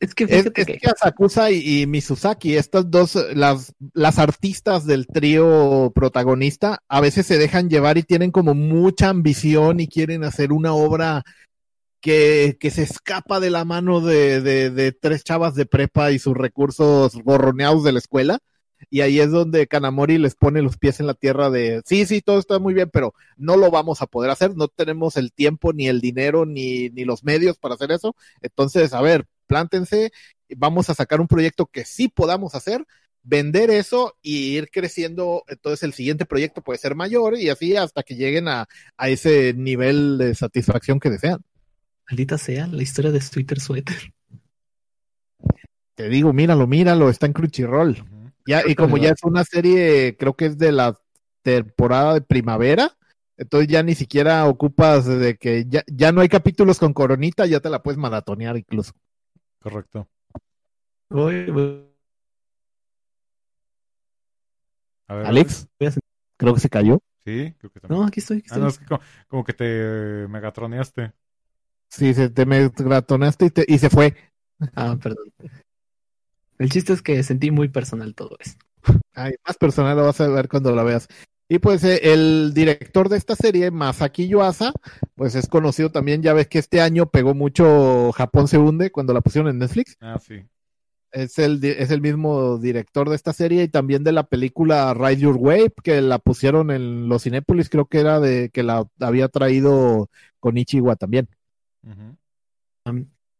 es 0.00 0.14
que, 0.14 0.24
es, 0.24 0.50
que... 0.50 0.78
Asakusa 0.88 1.50
y, 1.50 1.82
y, 1.82 1.86
Mizusaki, 1.86 2.56
estas 2.56 2.90
dos, 2.90 3.18
las, 3.34 3.74
las 3.92 4.18
artistas 4.18 4.86
del 4.86 5.06
trío 5.06 5.90
protagonista, 5.94 6.82
a 6.88 7.00
veces 7.00 7.26
se 7.26 7.38
dejan 7.38 7.68
llevar 7.68 7.98
y 7.98 8.02
tienen 8.02 8.30
como 8.30 8.54
mucha 8.54 9.08
ambición 9.08 9.80
y 9.80 9.88
quieren 9.88 10.24
hacer 10.24 10.52
una 10.52 10.72
obra 10.72 11.24
que, 12.00 12.56
que 12.58 12.70
se 12.70 12.82
escapa 12.82 13.40
de 13.40 13.50
la 13.50 13.64
mano 13.64 14.00
de, 14.00 14.96
tres 15.00 15.24
chavas 15.24 15.54
de 15.54 15.66
prepa 15.66 16.12
y 16.12 16.18
sus 16.18 16.36
recursos 16.36 17.14
borroneados 17.22 17.84
de 17.84 17.92
la 17.92 17.98
escuela. 17.98 18.38
Y 18.88 19.02
ahí 19.02 19.20
es 19.20 19.30
donde 19.30 19.66
Kanamori 19.66 20.18
les 20.18 20.34
pone 20.34 20.62
los 20.62 20.78
pies 20.78 21.00
en 21.00 21.06
la 21.06 21.14
tierra 21.14 21.50
de, 21.50 21.82
sí, 21.84 22.06
sí, 22.06 22.22
todo 22.22 22.38
está 22.38 22.58
muy 22.58 22.72
bien, 22.74 22.88
pero 22.90 23.14
no 23.36 23.56
lo 23.56 23.70
vamos 23.70 24.00
a 24.02 24.06
poder 24.06 24.30
hacer, 24.30 24.56
no 24.56 24.68
tenemos 24.68 25.16
el 25.16 25.32
tiempo, 25.32 25.72
ni 25.74 25.86
el 25.88 26.00
dinero, 26.00 26.46
ni, 26.46 26.88
ni 26.90 27.04
los 27.04 27.22
medios 27.22 27.58
para 27.58 27.74
hacer 27.74 27.92
eso. 27.92 28.16
Entonces, 28.40 28.94
a 28.94 29.02
ver, 29.02 29.26
plántense, 29.46 30.12
vamos 30.56 30.88
a 30.90 30.94
sacar 30.94 31.20
un 31.20 31.28
proyecto 31.28 31.66
que 31.66 31.84
sí 31.84 32.08
podamos 32.08 32.54
hacer, 32.54 32.86
vender 33.22 33.70
eso 33.70 34.16
y 34.22 34.56
ir 34.56 34.70
creciendo, 34.70 35.44
entonces 35.48 35.82
el 35.82 35.92
siguiente 35.92 36.24
proyecto 36.24 36.62
puede 36.62 36.78
ser 36.78 36.94
mayor 36.94 37.36
y 37.36 37.50
así 37.50 37.76
hasta 37.76 38.02
que 38.02 38.16
lleguen 38.16 38.48
a 38.48 38.66
ese 38.98 39.52
nivel 39.54 40.16
de 40.18 40.34
satisfacción 40.34 41.00
que 41.00 41.10
desean. 41.10 41.44
Maldita 42.10 42.38
sea, 42.38 42.66
la 42.66 42.82
historia 42.82 43.12
de 43.12 43.20
Twitter 43.20 43.60
Sweater. 43.60 43.96
Te 45.94 46.08
digo, 46.08 46.32
míralo, 46.32 46.66
míralo, 46.66 47.08
está 47.08 47.26
en 47.26 47.32
Crunchyroll. 47.32 48.04
Ya, 48.46 48.62
y 48.66 48.74
como 48.74 48.96
ya 48.96 49.10
es 49.10 49.22
una 49.22 49.44
serie, 49.44 50.16
creo 50.18 50.34
que 50.34 50.46
es 50.46 50.58
de 50.58 50.72
la 50.72 50.98
temporada 51.42 52.14
de 52.14 52.20
primavera, 52.20 52.96
entonces 53.36 53.68
ya 53.68 53.82
ni 53.84 53.94
siquiera 53.94 54.44
ocupas 54.46 55.06
de 55.06 55.36
que 55.36 55.66
ya, 55.68 55.84
ya 55.86 56.10
no 56.10 56.20
hay 56.20 56.28
capítulos 56.28 56.80
con 56.80 56.92
coronita, 56.92 57.46
ya 57.46 57.60
te 57.60 57.70
la 57.70 57.80
puedes 57.80 57.98
maratonear 57.98 58.56
incluso. 58.56 58.92
Correcto. 59.60 60.08
Alex, 65.06 65.68
creo 66.36 66.54
que 66.54 66.60
se 66.60 66.68
cayó. 66.68 67.00
Sí, 67.24 67.54
creo 67.58 67.70
que 67.70 67.80
también. 67.80 68.00
No, 68.00 68.06
aquí 68.06 68.20
estoy. 68.20 68.38
Aquí 68.38 68.48
ah, 68.50 68.70
como, 68.88 69.00
como, 69.28 69.44
que 69.44 69.52
te 69.52 70.26
megatroneaste. 70.28 71.12
Sí, 71.90 72.14
se 72.14 72.30
te 72.30 72.46
me 72.46 72.68
gratonaste 72.68 73.46
y, 73.46 73.50
te, 73.50 73.64
y 73.66 73.78
se 73.78 73.90
fue. 73.90 74.14
Ah, 74.74 74.96
perdón. 75.02 75.32
El 76.58 76.70
chiste 76.70 76.92
es 76.92 77.02
que 77.02 77.22
sentí 77.22 77.50
muy 77.50 77.68
personal 77.68 78.14
todo 78.14 78.36
esto. 78.38 78.64
Ay, 79.14 79.34
más 79.46 79.56
personal 79.56 79.96
lo 79.96 80.04
vas 80.04 80.20
a 80.20 80.28
ver 80.28 80.48
cuando 80.48 80.74
la 80.74 80.84
veas. 80.84 81.08
Y 81.48 81.58
pues 81.58 81.82
eh, 81.82 82.12
el 82.12 82.52
director 82.54 83.08
de 83.08 83.16
esta 83.16 83.34
serie, 83.34 83.72
Masaki 83.72 84.28
Yuasa, 84.28 84.72
pues 85.16 85.34
es 85.34 85.48
conocido 85.48 85.90
también, 85.90 86.22
ya 86.22 86.32
ves 86.32 86.46
que 86.46 86.60
este 86.60 86.80
año 86.80 87.06
pegó 87.06 87.34
mucho 87.34 88.12
Japón 88.12 88.46
se 88.46 88.56
hunde 88.56 88.92
cuando 88.92 89.12
la 89.12 89.20
pusieron 89.20 89.50
en 89.50 89.58
Netflix. 89.58 89.96
Ah, 90.00 90.18
sí. 90.20 90.44
Es 91.10 91.40
el, 91.40 91.62
es 91.64 91.90
el 91.90 92.00
mismo 92.00 92.58
director 92.58 93.08
de 93.08 93.16
esta 93.16 93.32
serie 93.32 93.64
y 93.64 93.68
también 93.68 94.04
de 94.04 94.12
la 94.12 94.22
película 94.22 94.94
Ride 94.94 95.22
Your 95.22 95.36
Wave, 95.36 95.72
que 95.82 96.00
la 96.02 96.20
pusieron 96.20 96.70
en 96.70 97.08
los 97.08 97.24
Cinépolis, 97.24 97.68
creo 97.68 97.86
que 97.86 97.98
era 97.98 98.20
de 98.20 98.50
que 98.50 98.62
la 98.62 98.86
había 99.00 99.26
traído 99.26 100.08
con 100.38 100.56
Ichiwa 100.56 100.94
también. 100.94 101.28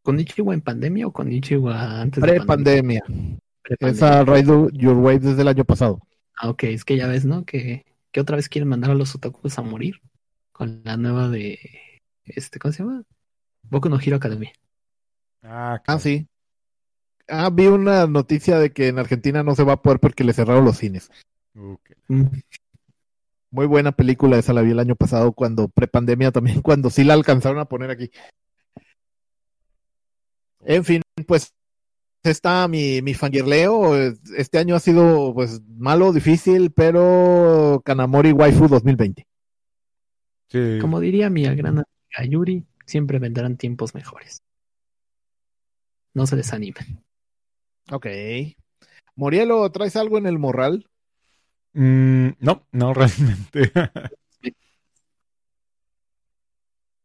¿Con 0.03 0.19
Ichiwa 0.19 0.55
en 0.55 0.61
pandemia 0.61 1.07
o 1.07 1.13
con 1.13 1.31
Ichiwa 1.31 2.01
antes 2.01 2.23
de 2.23 2.41
pandemia? 2.43 3.05
Esa 3.79 4.25
Ride 4.25 4.71
Your 4.73 4.97
Wave 4.97 5.21
desde 5.21 5.43
el 5.43 5.49
año 5.49 5.65
pasado. 5.65 6.01
Ah, 6.37 6.49
ok, 6.49 6.65
es 6.65 6.85
que 6.85 6.97
ya 6.97 7.07
ves, 7.07 7.25
¿no? 7.25 7.45
Que, 7.45 7.85
que 8.11 8.21
otra 8.21 8.37
vez 8.37 8.49
quieren 8.49 8.69
mandar 8.69 8.91
a 8.91 8.95
los 8.95 9.15
otakus 9.15 9.59
a 9.59 9.63
morir 9.63 10.01
con 10.53 10.83
la 10.85 10.97
nueva 10.97 11.29
de 11.29 11.59
este, 12.25 12.59
¿cómo 12.59 12.73
se 12.73 12.83
llama? 12.83 13.03
Boku 13.63 13.89
no 13.89 14.01
Hero 14.01 14.17
Academia. 14.17 14.53
Ah, 15.43 15.81
ah, 15.87 15.99
sí. 15.99 16.27
Ah, 17.29 17.51
vi 17.51 17.67
una 17.67 18.07
noticia 18.07 18.59
de 18.59 18.73
que 18.73 18.89
en 18.89 18.99
Argentina 18.99 19.43
no 19.43 19.55
se 19.55 19.65
va 19.65 19.75
a 19.75 19.83
poder 19.83 20.01
porque 20.01 20.25
le 20.25 20.33
cerraron 20.33 20.65
los 20.65 20.79
cines. 20.79 21.11
Mm. 21.55 22.25
Muy 23.51 23.67
buena 23.67 23.93
película, 23.93 24.39
esa 24.39 24.53
la 24.53 24.63
vi 24.63 24.71
el 24.71 24.79
año 24.79 24.95
pasado 24.95 25.33
cuando 25.33 25.69
prepandemia 25.69 26.31
también, 26.31 26.61
cuando 26.63 26.91
sí 26.91 27.05
la 27.05 27.15
alcanzaron 27.15 27.59
a 27.59 27.65
poner 27.67 27.91
aquí. 27.91 28.11
En 30.61 30.85
fin, 30.85 31.03
pues 31.27 31.53
está 32.23 32.69
mi, 32.69 33.03
mi 33.03 33.15
fangirleo. 33.15 33.97
Este 34.37 34.59
año 34.59 34.77
ha 34.77 34.81
sido 34.81 35.33
pues 35.35 35.63
malo, 35.67 36.13
difícil, 36.13 36.71
pero 36.71 37.83
Kanamori 37.85 38.33
Waifu 38.33 38.69
2020. 38.69 39.27
Sí. 40.49 40.79
Como 40.81 41.01
diría 41.01 41.31
mi 41.31 41.45
gran 41.45 41.79
amiga 41.79 42.29
Yuri, 42.29 42.65
siempre 42.85 43.19
vendrán 43.19 43.57
tiempos 43.57 43.95
mejores. 43.95 44.43
No 46.13 46.27
se 46.27 46.37
desanimen. 46.37 47.05
Ok. 47.91 48.07
Morielo, 49.15 49.71
¿traes 49.71 49.97
algo 49.97 50.19
en 50.19 50.27
el 50.27 50.39
morral? 50.39 50.89
Mm, 51.73 52.31
no, 52.41 52.67
no 52.73 52.95
realmente. 52.95 53.73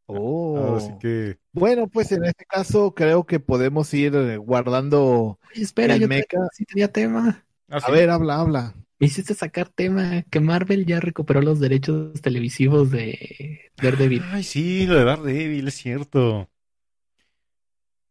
Oh. 0.08 0.76
Así 0.78 0.92
que 1.00 1.40
Bueno, 1.52 1.88
pues 1.88 2.12
en 2.12 2.26
este 2.26 2.46
caso 2.46 2.94
creo 2.94 3.26
que 3.26 3.40
podemos 3.40 3.92
ir 3.94 4.16
eh, 4.16 4.38
guardando. 4.38 5.40
Oye, 5.54 5.64
espera, 5.64 5.96
El 5.96 6.02
yo 6.02 6.08
mecha. 6.08 6.26
te- 6.30 6.38
sí 6.54 6.66
tenía 6.66 6.92
tema. 6.92 7.44
ah, 7.70 7.80
A 7.84 7.92
ver, 7.92 8.10
habla, 8.10 8.40
habla. 8.40 8.74
Me 9.00 9.08
hiciste 9.08 9.34
sacar 9.34 9.70
tema 9.70 10.22
que 10.30 10.40
Marvel 10.40 10.86
ya 10.86 11.00
recuperó 11.00 11.42
los 11.42 11.60
derechos 11.60 12.22
televisivos 12.22 12.92
de 12.92 13.72
Daredevil. 13.78 14.22
Ay, 14.32 14.44
sí, 14.44 14.86
lo 14.86 14.96
de 14.96 15.04
Daredevil, 15.04 15.68
es 15.68 15.74
cierto. 15.76 16.50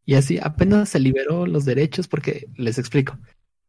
Y 0.05 0.13
así 0.15 0.37
apenas 0.41 0.89
se 0.89 0.99
liberó 0.99 1.47
los 1.47 1.65
derechos 1.65 2.07
porque 2.07 2.45
les 2.57 2.77
explico. 2.77 3.17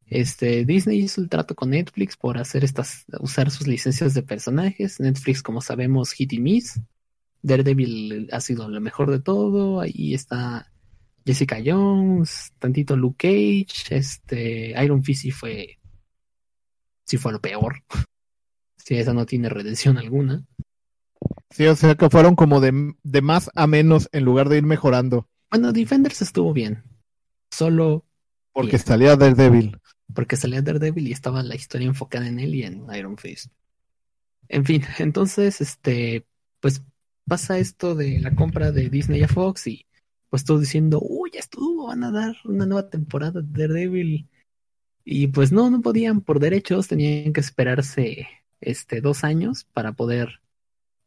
Este, 0.08 0.64
Disney 0.64 1.00
hizo 1.00 1.20
el 1.20 1.28
trato 1.28 1.54
con 1.54 1.70
Netflix 1.70 2.16
por 2.16 2.38
hacer 2.38 2.64
estas, 2.64 3.04
usar 3.20 3.50
sus 3.50 3.66
licencias 3.66 4.14
de 4.14 4.22
personajes. 4.22 5.00
Netflix, 5.00 5.42
como 5.42 5.60
sabemos, 5.60 6.12
hit 6.12 6.32
y 6.32 6.38
miss. 6.38 6.80
Daredevil 7.42 8.28
ha 8.32 8.40
sido 8.40 8.68
lo 8.68 8.80
mejor 8.80 9.10
de 9.10 9.20
todo. 9.20 9.80
Ahí 9.80 10.14
está 10.14 10.70
Jessica 11.26 11.58
Jones, 11.64 12.52
tantito 12.60 12.96
Luke 12.96 13.16
Cage, 13.18 13.96
este, 13.96 14.80
Iron 14.82 15.02
Fist 15.02 15.22
sí 15.22 15.32
fue, 15.32 15.78
sí 17.04 17.16
fue 17.16 17.32
lo 17.32 17.40
peor. 17.40 17.82
Sí, 18.78 18.94
esa 18.94 19.12
no 19.12 19.26
tiene 19.26 19.48
redención 19.48 19.98
alguna. 19.98 20.46
Sí, 21.50 21.66
o 21.66 21.74
sea 21.74 21.96
que 21.96 22.08
fueron 22.08 22.36
como 22.36 22.60
de, 22.60 22.94
de 23.02 23.20
más 23.20 23.50
a 23.56 23.66
menos 23.66 24.08
en 24.12 24.24
lugar 24.24 24.48
de 24.48 24.58
ir 24.58 24.62
mejorando. 24.62 25.28
Bueno, 25.50 25.72
Defenders 25.72 26.22
estuvo 26.22 26.52
bien. 26.52 26.84
Solo 27.50 28.04
Porque 28.52 28.78
salía 28.78 29.16
Daredevil. 29.16 29.76
Porque 30.14 30.36
salía 30.36 30.62
Daredevil 30.62 31.08
y 31.08 31.12
estaba 31.12 31.42
la 31.42 31.54
historia 31.54 31.86
enfocada 31.86 32.26
en 32.26 32.38
él 32.38 32.54
y 32.54 32.62
en 32.62 32.86
Iron 32.94 33.16
Fist. 33.16 33.52
En 34.48 34.64
fin, 34.64 34.82
entonces, 34.98 35.60
este, 35.60 36.26
pues 36.60 36.82
pasa 37.26 37.58
esto 37.58 37.94
de 37.94 38.20
la 38.20 38.34
compra 38.34 38.72
de 38.72 38.88
Disney 38.88 39.22
a 39.22 39.28
Fox 39.28 39.66
y 39.66 39.86
pues 40.30 40.44
todo 40.44 40.60
diciendo, 40.60 41.00
uy, 41.02 41.30
ya 41.32 41.40
estuvo, 41.40 41.86
van 41.88 42.04
a 42.04 42.10
dar 42.10 42.36
una 42.44 42.66
nueva 42.66 42.88
temporada 42.88 43.40
de 43.40 43.66
Daredevil. 43.66 44.28
Y 45.04 45.28
pues 45.28 45.52
no, 45.52 45.70
no 45.70 45.82
podían 45.82 46.20
por 46.20 46.40
derechos, 46.40 46.88
tenían 46.88 47.32
que 47.32 47.40
esperarse 47.40 48.28
este 48.60 49.00
dos 49.00 49.22
años 49.24 49.64
para 49.72 49.92
poder 49.92 50.40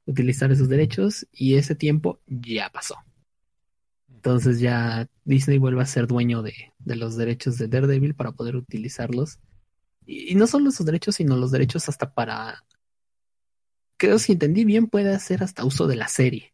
utilizar 0.06 0.52
esos 0.52 0.70
derechos 0.70 1.28
y 1.32 1.56
ese 1.56 1.76
tiempo 1.76 2.20
ya 2.26 2.70
pasó. 2.70 2.96
Entonces 4.08 4.60
ya 4.60 5.08
Disney 5.24 5.58
vuelve 5.58 5.82
a 5.82 5.86
ser 5.86 6.08
dueño 6.08 6.42
de, 6.42 6.74
de 6.80 6.96
los 6.96 7.16
derechos 7.18 7.58
de 7.58 7.68
Daredevil 7.68 8.16
para 8.16 8.32
poder 8.32 8.56
utilizarlos. 8.56 9.40
Y, 10.06 10.32
y 10.32 10.36
no 10.36 10.48
solo 10.48 10.70
esos 10.70 10.86
derechos, 10.86 11.16
sino 11.16 11.36
los 11.38 11.52
derechos 11.52 11.90
hasta 11.90 12.14
para... 12.14 12.64
Creo 13.98 14.18
si 14.18 14.34
entendí 14.34 14.64
bien, 14.64 14.88
puede 14.88 15.14
hacer 15.14 15.44
hasta 15.44 15.66
uso 15.66 15.86
de 15.88 15.98
la 15.98 16.08
serie. 16.08 16.52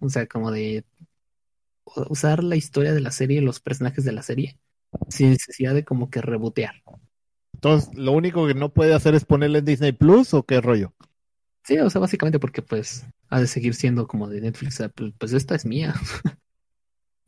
O 0.00 0.08
sea, 0.08 0.26
como 0.26 0.50
de 0.50 0.84
usar 2.08 2.42
la 2.42 2.56
historia 2.56 2.92
de 2.92 3.00
la 3.00 3.10
serie, 3.10 3.40
los 3.40 3.60
personajes 3.60 4.04
de 4.04 4.12
la 4.12 4.22
serie, 4.22 4.58
sin 5.08 5.30
necesidad 5.30 5.74
de 5.74 5.84
como 5.84 6.10
que 6.10 6.20
rebotear. 6.20 6.82
Entonces, 7.54 7.94
lo 7.94 8.12
único 8.12 8.46
que 8.46 8.54
no 8.54 8.72
puede 8.72 8.94
hacer 8.94 9.14
es 9.14 9.24
ponerle 9.24 9.60
en 9.60 9.64
Disney 9.64 9.92
Plus 9.92 10.34
o 10.34 10.44
qué 10.44 10.60
rollo. 10.60 10.94
Sí, 11.64 11.78
o 11.78 11.90
sea, 11.90 12.00
básicamente 12.00 12.38
porque 12.38 12.62
pues 12.62 13.06
ha 13.28 13.40
de 13.40 13.46
seguir 13.46 13.74
siendo 13.74 14.06
como 14.06 14.28
de 14.28 14.40
Netflix. 14.40 14.80
pues, 14.94 15.12
pues 15.18 15.32
esta 15.32 15.54
es 15.54 15.64
mía. 15.64 15.94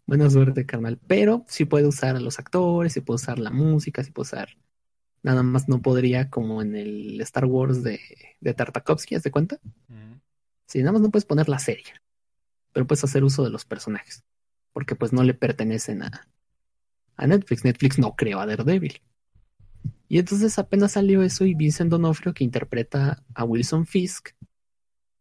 Buena 0.08 0.30
suerte, 0.30 0.64
carnal. 0.64 0.98
Pero 1.06 1.44
sí 1.48 1.66
puede 1.66 1.86
usar 1.86 2.16
a 2.16 2.20
los 2.20 2.38
actores, 2.38 2.94
sí 2.94 3.02
puede 3.02 3.16
usar 3.16 3.38
la 3.38 3.50
música, 3.50 4.02
sí 4.02 4.10
puede 4.10 4.22
usar. 4.22 4.48
Nada 5.22 5.42
más 5.42 5.68
no 5.68 5.82
podría 5.82 6.30
como 6.30 6.62
en 6.62 6.74
el 6.74 7.20
Star 7.20 7.44
Wars 7.44 7.82
de, 7.82 8.00
de 8.40 8.54
Tartakovsky, 8.54 9.16
¿haz 9.16 9.22
de 9.22 9.30
cuenta? 9.30 9.60
Mm. 9.88 10.14
Sí, 10.64 10.78
nada 10.78 10.92
más 10.92 11.02
no 11.02 11.10
puedes 11.10 11.26
poner 11.26 11.50
la 11.50 11.58
serie. 11.58 11.92
Pero 12.72 12.86
puedes 12.86 13.04
hacer 13.04 13.22
uso 13.22 13.44
de 13.44 13.50
los 13.50 13.66
personajes. 13.66 14.24
Porque 14.72 14.94
pues 14.94 15.12
no 15.12 15.22
le 15.24 15.34
pertenecen 15.34 16.02
a, 16.02 16.26
a 17.16 17.26
Netflix. 17.26 17.66
Netflix 17.66 17.98
no 17.98 18.16
creó 18.16 18.40
a 18.40 18.46
Daredevil. 18.46 19.02
Y 20.08 20.18
entonces 20.18 20.58
apenas 20.58 20.92
salió 20.92 21.22
eso 21.22 21.44
y 21.44 21.52
Vincent 21.52 21.90
D'Onofrio, 21.90 22.32
que 22.32 22.44
interpreta 22.44 23.22
a 23.34 23.44
Wilson 23.44 23.84
Fisk, 23.84 24.30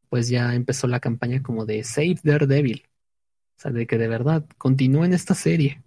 pues 0.07 0.29
ya 0.29 0.55
empezó 0.55 0.87
la 0.87 1.01
campaña 1.01 1.43
como 1.43 1.65
de 1.65 1.83
Save 1.83 2.21
Daredevil. 2.23 2.87
O 3.57 3.59
sea, 3.59 3.71
de 3.71 3.87
que 3.87 3.97
de 3.97 4.07
verdad 4.07 4.45
continúen 4.57 5.13
esta 5.13 5.33
serie. 5.33 5.81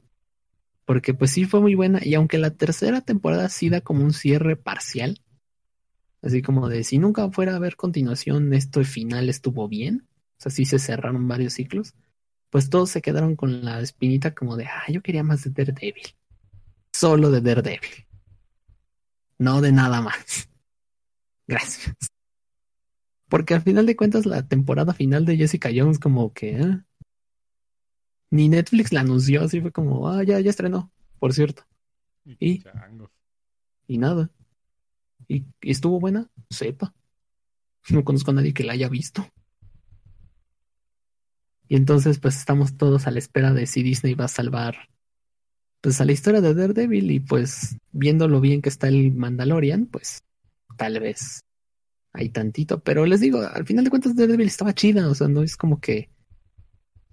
Porque 0.85 1.15
pues 1.15 1.31
sí 1.31 1.45
fue 1.45 1.61
muy 1.61 1.77
buena. 1.77 2.01
Y 2.03 2.15
aunque 2.15 2.39
la 2.39 2.51
tercera 2.51 3.01
temporada 3.01 3.49
sí 3.49 3.69
da 3.71 3.81
como 3.81 4.03
un 4.05 4.13
cierre 4.13 4.57
parcial. 4.57 5.21
Así 6.21 6.43
como 6.43 6.69
de 6.69 6.83
si 6.83 6.99
nunca 6.99 7.31
fuera 7.31 7.53
a 7.53 7.57
haber 7.57 7.77
continuación, 7.77 8.53
esto 8.55 8.83
final 8.83 9.29
estuvo 9.29 9.69
bien. 9.69 10.09
O 10.39 10.43
sea, 10.43 10.51
sí 10.51 10.65
se 10.65 10.81
cerraron 10.81 11.29
varios 11.29 11.55
ciclos. 11.55 11.95
Pues 12.51 12.71
todos 12.71 12.91
se 12.91 13.03
quedaron 13.03 13.37
con 13.37 13.65
la 13.65 13.81
espinita 13.81 14.35
como 14.35 14.57
de, 14.57 14.67
ah, 14.67 14.85
yo 14.89 15.01
quería 15.01 15.23
más 15.23 15.45
de 15.45 15.51
Daredevil. 15.51 16.17
Solo 16.93 17.31
de 17.31 17.41
Daredevil. 17.41 18.07
No 19.39 19.61
de 19.61 19.71
nada 19.71 20.01
más. 20.01 20.49
Gracias. 21.47 21.95
Porque 23.29 23.55
al 23.55 23.63
final 23.63 23.87
de 23.87 23.95
cuentas 23.95 24.27
la 24.27 24.43
temporada 24.49 24.93
final 24.93 25.25
de 25.25 25.37
Jessica 25.37 25.71
Jones 25.73 26.01
como 26.01 26.33
que... 26.33 26.57
ah, 26.57 26.85
ni 28.31 28.49
Netflix 28.49 28.93
la 28.93 29.01
anunció, 29.01 29.43
así 29.43 29.61
fue 29.61 29.73
como, 29.73 30.09
ah, 30.09 30.23
ya, 30.23 30.41
ya 30.41 30.51
estrenó, 30.51 30.91
por 31.19 31.33
cierto. 31.33 31.65
¿Y? 32.25 32.61
Chango. 32.61 33.11
Y 33.87 33.99
nada. 33.99 34.31
¿Y, 35.29 35.45
y 35.61 35.71
estuvo 35.71 36.01
buena? 36.01 36.29
Sepa. 36.49 36.95
No 37.89 38.05
conozco 38.05 38.31
a 38.31 38.35
nadie 38.35 38.55
que 38.55 38.65
la 38.65 38.75
haya 38.75 38.89
visto. 38.89 39.27
Y 41.69 41.77
entonces, 41.77 42.19
pues 42.19 42.37
estamos 42.37 42.77
todos 42.77 43.07
a 43.07 43.11
la 43.11 43.19
espera 43.19 43.53
de 43.53 43.67
si 43.67 43.83
Disney 43.83 44.15
va 44.15 44.25
a 44.25 44.29
salvar 44.29 44.77
pues 45.81 46.01
a 46.01 46.05
la 46.05 46.13
historia 46.13 46.41
de 46.41 46.55
Daredevil 46.55 47.11
y 47.11 47.21
pues 47.21 47.77
viendo 47.93 48.29
lo 48.29 48.41
bien 48.41 48.61
que 48.61 48.69
está 48.69 48.89
el 48.89 49.13
Mandalorian, 49.13 49.87
pues 49.87 50.23
tal 50.77 51.01
vez 51.01 51.43
hay 52.13 52.29
tantito, 52.29 52.81
pero 52.81 53.07
les 53.07 53.21
digo, 53.21 53.41
al 53.41 53.67
final 53.67 53.85
de 53.85 53.91
cuentas 53.91 54.15
Daredevil 54.15 54.47
estaba 54.47 54.75
chida, 54.75 55.09
o 55.09 55.15
sea, 55.15 55.29
no 55.29 55.43
es 55.43 55.57
como 55.57 55.81
que 55.81 56.11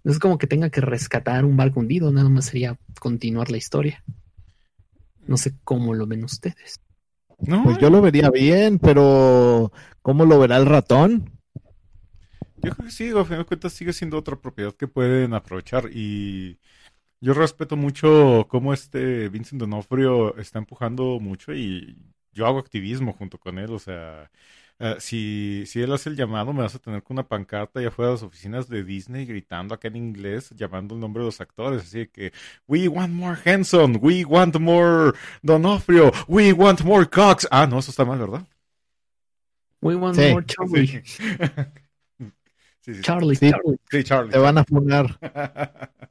no 0.07 0.13
es 0.13 0.19
como 0.19 0.37
que 0.37 0.47
tenga 0.47 0.69
que 0.69 0.79
rescatar 0.79 1.43
un 1.43 1.57
barco 1.57 1.81
hundido, 1.81 2.13
nada 2.13 2.29
más 2.29 2.45
sería 2.45 2.77
continuar 2.97 3.51
la 3.51 3.57
historia. 3.57 4.05
No 5.27 5.35
sé 5.35 5.53
cómo 5.65 5.93
lo 5.93 6.07
ven 6.07 6.23
ustedes. 6.23 6.79
No, 7.39 7.61
Pues 7.65 7.77
yo 7.79 7.89
lo 7.89 8.01
vería 8.01 8.29
bien, 8.29 8.79
pero 8.79 9.73
¿cómo 10.01 10.23
lo 10.23 10.39
verá 10.39 10.55
el 10.55 10.65
ratón? 10.65 11.29
Yo 12.63 12.71
creo 12.71 12.85
que 12.85 12.91
sí, 12.91 13.09
a 13.09 13.25
final 13.25 13.39
de 13.39 13.45
cuentas 13.47 13.73
sigue 13.73 13.91
siendo 13.91 14.17
otra 14.17 14.37
propiedad 14.37 14.73
que 14.73 14.87
pueden 14.87 15.33
aprovechar 15.33 15.89
y 15.91 16.57
yo 17.19 17.33
respeto 17.33 17.75
mucho 17.75 18.47
cómo 18.47 18.73
este 18.73 19.27
Vincent 19.27 19.59
D'Onofrio 19.59 20.37
está 20.37 20.57
empujando 20.57 21.19
mucho 21.19 21.53
y 21.53 21.97
yo 22.31 22.47
hago 22.47 22.59
activismo 22.59 23.11
junto 23.11 23.39
con 23.39 23.59
él, 23.59 23.73
o 23.73 23.79
sea, 23.79 24.31
eh, 24.79 24.95
si, 24.99 25.63
si 25.65 25.81
él 25.81 25.91
hace 25.93 26.09
el 26.09 26.15
llamado 26.15 26.53
me 26.53 26.61
vas 26.61 26.75
a 26.75 26.79
tener 26.79 27.01
con 27.03 27.15
una 27.15 27.27
pancarta 27.27 27.79
allá 27.79 27.89
afuera 27.89 28.09
de 28.09 28.15
las 28.15 28.23
oficinas 28.23 28.69
de 28.69 28.83
Disney 28.83 29.25
gritando 29.25 29.73
acá 29.73 29.87
en 29.87 29.95
inglés, 29.95 30.51
llamando 30.55 30.93
el 30.95 31.01
nombre 31.01 31.21
de 31.21 31.27
los 31.27 31.41
actores, 31.41 31.81
así 31.83 31.99
de 31.99 32.09
que 32.09 32.33
we 32.67 32.87
want 32.87 33.13
more 33.13 33.37
Henson, 33.43 33.97
we 34.01 34.23
want 34.25 34.55
more 34.59 35.13
D'Onofrio, 35.41 36.11
we 36.27 36.53
want 36.53 36.83
more 36.83 37.05
Cox. 37.09 37.47
Ah, 37.51 37.65
no, 37.65 37.79
eso 37.79 37.91
está 37.91 38.05
mal, 38.05 38.19
¿verdad? 38.19 38.45
We 39.81 39.95
want 39.95 40.15
Sí, 40.15 40.31
more 40.31 40.45
Charlie. 40.45 40.87
Sí. 40.87 41.01
Sí, 42.81 42.93
sí, 42.93 42.99
sí. 42.99 43.01
Charlie, 43.01 43.35
Sí. 43.35 43.51
Charlie. 43.51 43.77
Sí, 43.91 44.03
Charlie. 44.05 44.31
Te 44.31 44.37
van 44.37 44.57
a 44.57 44.63
funar. 44.63 45.19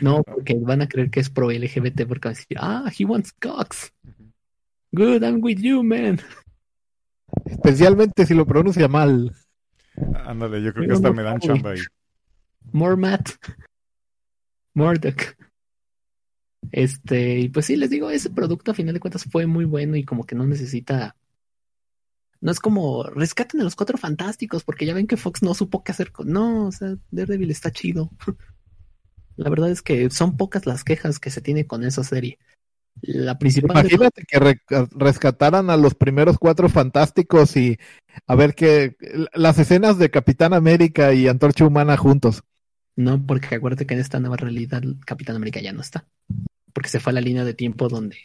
No, 0.00 0.22
porque 0.22 0.54
van 0.54 0.80
a 0.82 0.88
creer 0.88 1.10
que 1.10 1.18
es 1.20 1.28
pro 1.28 1.50
LGBT 1.50 2.06
porque 2.06 2.28
van 2.28 2.36
a 2.36 2.38
decir, 2.38 2.56
ah, 2.60 2.90
he 2.96 3.04
wants 3.04 3.32
Cox. 3.32 3.92
Good, 4.92 5.22
I'm 5.22 5.40
with 5.42 5.58
you, 5.58 5.82
man. 5.82 6.20
Especialmente 7.46 8.26
si 8.26 8.34
lo 8.34 8.46
pronuncia 8.46 8.88
mal. 8.88 9.34
Ándale, 10.24 10.62
yo 10.62 10.72
creo 10.74 10.88
que 10.88 10.94
hasta 10.94 11.12
me 11.12 11.22
dan 11.22 11.40
chamba 11.40 11.70
ahí. 11.70 11.80
More 12.72 12.96
Matt. 12.96 13.30
Murdoch. 14.74 15.36
Este, 16.72 17.38
y 17.38 17.48
pues 17.48 17.66
sí, 17.66 17.76
les 17.76 17.90
digo, 17.90 18.10
ese 18.10 18.30
producto 18.30 18.70
a 18.70 18.74
final 18.74 18.94
de 18.94 19.00
cuentas 19.00 19.24
fue 19.24 19.46
muy 19.46 19.64
bueno 19.64 19.96
y 19.96 20.04
como 20.04 20.24
que 20.24 20.34
no 20.34 20.46
necesita. 20.46 21.16
No 22.40 22.50
es 22.50 22.60
como 22.60 23.04
rescaten 23.04 23.60
a 23.60 23.64
los 23.64 23.76
cuatro 23.76 23.96
fantásticos, 23.96 24.62
porque 24.64 24.84
ya 24.84 24.94
ven 24.94 25.06
que 25.06 25.16
Fox 25.16 25.42
no 25.42 25.54
supo 25.54 25.82
qué 25.82 25.92
hacer 25.92 26.12
con. 26.12 26.30
No, 26.30 26.66
o 26.66 26.72
sea, 26.72 26.96
Daredevil 27.10 27.50
está 27.50 27.70
chido. 27.70 28.10
La 29.36 29.50
verdad 29.50 29.70
es 29.70 29.82
que 29.82 30.10
son 30.10 30.36
pocas 30.36 30.66
las 30.66 30.82
quejas 30.82 31.18
que 31.18 31.30
se 31.30 31.40
tiene 31.40 31.66
con 31.66 31.84
esa 31.84 32.04
serie. 32.04 32.38
La 33.02 33.38
principal... 33.38 33.70
Imagínate 33.78 34.24
que 34.26 34.38
re- 34.38 34.60
rescataran 34.92 35.70
a 35.70 35.76
los 35.76 35.94
primeros 35.94 36.38
cuatro 36.38 36.68
fantásticos 36.68 37.56
y 37.56 37.78
a 38.26 38.34
ver 38.34 38.54
que 38.54 38.96
las 39.34 39.58
escenas 39.58 39.98
de 39.98 40.10
Capitán 40.10 40.54
América 40.54 41.12
y 41.12 41.28
Antorcha 41.28 41.66
Humana 41.66 41.96
juntos. 41.96 42.42
No, 42.96 43.24
porque 43.24 43.54
acuérdate 43.54 43.86
que 43.86 43.94
en 43.94 44.00
esta 44.00 44.20
nueva 44.20 44.36
realidad 44.36 44.82
Capitán 45.04 45.36
América 45.36 45.60
ya 45.60 45.72
no 45.72 45.82
está. 45.82 46.06
Porque 46.72 46.88
se 46.88 47.00
fue 47.00 47.10
a 47.10 47.14
la 47.14 47.20
línea 47.20 47.44
de 47.44 47.54
tiempo 47.54 47.88
donde 47.88 48.16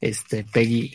este 0.00 0.44
Peggy. 0.44 0.94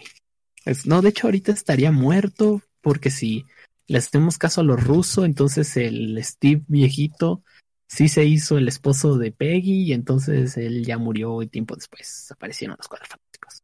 es- 0.65 0.85
no, 0.85 1.01
de 1.01 1.09
hecho, 1.09 1.27
ahorita 1.27 1.51
estaría 1.51 1.91
muerto. 1.91 2.61
Porque 2.81 3.09
si 3.09 3.45
le 3.87 3.97
hacemos 3.97 4.37
caso 4.37 4.61
a 4.61 4.63
los 4.63 4.81
rusos, 4.81 5.25
entonces 5.25 5.75
el 5.77 6.23
Steve 6.23 6.63
viejito 6.67 7.41
sí 7.87 8.07
se 8.09 8.25
hizo 8.25 8.57
el 8.57 8.67
esposo 8.67 9.17
de 9.17 9.31
Peggy. 9.31 9.83
Y 9.83 9.93
entonces 9.93 10.57
él 10.57 10.85
ya 10.85 10.97
murió 10.97 11.41
y 11.41 11.47
tiempo 11.47 11.75
después 11.75 12.31
aparecieron 12.31 12.75
los 12.77 12.87
cuatro 12.87 13.07
fantásticos. 13.07 13.63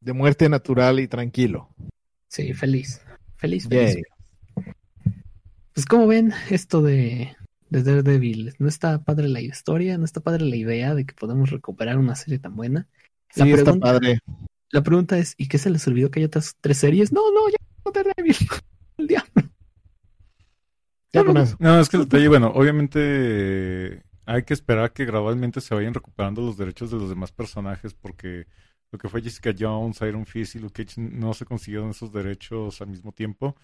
De 0.00 0.12
muerte 0.12 0.48
natural 0.48 1.00
y 1.00 1.08
tranquilo. 1.08 1.68
Sí, 2.28 2.52
feliz. 2.54 3.02
Feliz, 3.36 3.66
feliz. 3.68 4.02
Pues 5.74 5.86
como 5.86 6.06
ven 6.06 6.32
esto 6.50 6.82
de, 6.82 7.36
de 7.70 7.82
Daredevil, 7.82 8.54
no 8.58 8.68
está 8.68 9.02
padre 9.02 9.28
la 9.28 9.40
historia, 9.40 9.96
no 9.98 10.04
está 10.04 10.20
padre 10.20 10.44
la 10.44 10.56
idea 10.56 10.94
de 10.94 11.04
que 11.06 11.14
podemos 11.14 11.50
recuperar 11.50 11.98
una 11.98 12.14
serie 12.16 12.38
tan 12.38 12.54
buena. 12.56 12.86
La 13.34 13.44
Sí, 13.44 13.50
está 13.52 13.64
pregunta- 13.64 13.86
padre. 13.86 14.18
La 14.72 14.82
pregunta 14.82 15.18
es, 15.18 15.34
¿y 15.36 15.48
qué 15.48 15.58
se 15.58 15.70
les 15.70 15.86
olvidó 15.88 16.10
que 16.10 16.20
hay 16.20 16.24
otras 16.26 16.54
tres 16.60 16.78
series? 16.78 17.12
No, 17.12 17.22
no, 17.32 17.48
ya 17.48 17.56
no 17.84 17.90
Daredevil. 17.92 18.36
El 18.98 19.06
diablo. 19.06 19.49
Ya 21.12 21.24
con 21.24 21.36
eso. 21.36 21.56
No, 21.58 21.80
es 21.80 21.88
que 21.88 21.96
el 21.96 22.04
detalle, 22.04 22.28
bueno, 22.28 22.52
obviamente 22.54 24.02
hay 24.26 24.44
que 24.44 24.54
esperar 24.54 24.92
que 24.92 25.04
gradualmente 25.04 25.60
se 25.60 25.74
vayan 25.74 25.94
recuperando 25.94 26.40
los 26.40 26.56
derechos 26.56 26.90
de 26.90 26.98
los 26.98 27.08
demás 27.08 27.32
personajes 27.32 27.94
porque 27.94 28.46
lo 28.92 28.98
que 28.98 29.08
fue 29.08 29.22
Jessica 29.22 29.54
Jones, 29.56 30.00
Iron 30.02 30.26
Fist 30.26 30.54
y 30.54 30.58
Luke 30.60 30.84
Cage 30.84 31.00
no 31.00 31.34
se 31.34 31.44
consiguieron 31.44 31.90
esos 31.90 32.12
derechos 32.12 32.80
al 32.80 32.88
mismo 32.88 33.12
tiempo, 33.12 33.56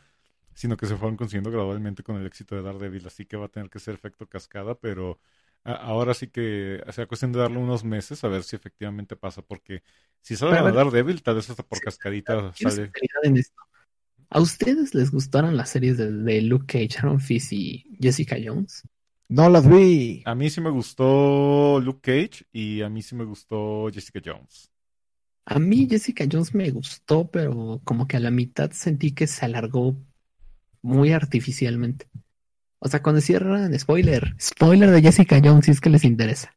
sino 0.54 0.76
que 0.76 0.86
se 0.86 0.96
fueron 0.96 1.16
consiguiendo 1.16 1.50
gradualmente 1.50 2.02
con 2.02 2.16
el 2.16 2.26
éxito 2.26 2.56
de 2.56 2.62
Daredevil, 2.62 3.06
así 3.06 3.26
que 3.26 3.36
va 3.36 3.46
a 3.46 3.48
tener 3.48 3.70
que 3.70 3.78
ser 3.78 3.94
efecto 3.94 4.26
cascada, 4.26 4.74
pero 4.74 5.20
ahora 5.64 6.14
sí 6.14 6.28
que 6.28 6.82
sea 6.92 7.06
cuestión 7.06 7.32
de 7.32 7.40
darle 7.40 7.58
unos 7.58 7.84
meses 7.84 8.22
a 8.24 8.28
ver 8.28 8.44
si 8.44 8.56
efectivamente 8.56 9.16
pasa, 9.16 9.42
porque 9.42 9.82
si 10.20 10.36
sale 10.36 10.58
a 10.58 10.62
Daredevil, 10.62 11.22
tal 11.22 11.36
vez 11.36 11.50
hasta 11.50 11.62
por 11.62 11.80
cascadita 11.80 12.52
sale. 12.54 12.90
en 13.22 13.36
esto. 13.36 13.62
¿A 14.28 14.40
ustedes 14.40 14.94
les 14.94 15.10
gustaron 15.10 15.56
las 15.56 15.70
series 15.70 15.96
de, 15.96 16.10
de 16.10 16.42
Luke 16.42 16.66
Cage, 16.66 16.98
Iron 16.98 17.20
Fist 17.20 17.52
y 17.52 17.96
Jessica 18.00 18.36
Jones? 18.42 18.82
No 19.28 19.48
las 19.48 19.68
vi. 19.68 20.22
A 20.24 20.34
mí 20.34 20.50
sí 20.50 20.60
me 20.60 20.70
gustó 20.70 21.80
Luke 21.80 22.00
Cage 22.00 22.44
y 22.52 22.82
a 22.82 22.88
mí 22.88 23.02
sí 23.02 23.14
me 23.14 23.24
gustó 23.24 23.88
Jessica 23.92 24.20
Jones. 24.24 24.70
A 25.44 25.58
mí 25.58 25.86
Jessica 25.88 26.24
Jones 26.30 26.54
me 26.54 26.70
gustó, 26.70 27.30
pero 27.30 27.80
como 27.84 28.06
que 28.06 28.16
a 28.16 28.20
la 28.20 28.30
mitad 28.30 28.70
sentí 28.72 29.12
que 29.12 29.26
se 29.26 29.44
alargó 29.44 29.96
muy 30.82 31.12
artificialmente. 31.12 32.08
O 32.78 32.88
sea, 32.88 33.02
cuando 33.02 33.20
cierran, 33.20 33.76
spoiler, 33.78 34.34
spoiler 34.40 34.90
de 34.90 35.02
Jessica 35.02 35.40
Jones, 35.42 35.64
si 35.64 35.70
es 35.72 35.80
que 35.80 35.90
les 35.90 36.04
interesa. 36.04 36.56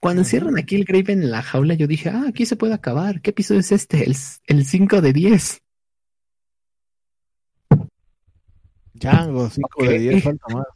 Cuando 0.00 0.22
encierran 0.22 0.58
aquí 0.58 0.76
el 0.76 0.84
Graven 0.84 1.22
en 1.22 1.30
la 1.30 1.42
jaula, 1.42 1.74
yo 1.74 1.86
dije, 1.86 2.08
ah, 2.08 2.24
aquí 2.28 2.46
se 2.46 2.56
puede 2.56 2.74
acabar. 2.74 3.20
¿Qué 3.20 3.30
episodio 3.30 3.60
es 3.60 3.70
este? 3.70 4.04
El, 4.04 4.16
el 4.46 4.64
5 4.64 5.00
de 5.00 5.12
10. 5.12 5.62
Chango, 9.00 9.50
5 9.50 9.84
de 9.84 9.96
Ok. 9.96 9.98
10, 9.98 10.22
falta 10.22 10.54
más. 10.54 10.66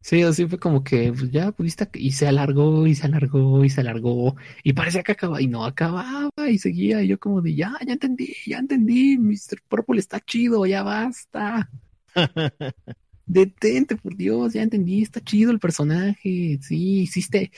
Sí, 0.00 0.22
así 0.22 0.46
fue 0.46 0.58
como 0.58 0.84
que 0.84 1.12
pues, 1.12 1.30
ya 1.30 1.50
pudiste, 1.50 1.88
y 1.94 2.12
se 2.12 2.26
alargó, 2.28 2.86
y 2.86 2.94
se 2.94 3.06
alargó, 3.06 3.64
y 3.64 3.70
se 3.70 3.80
alargó, 3.80 4.36
y 4.62 4.74
parecía 4.74 5.02
que 5.02 5.12
acababa, 5.12 5.40
y 5.40 5.46
no 5.46 5.64
acababa, 5.64 6.30
y 6.50 6.58
seguía, 6.58 7.02
y 7.02 7.08
yo 7.08 7.18
como 7.18 7.40
de, 7.40 7.54
ya, 7.54 7.72
ya 7.86 7.94
entendí, 7.94 8.34
ya 8.46 8.58
entendí, 8.58 9.16
Mr. 9.18 9.62
Purple 9.66 10.00
está 10.00 10.20
chido, 10.20 10.66
ya 10.66 10.82
basta. 10.82 11.70
Detente, 13.26 13.96
por 13.96 14.14
Dios, 14.14 14.52
ya 14.52 14.62
entendí, 14.62 15.02
está 15.02 15.22
chido 15.22 15.50
el 15.50 15.58
personaje, 15.58 16.58
sí, 16.60 17.00
hiciste, 17.00 17.50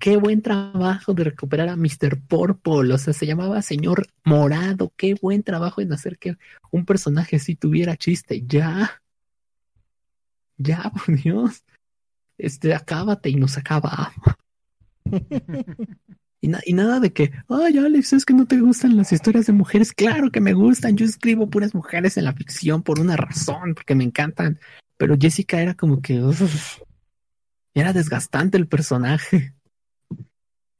qué 0.00 0.16
buen 0.16 0.42
trabajo 0.42 1.14
de 1.14 1.22
recuperar 1.24 1.68
a 1.68 1.76
Mr. 1.76 2.20
Purple, 2.26 2.94
o 2.94 2.98
sea, 2.98 3.12
se 3.12 3.26
llamaba 3.26 3.62
Señor 3.62 4.08
Morado, 4.24 4.92
qué 4.96 5.14
buen 5.22 5.44
trabajo 5.44 5.80
en 5.80 5.92
hacer 5.92 6.18
que 6.18 6.36
un 6.72 6.84
personaje 6.84 7.36
así 7.36 7.54
tuviera 7.54 7.96
chiste, 7.96 8.42
ya, 8.44 9.01
ya, 10.58 10.90
por 11.06 11.16
Dios, 11.20 11.64
este, 12.38 12.74
acábate 12.74 13.30
y 13.30 13.36
nos 13.36 13.56
acaba. 13.58 14.12
Y, 16.40 16.48
na- 16.48 16.62
y 16.64 16.72
nada 16.72 16.98
de 16.98 17.12
que, 17.12 17.32
ay, 17.48 17.78
Alex, 17.78 18.14
es 18.14 18.24
que 18.24 18.34
no 18.34 18.46
te 18.46 18.58
gustan 18.58 18.96
las 18.96 19.12
historias 19.12 19.46
de 19.46 19.52
mujeres. 19.52 19.92
Claro 19.92 20.30
que 20.30 20.40
me 20.40 20.54
gustan. 20.54 20.96
Yo 20.96 21.04
escribo 21.04 21.48
puras 21.48 21.74
mujeres 21.74 22.16
en 22.16 22.24
la 22.24 22.32
ficción 22.32 22.82
por 22.82 22.98
una 22.98 23.16
razón, 23.16 23.74
porque 23.74 23.94
me 23.94 24.04
encantan. 24.04 24.58
Pero 24.96 25.16
Jessica 25.20 25.60
era 25.60 25.74
como 25.74 26.00
que, 26.02 26.20
uf, 26.20 26.80
era 27.74 27.92
desgastante 27.92 28.56
el 28.58 28.66
personaje. 28.66 29.54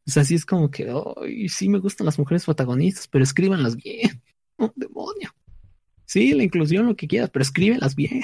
O 0.04 0.10
sea, 0.10 0.24
sí 0.24 0.34
es 0.34 0.44
como 0.44 0.68
que, 0.70 0.92
ay, 1.20 1.48
sí 1.48 1.68
me 1.68 1.78
gustan 1.78 2.06
las 2.06 2.18
mujeres 2.18 2.44
protagonistas, 2.44 3.06
pero 3.08 3.24
escríbanlas 3.24 3.76
bien. 3.76 4.20
Oh, 4.58 4.70
demonio. 4.76 5.34
Sí, 6.04 6.34
la 6.34 6.44
inclusión, 6.44 6.86
lo 6.86 6.94
que 6.94 7.08
quieras, 7.08 7.30
pero 7.30 7.42
escríbelas 7.42 7.96
bien. 7.96 8.22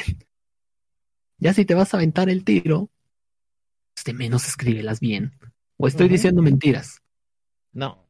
Ya 1.38 1.54
si 1.54 1.64
te 1.64 1.74
vas 1.74 1.94
a 1.94 1.98
aventar 1.98 2.28
el 2.28 2.44
tiro, 2.44 2.90
pues 3.94 4.04
de 4.04 4.12
menos 4.12 4.46
escríbelas 4.48 5.00
bien. 5.00 5.32
O 5.76 5.86
estoy 5.86 6.08
diciendo 6.08 6.42
mentiras. 6.42 7.00
No. 7.72 8.08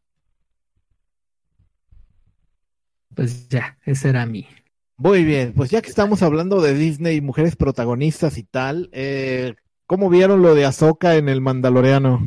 Pues 3.14 3.48
ya, 3.48 3.78
ese 3.84 4.08
era 4.10 4.24
mi. 4.26 4.46
Muy 4.96 5.24
bien, 5.24 5.52
pues 5.54 5.70
ya 5.70 5.80
que 5.82 5.88
estamos 5.90 6.22
hablando 6.22 6.60
de 6.60 6.74
Disney, 6.74 7.20
mujeres 7.20 7.56
protagonistas 7.56 8.36
y 8.38 8.42
tal, 8.42 8.88
eh, 8.92 9.54
¿cómo 9.86 10.10
vieron 10.10 10.42
lo 10.42 10.54
de 10.54 10.64
Ahsoka 10.64 11.16
en 11.16 11.28
el 11.28 11.40
Mandaloriano? 11.40 12.26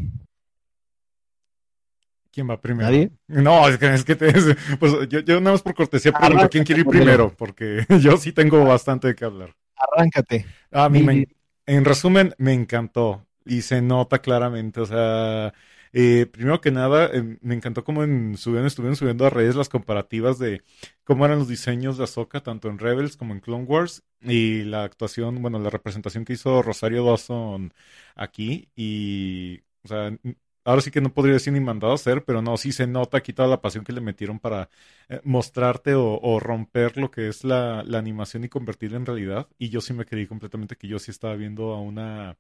¿Quién 2.32 2.50
va 2.50 2.62
primero? 2.62 2.90
¿Nadie? 2.90 3.12
No, 3.28 3.68
es 3.68 3.78
que, 3.78 3.94
es 3.94 4.06
que 4.06 4.16
te- 4.16 4.32
pues 4.80 4.94
yo, 5.10 5.20
yo 5.20 5.42
nada 5.42 5.52
más 5.52 5.62
por 5.62 5.74
cortesía 5.74 6.14
pregunto 6.14 6.50
quién 6.50 6.64
quiere 6.64 6.82
ir 6.82 6.88
primero. 6.88 7.30
primero, 7.30 7.36
porque 7.38 7.86
yo 8.02 8.16
sí 8.16 8.32
tengo 8.32 8.64
bastante 8.64 9.08
de 9.10 9.16
qué 9.16 9.26
hablar. 9.26 9.54
Arráncate. 9.76 10.46
A 10.72 10.90
mí, 10.90 11.04
me- 11.04 11.24
Mi- 11.24 11.26
en 11.66 11.86
resumen, 11.86 12.34
me 12.38 12.54
encantó 12.54 13.28
y 13.46 13.62
se 13.64 13.82
nota 13.82 14.20
claramente, 14.22 14.80
o 14.82 14.86
sea, 14.86 15.54
eh, 15.94 16.26
primero 16.32 16.62
que 16.62 16.72
nada, 16.72 17.10
eh, 17.14 17.38
me 17.42 17.56
encantó 17.56 17.84
cómo 17.84 18.04
en, 18.04 18.38
subieron, 18.38 18.68
estuvieron 18.68 18.96
subiendo 18.96 19.26
a 19.26 19.30
redes 19.30 19.56
las 19.56 19.68
comparativas 19.70 20.40
de 20.40 20.64
cómo 21.04 21.26
eran 21.26 21.40
los 21.40 21.48
diseños 21.50 21.98
de 21.98 22.06
Ahsoka, 22.06 22.42
tanto 22.42 22.70
en 22.70 22.80
Rebels 22.80 23.18
como 23.18 23.34
en 23.34 23.42
Clone 23.42 23.66
Wars, 23.66 24.04
y 24.22 24.64
la 24.64 24.84
actuación, 24.84 25.42
bueno, 25.42 25.60
la 25.60 25.70
representación 25.70 26.24
que 26.26 26.34
hizo 26.34 26.62
Rosario 26.62 27.04
Dawson 27.06 27.74
aquí, 28.16 28.70
y, 28.76 29.60
o 29.84 29.88
sea, 29.90 30.18
ahora 30.64 30.82
sí 30.82 30.92
que 30.92 31.02
no 31.02 31.14
podría 31.14 31.34
decir 31.34 31.54
ni 31.54 31.60
mandado 31.60 31.92
a 31.94 31.96
hacer, 31.96 32.24
pero 32.26 32.42
no, 32.42 32.58
sí 32.58 32.72
se 32.72 32.88
nota 32.88 33.18
aquí 33.18 33.34
toda 33.34 33.48
la 33.48 33.62
pasión 33.62 33.84
que 33.84 33.94
le 33.94 34.02
metieron 34.02 34.40
para 34.40 34.70
eh, 35.10 35.22
mostrarte 35.24 35.94
o, 35.96 36.40
romper 36.40 36.98
lo 36.98 37.12
que 37.12 37.28
es 37.28 37.44
la, 37.44 37.82
animación 37.82 38.44
y 38.44 38.50
convertirla 38.50 38.98
en 38.98 39.06
realidad. 39.06 39.48
Y 39.58 39.70
yo 39.70 39.82
sí 39.82 39.94
me 39.94 40.06
creí 40.06 40.28
completamente 40.28 40.76
que 40.76 40.88
yo 40.88 41.00
sí 41.00 41.12
estaba 41.12 41.36
viendo 41.36 41.74
a 41.74 41.82
una 41.82 42.38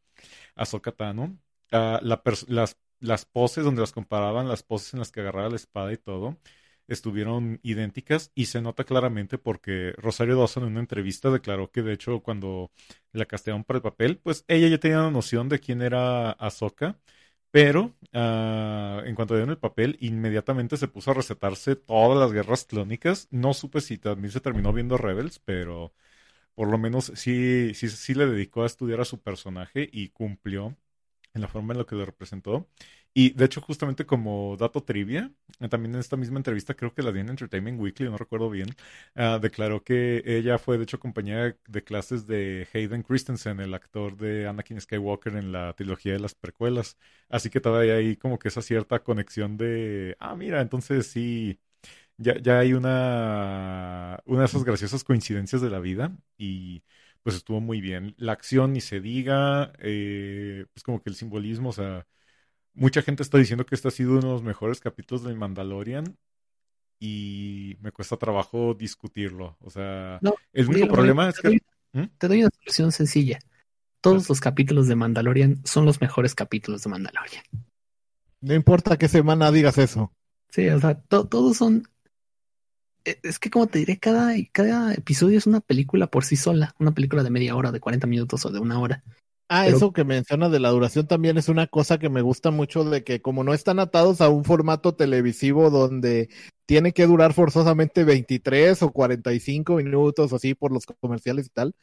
Ahsoka 0.56 0.92
Tano. 0.92 1.38
Las 3.00 3.26
poses 3.26 3.64
donde 3.64 3.82
las 3.82 3.92
comparaban, 3.92 4.48
las 4.48 4.64
poses 4.64 4.94
en 4.94 5.00
las 5.00 5.12
que 5.12 5.22
agarraba 5.22 5.50
la 5.50 5.56
espada 5.56 5.92
y 5.94 5.98
todo, 5.98 6.38
estuvieron 6.88 7.60
idénticas 7.64 8.32
y 8.36 8.46
se 8.46 8.62
nota 8.62 8.84
claramente 8.84 9.38
porque 9.38 9.94
Rosario 9.98 10.38
Dawson 10.38 10.64
en 10.64 10.72
una 10.72 10.82
entrevista 10.82 11.30
declaró 11.30 11.72
que 11.72 11.82
de 11.82 11.94
hecho 11.94 12.22
cuando 12.22 12.72
la 13.14 13.26
castearon 13.26 13.64
para 13.64 13.78
el 13.78 13.84
papel, 13.84 14.18
pues 14.18 14.46
ella 14.48 14.68
ya 14.68 14.78
tenía 14.80 15.00
una 15.00 15.12
noción 15.12 15.50
de 15.50 15.60
quién 15.60 15.82
era 15.82 16.32
Ahsoka. 16.32 17.00
Pero 17.52 17.94
ah, 18.14 19.02
en 19.06 19.16
cuanto 19.16 19.34
dieron 19.36 19.50
el 19.50 19.58
papel, 19.58 19.98
inmediatamente 20.00 20.78
se 20.78 20.88
puso 20.88 21.12
a 21.12 21.14
recetarse 21.16 21.76
todas 21.76 22.18
las 22.18 22.32
guerras 22.32 22.66
clónicas. 22.66 23.28
No 23.32 23.54
supe 23.54 23.82
si 23.82 23.98
también 23.98 24.32
se 24.32 24.40
terminó 24.42 24.72
viendo 24.74 24.98
Rebels, 24.98 25.40
pero 25.40 25.94
por 26.56 26.70
lo 26.70 26.78
menos 26.78 27.12
sí, 27.16 27.74
sí, 27.76 27.90
sí 27.90 28.14
le 28.16 28.28
dedicó 28.28 28.64
a 28.64 28.68
estudiar 28.68 29.02
a 29.02 29.06
su 29.06 29.22
personaje 29.22 29.90
y 29.92 30.10
cumplió 30.10 30.78
en 31.34 31.42
la 31.42 31.48
forma 31.50 31.74
en 31.74 31.80
la 31.80 31.86
que 31.86 31.96
lo 31.96 32.06
representó. 32.06 32.68
Y 33.14 33.32
de 33.34 33.46
hecho, 33.46 33.60
justamente 33.62 34.06
como 34.06 34.56
dato 34.58 34.84
trivia, 34.84 35.32
eh, 35.60 35.68
también 35.68 35.94
en 35.96 36.00
esta 36.00 36.16
misma 36.18 36.40
entrevista, 36.40 36.76
creo 36.76 36.94
que 36.94 37.04
la 37.04 37.12
di 37.12 37.20
en 37.20 37.30
Entertainment 37.30 37.80
Weekly, 37.80 38.10
no 38.10 38.18
recuerdo 38.18 38.50
bien, 38.50 38.70
ah, 39.16 39.38
declaró 39.42 39.84
que 39.84 40.24
ella 40.26 40.58
fue 40.58 40.78
de 40.78 40.84
hecho 40.84 41.00
compañera 41.00 41.58
de 41.68 41.84
clases 41.84 42.26
de 42.26 42.68
Hayden 42.74 43.04
Christensen, 43.04 43.60
el 43.60 43.74
actor 43.74 44.16
de 44.18 44.48
Anakin 44.48 44.80
Skywalker 44.80 45.36
en 45.36 45.52
la 45.52 45.74
trilogía 45.74 46.14
de 46.14 46.20
las 46.20 46.36
precuelas. 46.36 46.98
Así 47.30 47.50
que 47.50 47.60
todavía 47.60 47.96
hay 47.96 48.16
como 48.16 48.40
que 48.40 48.48
esa 48.48 48.62
cierta 48.62 49.04
conexión 49.04 49.58
de, 49.58 50.16
ah, 50.20 50.36
mira, 50.36 50.62
entonces 50.62 51.08
sí, 51.08 51.60
ya, 52.18 52.38
ya 52.42 52.60
hay 52.60 52.74
una, 52.74 54.22
una 54.26 54.40
de 54.42 54.46
esas 54.46 54.64
graciosas 54.64 55.04
coincidencias 55.04 55.62
de 55.62 55.70
la 55.70 55.80
vida 55.80 56.16
y 56.38 56.84
pues 57.24 57.36
estuvo 57.36 57.62
muy 57.62 57.82
bien. 57.82 58.16
La 58.18 58.34
acción 58.34 58.74
ni 58.74 58.82
se 58.82 59.00
diga, 59.02 59.74
eh, 59.80 60.66
pues 60.74 60.84
como 60.84 61.02
que 61.02 61.10
el 61.10 61.16
simbolismo, 61.16 61.70
o 61.70 61.74
sea, 61.74 62.08
mucha 62.74 63.02
gente 63.02 63.24
está 63.24 63.38
diciendo 63.38 63.66
que 63.66 63.76
este 63.76 63.88
ha 63.88 63.92
sido 63.92 64.12
uno 64.14 64.22
de 64.22 64.28
los 64.34 64.44
mejores 64.44 64.80
capítulos 64.80 65.24
del 65.24 65.36
Mandalorian 65.36 66.16
y 67.00 67.78
me 67.82 67.92
cuesta 67.92 68.18
trabajo 68.18 68.74
discutirlo. 68.74 69.58
O 69.60 69.70
sea, 69.70 70.20
No, 70.22 70.36
el 70.54 70.68
único 70.68 70.86
Mira, 70.86 70.94
problema 70.94 71.30
es 71.30 71.36
te 71.36 71.42
que... 71.42 71.48
doy- 71.50 71.62
¿Mm? 71.94 72.04
Te 72.18 72.28
doy 72.30 72.42
una 72.42 72.50
solución 72.58 72.92
sencilla. 72.92 73.40
Todos 74.02 74.30
los 74.30 74.40
capítulos 74.40 74.88
de 74.88 74.96
Mandalorian 74.96 75.62
son 75.66 75.86
los 75.86 76.00
mejores 76.02 76.34
capítulos 76.36 76.84
de 76.84 76.90
Mandalorian. 76.90 77.44
No 78.40 78.54
importa 78.56 78.98
qué 78.98 79.08
semana 79.08 79.52
digas 79.52 79.78
eso. 79.78 80.12
Sí, 80.50 80.68
o 80.70 80.80
sea, 80.80 80.96
to- 81.02 81.28
todos 81.28 81.58
son. 81.58 81.84
e- 83.06 83.20
Es 83.24 83.40
que, 83.40 83.50
como 83.50 83.68
te 83.68 83.80
diré, 83.80 84.00
cada, 84.00 84.34
cada 84.52 84.94
episodio 84.94 85.38
es 85.38 85.48
una 85.48 85.60
película 85.60 86.08
por 86.08 86.24
sí 86.24 86.36
sola. 86.36 86.74
Una 86.80 86.92
película 86.94 87.24
de 87.24 87.30
media 87.30 87.56
hora, 87.56 87.72
de 87.72 87.80
40 87.80 88.08
minutos 88.08 88.46
o 88.46 88.52
de 88.52 88.60
una 88.60 88.80
hora. 88.80 89.04
Ah, 89.54 89.64
Pero- 89.66 89.76
eso 89.78 89.92
que 89.92 90.06
menciona 90.06 90.48
de 90.48 90.62
la 90.62 90.70
duración 90.70 91.08
también 91.08 91.38
es 91.38 91.50
una 91.50 91.68
cosa 91.68 92.00
que 92.00 92.08
me 92.08 92.22
gusta 92.22 92.52
mucho 92.52 92.86
de 92.86 93.04
que 93.04 93.22
como 93.22 93.44
no 93.44 93.54
están 93.54 93.80
atados 93.80 94.22
a 94.22 94.30
un 94.30 94.46
formato 94.46 94.96
televisivo 94.96 95.70
donde 95.70 96.30
tiene 96.66 96.94
que 96.94 97.06
durar 97.06 97.34
forzosamente 97.34 98.06
23 98.06 98.82
o 98.82 98.92
45 98.94 99.76
minutos 99.76 100.32
así 100.32 100.54
por 100.56 100.72
los 100.72 100.86
comerciales 100.86 101.48
y 101.48 101.50
tal. 101.50 101.76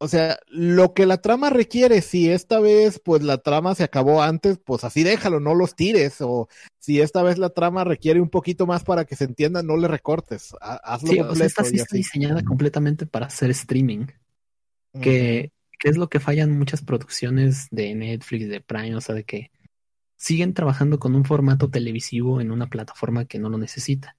O 0.00 0.08
sea, 0.08 0.38
lo 0.46 0.94
que 0.94 1.04
la 1.04 1.18
trama 1.20 1.50
requiere, 1.50 2.00
si 2.00 2.30
esta 2.30 2.58
vez 2.58 3.00
pues 3.04 3.22
la 3.22 3.36
trama 3.36 3.74
se 3.74 3.82
acabó 3.84 4.22
antes, 4.22 4.58
pues 4.64 4.82
así 4.84 5.02
déjalo, 5.02 5.40
no 5.40 5.54
los 5.54 5.74
tires. 5.76 6.22
O 6.22 6.48
si 6.78 7.02
esta 7.02 7.22
vez 7.22 7.36
la 7.36 7.50
trama 7.50 7.84
requiere 7.84 8.22
un 8.22 8.30
poquito 8.30 8.64
más 8.66 8.82
para 8.84 9.04
que 9.04 9.14
se 9.16 9.24
entienda, 9.24 9.62
no 9.62 9.76
le 9.76 9.88
recortes. 9.88 10.54
Ha- 10.62 10.76
Hazlo 10.84 11.08
Sí, 11.10 11.14
o 11.14 11.16
sea, 11.16 11.26
completo 11.26 11.46
esta 11.48 11.64
sí 11.64 11.76
está 11.76 11.96
diseñada 11.96 12.42
completamente 12.44 13.04
para 13.04 13.26
hacer 13.26 13.50
streaming. 13.50 14.06
que, 15.02 15.52
que 15.78 15.88
es 15.88 15.96
lo 15.96 16.08
que 16.08 16.20
fallan 16.20 16.58
muchas 16.58 16.82
producciones 16.82 17.68
de 17.70 17.94
Netflix, 17.94 18.48
de 18.48 18.60
Prime, 18.60 18.96
o 18.96 19.00
sea, 19.00 19.14
de 19.14 19.24
que 19.24 19.50
siguen 20.16 20.52
trabajando 20.52 20.98
con 20.98 21.14
un 21.14 21.24
formato 21.24 21.70
televisivo 21.70 22.40
en 22.40 22.50
una 22.50 22.68
plataforma 22.68 23.26
que 23.26 23.38
no 23.38 23.48
lo 23.48 23.58
necesita. 23.58 24.16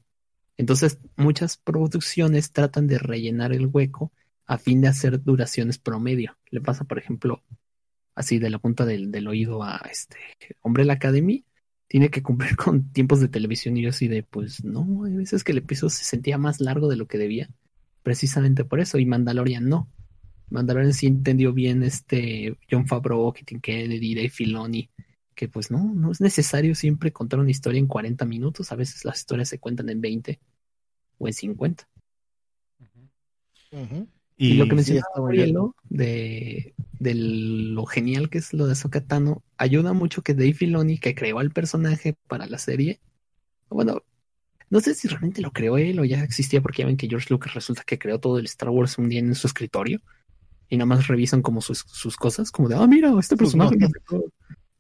Entonces, 0.58 1.00
muchas 1.16 1.58
producciones 1.58 2.52
tratan 2.52 2.88
de 2.88 3.00
rellenar 3.00 3.54
el 3.54 3.68
hueco 3.68 4.12
a 4.46 4.58
fin 4.58 4.82
de 4.82 4.88
hacer 4.88 5.22
duraciones 5.24 5.78
promedio. 5.78 6.38
Le 6.50 6.62
pasa, 6.62 6.86
por 6.86 6.98
ejemplo, 6.98 7.44
así 8.16 8.40
de 8.40 8.50
la 8.50 8.60
punta 8.60 8.86
del, 8.86 9.28
oído 9.28 9.64
a 9.64 9.78
este 9.90 10.18
Umbrella 10.64 10.94
Academy, 10.94 11.46
tiene 11.88 12.10
que 12.10 12.24
cumplir 12.24 12.56
con 12.58 12.92
tiempos 12.92 13.20
de 13.20 13.28
televisión 13.28 13.78
y 13.78 13.84
yo 13.84 13.90
así 13.90 14.08
de, 14.08 14.24
pues 14.24 14.64
no, 14.64 15.06
hay 15.06 15.14
veces 15.14 15.44
que 15.44 15.52
el 15.52 15.60
episodio 15.60 15.92
se 15.92 16.04
sentía 16.04 16.38
más 16.38 16.60
largo 16.60 16.90
de 16.90 16.96
lo 16.96 17.08
que 17.08 17.18
debía, 17.18 17.50
precisamente 18.04 18.66
por 18.66 18.80
eso, 18.80 18.98
y 18.98 19.06
Mandalorian 19.06 19.68
no. 19.68 19.90
Mandalorian 20.50 20.94
sí 20.94 21.08
entendió 21.08 21.54
bien 21.54 21.84
este 21.84 22.58
John 22.70 22.88
Favreau, 22.88 23.32
Kathleen 23.34 23.62
Kennedy, 23.62 24.16
Dave 24.16 24.30
Filoni, 24.30 24.90
que 25.36 25.48
pues 25.48 25.72
no, 25.72 25.94
no 25.94 26.12
es 26.12 26.22
necesario 26.22 26.76
siempre 26.76 27.14
contar 27.14 27.40
una 27.40 27.52
historia 27.52 27.80
en 27.80 27.88
40 27.88 28.26
minutos, 28.26 28.72
a 28.72 28.76
veces 28.76 29.06
las 29.06 29.20
historias 29.20 29.50
se 29.50 29.60
cuentan 29.60 29.90
en 29.90 30.02
20 30.02 30.40
o 31.18 31.28
en 31.28 31.34
50. 31.34 31.88
Ujú. 33.72 34.08
Y, 34.38 34.54
lo 34.54 34.68
que 34.68 34.76
mencionaba. 34.76 35.08
Murielo 35.18 35.76
de, 35.90 36.74
de 36.98 37.14
lo 37.14 37.86
genial 37.86 38.30
que 38.30 38.38
es 38.38 38.54
lo 38.54 38.68
de 38.68 38.76
Sokatano, 38.76 39.44
ayuda 39.58 39.94
mucho 39.94 40.24
que 40.24 40.34
Dave 40.34 40.54
Filoni, 40.54 40.98
que 40.98 41.14
creó 41.14 41.40
al 41.40 41.52
personaje 41.52 42.16
para 42.28 42.48
la 42.48 42.58
serie, 42.58 43.00
bueno, 43.70 44.02
no 44.70 44.80
sé 44.82 44.96
si 44.96 45.08
realmente 45.08 45.42
lo 45.42 45.52
creó 45.52 45.78
él 45.78 46.00
o 46.00 46.06
ya 46.06 46.24
existía, 46.24 46.62
porque 46.62 46.84
ya 46.84 46.88
ven 46.88 46.98
que 46.98 47.08
George 47.08 47.28
Lucas 47.30 47.54
resulta 47.54 47.84
que 47.84 48.00
creó 48.00 48.20
todo 48.20 48.40
el 48.40 48.46
Star 48.46 48.70
Wars 48.70 48.98
un 48.98 49.10
día 49.10 49.20
en 49.20 49.36
su 49.36 49.48
escritorio 49.48 50.02
y 50.70 50.78
nada 50.78 50.86
más 50.86 51.08
revisan 51.08 51.42
como 51.42 51.62
sus, 51.62 51.80
sus 51.80 52.16
cosas, 52.16 52.52
como 52.52 52.70
de, 52.70 52.76
ah, 52.76 52.88
mira, 52.88 53.12
este 53.20 53.36
personaje 53.36 53.76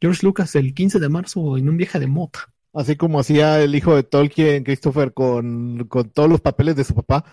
George 0.01 0.25
Lucas 0.25 0.55
el 0.55 0.73
15 0.73 0.99
de 0.99 1.09
marzo 1.09 1.57
en 1.57 1.67
un 1.69 1.77
viaje 1.77 1.99
de 1.99 2.07
mota. 2.07 2.53
Así 2.73 2.95
como 2.95 3.19
hacía 3.19 3.61
el 3.61 3.73
hijo 3.75 3.95
de 3.95 4.03
Tolkien, 4.03 4.63
Christopher, 4.63 5.13
con, 5.13 5.85
con 5.87 6.09
todos 6.11 6.29
los 6.29 6.39
papeles 6.41 6.75
de 6.75 6.83
su 6.83 6.93
papá. 6.93 7.25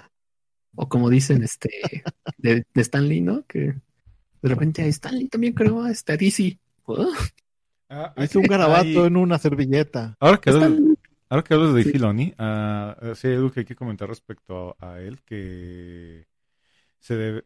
O 0.74 0.88
como 0.88 1.08
dicen 1.10 1.42
este 1.42 1.70
de, 2.38 2.64
de 2.74 2.80
Stan 2.82 3.06
Lee, 3.08 3.20
¿no? 3.20 3.44
Que 3.46 3.58
de 4.42 4.48
repente 4.48 4.86
Stan 4.88 5.14
Lee 5.16 5.28
también 5.28 5.52
creó 5.52 5.82
a 5.82 5.90
este 5.90 6.14
a 6.14 6.16
DC. 6.16 6.58
¿Ah? 6.88 8.12
Ah, 8.16 8.24
Hizo 8.24 8.40
un 8.40 8.46
garabato 8.48 8.84
hay- 8.86 8.96
en 9.06 9.16
una 9.16 9.38
servilleta. 9.38 10.16
Ahora 10.18 10.38
que 10.38 10.50
hablas, 10.50 10.72
ahora 11.28 11.44
que 11.44 11.54
hablas 11.54 11.74
de 11.74 11.84
Sí. 11.84 11.90
Filoni, 11.92 12.34
ah, 12.38 12.96
eh, 13.02 13.12
sí 13.14 13.28
hay 13.28 13.34
algo 13.34 13.52
que 13.52 13.60
hay 13.60 13.66
que 13.66 13.76
comentar 13.76 14.08
respecto 14.08 14.76
a, 14.80 14.92
a 14.94 15.00
él, 15.00 15.20
que 15.24 16.26
se 16.98 17.14
debe, 17.16 17.44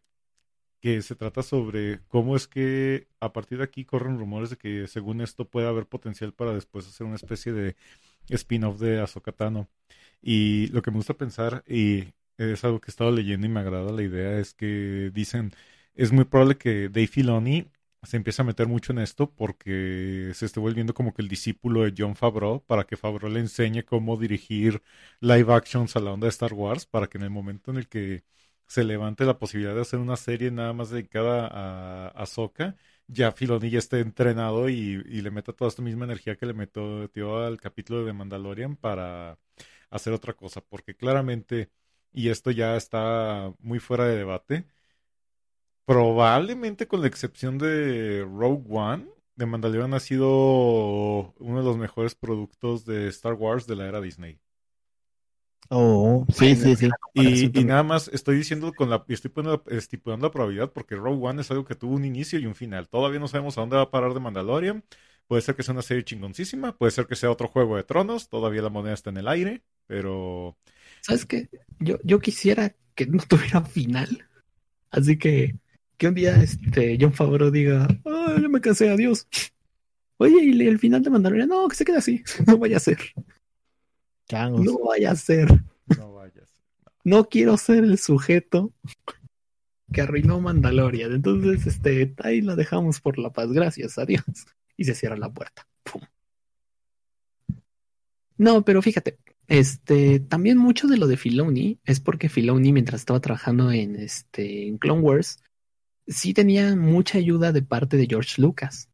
que 0.81 1.03
se 1.03 1.14
trata 1.16 1.43
sobre 1.43 2.01
cómo 2.09 2.37
es 2.37 2.47
que 2.49 3.09
a 3.20 3.33
partir 3.33 3.59
de 3.59 3.64
aquí 3.64 3.85
corren 3.85 4.18
rumores 4.18 4.51
de 4.51 4.57
que 4.57 4.87
según 4.89 5.20
esto 5.20 5.49
puede 5.49 5.68
haber 5.68 5.87
potencial 5.87 6.33
para 6.33 6.55
después 6.55 6.87
hacer 6.89 7.07
una 7.07 7.16
especie 7.16 7.53
de 7.53 7.76
spin-off 8.31 8.78
de 8.81 9.01
Ahsoka 9.01 9.33
Tano. 9.33 9.68
Y 10.22 10.68
lo 10.68 10.83
que 10.83 10.91
me 10.91 10.99
gusta 10.99 11.14
pensar, 11.14 11.64
y 11.68 12.14
es 12.39 12.64
algo 12.64 12.81
que 12.81 12.91
he 12.91 12.93
estado 12.93 13.11
leyendo 13.12 13.47
y 13.47 13.51
me 13.51 13.61
agrada 13.61 13.93
la 13.93 14.03
idea, 14.03 14.39
es 14.39 14.55
que 14.55 15.11
dicen, 15.14 15.53
es 15.95 16.12
muy 16.12 16.24
probable 16.24 16.57
que 16.59 16.89
Dave 16.89 17.07
Filoni 17.07 17.66
se 18.03 18.16
empiece 18.16 18.43
a 18.43 18.45
meter 18.45 18.66
mucho 18.66 18.93
en 18.93 18.99
esto 19.01 19.31
porque 19.31 20.33
se 20.35 20.47
esté 20.47 20.61
volviendo 20.61 20.95
como 20.95 21.12
que 21.14 21.22
el 21.22 21.28
discípulo 21.28 21.83
de 21.83 21.95
John 21.97 22.16
Favreau 22.16 22.62
para 22.64 22.85
que 22.85 22.97
Favreau 22.97 23.31
le 23.31 23.41
enseñe 23.41 23.85
cómo 23.85 24.16
dirigir 24.16 24.83
live 25.20 25.53
actions 25.53 25.97
a 25.97 26.01
la 26.01 26.12
onda 26.12 26.26
de 26.26 26.31
Star 26.31 26.55
Wars 26.55 26.87
para 26.87 27.09
que 27.09 27.18
en 27.18 27.24
el 27.24 27.31
momento 27.31 27.70
en 27.70 27.76
el 27.78 27.89
que 27.89 28.24
se 28.71 28.85
levante 28.85 29.25
la 29.25 29.39
posibilidad 29.39 29.75
de 29.75 29.81
hacer 29.83 29.99
una 29.99 30.16
serie 30.16 30.51
nada 30.53 30.73
más 30.73 30.91
dedicada 30.91 31.49
a 31.51 32.09
Ahsoka, 32.11 32.77
ya 33.09 33.33
Filoni 33.33 33.68
ya 33.71 33.81
esté 33.81 33.99
entrenado 34.01 34.68
y, 34.68 35.03
y 35.09 35.23
le 35.23 35.33
meta 35.33 35.53
toda 35.53 35.68
esta 35.68 35.83
misma 35.83 36.05
energía 36.05 36.37
que 36.37 36.47
le 36.47 36.55
metió 36.55 37.39
al 37.45 37.61
capítulo 37.61 38.05
de 38.05 38.12
Mandalorian 38.12 38.77
para 38.77 39.39
hacer 39.91 40.12
otra 40.12 40.35
cosa, 40.35 40.61
porque 40.61 40.95
claramente, 40.97 41.71
y 42.12 42.29
esto 42.31 42.53
ya 42.53 42.77
está 42.77 43.53
muy 43.61 43.81
fuera 43.81 44.05
de 44.07 44.16
debate, 44.18 44.66
probablemente 45.85 46.87
con 46.87 47.01
la 47.01 47.09
excepción 47.09 47.59
de 47.59 48.23
Rogue 48.23 48.64
One, 48.71 49.07
de 49.35 49.47
Mandalorian 49.47 49.95
ha 49.95 50.01
sido 50.01 51.35
uno 51.39 51.59
de 51.59 51.64
los 51.64 51.77
mejores 51.77 52.14
productos 52.14 52.85
de 52.85 53.09
Star 53.09 53.35
Wars 53.35 53.66
de 53.66 53.77
la 53.77 53.89
era 53.89 54.01
Disney. 54.01 54.39
Oh, 55.73 56.27
sí, 56.35 56.57
sí, 56.57 56.75
sí. 56.75 56.89
Y, 57.14 57.59
y 57.59 57.64
nada 57.64 57.85
más 57.85 58.09
estoy 58.09 58.37
diciendo 58.37 58.73
con 58.73 58.91
la, 58.91 59.05
y 59.07 59.14
estoy 59.14 59.31
poniendo, 59.31 59.62
estipulando 59.68 60.27
la 60.27 60.33
probabilidad 60.33 60.73
porque 60.73 60.97
Rogue 60.97 61.25
One 61.25 61.41
es 61.43 61.51
algo 61.53 61.64
que 61.64 61.77
tuvo 61.77 61.95
un 61.95 62.05
inicio 62.05 62.41
y 62.41 62.47
un 62.47 62.57
final. 62.57 62.89
Todavía 62.89 63.21
no 63.21 63.29
sabemos 63.29 63.57
a 63.57 63.61
dónde 63.61 63.77
va 63.77 63.83
a 63.83 63.91
parar 63.91 64.12
de 64.12 64.21
Mandalorian. 64.21 64.83
Puede 65.29 65.43
ser 65.43 65.55
que 65.55 65.62
sea 65.62 65.73
una 65.73 65.83
serie 65.83 66.03
chingoncísima, 66.05 66.77
puede 66.77 66.91
ser 66.91 67.07
que 67.07 67.14
sea 67.14 67.31
otro 67.31 67.47
juego 67.47 67.77
de 67.77 67.85
tronos, 67.85 68.29
todavía 68.29 68.62
la 68.62 68.68
moneda 68.68 68.95
está 68.95 69.11
en 69.11 69.18
el 69.18 69.29
aire, 69.29 69.62
pero 69.87 70.57
¿Sabes 71.03 71.25
qué? 71.25 71.49
Yo, 71.79 71.99
yo 72.03 72.18
quisiera 72.18 72.75
que 72.97 73.07
no 73.07 73.23
tuviera 73.29 73.62
final. 73.62 74.27
Así 74.91 75.16
que 75.16 75.55
que 75.97 76.09
un 76.09 76.14
día 76.14 76.43
este 76.43 76.97
John 76.99 77.12
Favreau 77.12 77.51
diga, 77.51 77.87
ah, 78.07 78.37
ya 78.41 78.49
me 78.49 78.61
cansé, 78.61 78.89
adiós. 78.89 79.29
Oye, 80.16 80.43
y 80.43 80.66
el 80.66 80.79
final 80.79 81.03
de 81.03 81.11
Mandalorian, 81.11 81.49
no, 81.49 81.68
que 81.68 81.77
se 81.77 81.85
quede 81.85 81.99
así. 81.99 82.23
No 82.47 82.59
vaya 82.59 82.79
a 82.79 82.81
ser. 82.81 82.99
Changos. 84.31 84.64
No 84.64 84.78
vaya 84.78 85.11
a 85.11 85.16
ser. 85.16 85.49
no 85.99 86.14
vayas. 86.14 86.49
No 87.03 87.28
quiero 87.28 87.57
ser 87.57 87.83
el 87.83 87.99
sujeto 87.99 88.72
que 89.93 90.03
arruinó 90.03 90.41
Mandalorian. 90.41 91.12
Entonces, 91.12 91.66
este, 91.66 92.14
ahí 92.22 92.41
la 92.41 92.55
dejamos 92.55 93.01
por 93.01 93.18
la 93.18 93.31
paz. 93.31 93.51
Gracias, 93.51 93.99
adiós. 93.99 94.22
Y 94.76 94.85
se 94.85 94.95
cierra 94.95 95.16
la 95.16 95.33
puerta. 95.33 95.66
Pum. 95.83 96.03
No, 98.39 98.64
pero 98.64 98.81
fíjate, 98.83 99.18
este, 99.49 100.20
también 100.20 100.59
mucho 100.59 100.87
de 100.87 100.97
lo 100.97 101.09
de 101.09 101.16
Filoni 101.16 101.81
es 101.85 101.99
porque 101.99 102.28
Filoni, 102.28 102.72
mientras 102.72 103.01
estaba 103.01 103.20
trabajando 103.20 103.72
en 103.72 103.97
este, 103.97 104.68
en 104.68 104.78
Clone 104.78 105.03
Wars, 105.03 105.43
sí 106.07 106.33
tenía 106.35 106.76
mucha 106.76 107.18
ayuda 107.18 107.51
de 107.51 107.62
parte 107.62 107.97
de 107.97 108.07
George 108.07 108.41
Lucas. 108.41 108.89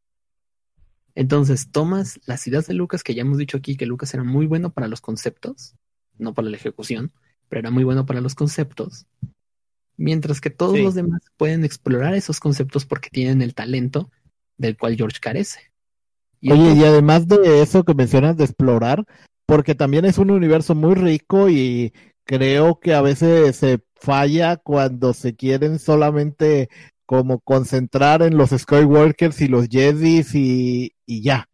Entonces, 1.17 1.71
tomas 1.73 2.21
las 2.27 2.47
ideas 2.47 2.67
de 2.67 2.75
Lucas, 2.75 3.03
que 3.03 3.15
ya 3.15 3.23
hemos 3.23 3.39
dicho 3.39 3.57
aquí 3.57 3.77
que 3.77 3.87
Lucas 3.87 4.13
era 4.15 4.23
muy 4.23 4.47
bueno 4.47 4.71
para 4.71 4.87
los 4.87 5.01
conceptos, 5.01 5.75
no 6.19 6.35
para 6.35 6.49
la 6.51 6.57
ejecución, 6.59 7.11
pero 7.49 7.61
era 7.61 7.71
muy 7.71 7.85
bueno 7.85 8.07
para 8.07 8.21
los 8.21 8.35
conceptos. 8.35 9.07
Mientras 9.97 10.43
que 10.43 10.51
todos 10.51 10.77
Sí. 10.77 10.83
los 10.83 10.95
demás 10.95 11.23
pueden 11.39 11.65
explorar 11.65 12.15
esos 12.15 12.39
conceptos 12.39 12.85
porque 12.85 13.09
tienen 13.11 13.41
el 13.41 13.55
talento 13.55 14.11
del 14.59 14.77
cual 14.77 14.97
George 14.97 15.19
carece. 15.21 15.73
Y 16.43 16.51
Oye, 16.53 16.61
entonces- 16.61 16.85
y 16.85 16.87
además 16.87 17.27
de 17.27 17.63
eso 17.63 17.83
que 17.83 17.95
mencionas 17.95 18.37
de 18.37 18.45
explorar, 18.45 19.05
porque 19.47 19.75
también 19.75 20.05
es 20.05 20.19
un 20.19 20.31
universo 20.31 20.75
muy 20.75 20.95
rico 20.95 21.49
y 21.49 21.95
creo 22.25 22.79
que 22.79 22.93
a 22.93 23.01
veces 23.01 23.57
se 23.57 23.81
falla 23.95 24.59
cuando 24.59 25.15
se 25.15 25.35
quieren 25.35 25.79
solamente 25.79 26.69
como 27.07 27.41
concentrar 27.41 28.21
en 28.21 28.37
los 28.37 28.51
Skywalkers 28.51 29.41
y 29.41 29.49
los 29.49 29.69
Jedis 29.69 30.35
y, 30.35 30.93
y 31.07 31.23
ya. 31.23 31.49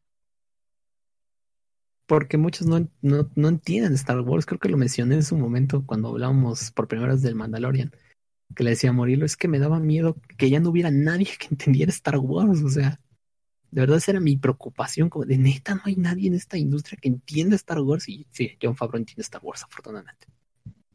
porque 2.07 2.37
muchos 2.37 2.67
no, 2.67 2.87
no, 3.01 3.31
no 3.37 3.49
entienden 3.49 3.95
Star 3.95 4.21
Wars. 4.21 4.45
Creo 4.45 4.59
que 4.61 4.69
lo 4.69 4.77
mencioné 4.77 5.15
en 5.15 5.23
su 5.23 5.35
momento 5.37 5.85
cuando 5.87 6.09
hablábamos 6.09 6.71
por 6.73 6.87
primera 6.87 7.13
vez 7.13 7.23
del 7.23 7.35
Mandalorian. 7.35 7.91
Que 8.55 8.65
le 8.65 8.71
decía 8.71 8.91
a 8.91 8.93
Morilo, 8.93 9.25
es 9.25 9.37
que 9.39 9.49
me 9.49 9.59
daba 9.59 9.81
miedo 9.81 10.17
que 10.37 10.51
ya 10.51 10.61
no 10.61 10.71
hubiera 10.71 10.91
nadie 10.91 11.27
que 11.39 11.47
entendiera 11.51 11.91
Star 11.91 12.19
Wars. 12.19 12.63
O 12.63 12.69
sea, 12.69 13.01
De 13.71 13.81
verdad, 13.81 13.97
esa 13.99 14.13
era 14.13 14.21
mi 14.21 14.37
preocupación, 14.37 15.09
como 15.11 15.25
de 15.25 15.39
neta, 15.39 15.75
no 15.75 15.83
hay 15.87 15.97
nadie 15.97 16.29
en 16.29 16.35
esta 16.35 16.59
industria 16.59 16.99
que 17.01 17.09
entienda 17.09 17.57
Star 17.57 17.81
Wars. 17.81 18.09
Y 18.09 18.27
sí, 18.31 18.59
John 18.63 18.77
Favreau 18.77 19.01
entiende 19.01 19.23
Star 19.23 19.41
Wars, 19.43 19.63
afortunadamente. 19.65 20.27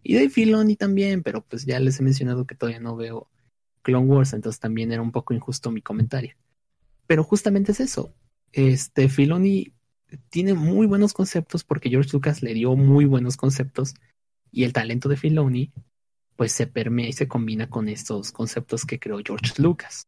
Y 0.04 0.16
Dave 0.16 0.30
Filoni 0.30 0.76
también, 0.76 1.24
pero 1.24 1.42
pues 1.44 1.66
ya 1.66 1.80
les 1.80 2.00
he 2.00 2.04
mencionado 2.04 2.46
que 2.46 2.56
todavía 2.56 2.80
no 2.80 2.96
veo 2.96 3.30
Clone 3.82 4.08
Wars, 4.08 4.34
entonces 4.34 4.60
también 4.60 4.92
era 4.92 5.02
un 5.02 5.12
poco 5.12 5.34
injusto 5.34 5.72
mi 5.72 5.82
comentario. 5.82 6.36
Pero 7.08 7.24
justamente 7.24 7.72
es 7.72 7.80
eso. 7.80 8.14
Este 8.52 9.10
Filoni 9.10 9.74
tiene 10.30 10.54
muy 10.54 10.88
buenos 10.88 11.14
conceptos 11.14 11.64
porque 11.64 11.90
George 11.90 12.12
Lucas 12.14 12.42
le 12.42 12.54
dio 12.54 12.76
muy 12.76 13.06
buenos 13.06 13.38
conceptos 13.38 13.94
y 14.52 14.64
el 14.64 14.74
talento 14.74 15.10
de 15.10 15.18
Filoni 15.18 15.72
pues 16.36 16.52
se 16.52 16.68
permea 16.68 17.10
y 17.10 17.14
se 17.14 17.28
combina 17.28 17.70
con 17.70 17.90
estos 17.90 18.32
conceptos 18.32 18.86
que 18.86 19.00
creó 19.00 19.20
George 19.26 19.62
Lucas. 19.62 20.08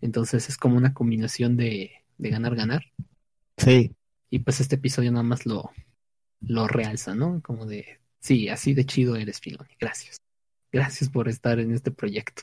Entonces 0.00 0.48
es 0.48 0.58
como 0.58 0.76
una 0.76 0.92
combinación 0.92 1.56
de, 1.56 2.04
de 2.18 2.30
ganar, 2.30 2.54
ganar. 2.54 2.84
Sí. 3.56 3.94
Y 4.30 4.40
pues 4.40 4.60
este 4.60 4.76
episodio 4.76 5.10
nada 5.10 5.22
más 5.22 5.46
lo, 5.46 5.70
lo 6.40 6.68
realza, 6.68 7.14
¿no? 7.14 7.40
Como 7.42 7.66
de, 7.66 8.00
sí, 8.20 8.48
así 8.48 8.74
de 8.74 8.84
chido 8.84 9.16
eres, 9.16 9.40
Filoni. 9.40 9.74
Gracias. 9.80 10.18
Gracias 10.70 11.08
por 11.08 11.28
estar 11.28 11.58
en 11.58 11.72
este 11.72 11.90
proyecto. 11.90 12.42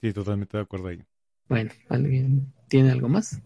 Sí, 0.00 0.12
totalmente 0.12 0.56
de 0.56 0.62
acuerdo 0.62 0.88
ahí. 0.88 1.02
Bueno, 1.48 1.70
¿alguien 1.88 2.52
tiene 2.68 2.90
algo 2.90 3.08
más? 3.08 3.40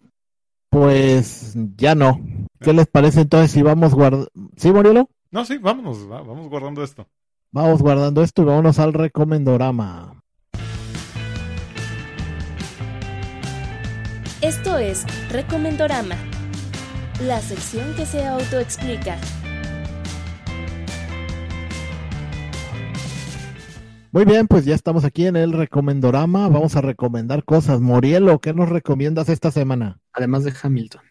Pues 0.70 1.54
ya 1.76 1.94
no. 1.94 2.20
¿Qué 2.60 2.72
les 2.72 2.86
parece 2.86 3.22
entonces 3.22 3.50
si 3.50 3.62
vamos 3.62 3.94
guardando? 3.94 4.28
¿Sí, 4.56 4.72
Morielo? 4.72 5.08
No, 5.30 5.44
sí, 5.44 5.58
vámonos, 5.58 6.10
va- 6.10 6.22
vamos 6.22 6.48
guardando 6.48 6.82
esto. 6.82 7.06
Vamos 7.52 7.80
guardando 7.82 8.22
esto 8.22 8.42
y 8.42 8.44
vámonos 8.44 8.78
al 8.78 8.92
recomendorama. 8.92 10.20
Esto 14.42 14.76
es 14.78 15.04
Recomendorama, 15.30 16.16
la 17.22 17.40
sección 17.40 17.94
que 17.96 18.04
se 18.06 18.24
autoexplica. 18.26 19.16
Muy 24.16 24.24
bien, 24.24 24.46
pues 24.46 24.64
ya 24.64 24.74
estamos 24.74 25.04
aquí 25.04 25.26
en 25.26 25.36
el 25.36 25.52
recomendorama. 25.52 26.48
Vamos 26.48 26.74
a 26.74 26.80
recomendar 26.80 27.44
cosas. 27.44 27.82
Morielo, 27.82 28.38
¿qué 28.38 28.54
nos 28.54 28.70
recomiendas 28.70 29.28
esta 29.28 29.50
semana? 29.50 30.00
Además 30.14 30.42
de 30.42 30.54
Hamilton. 30.62 31.02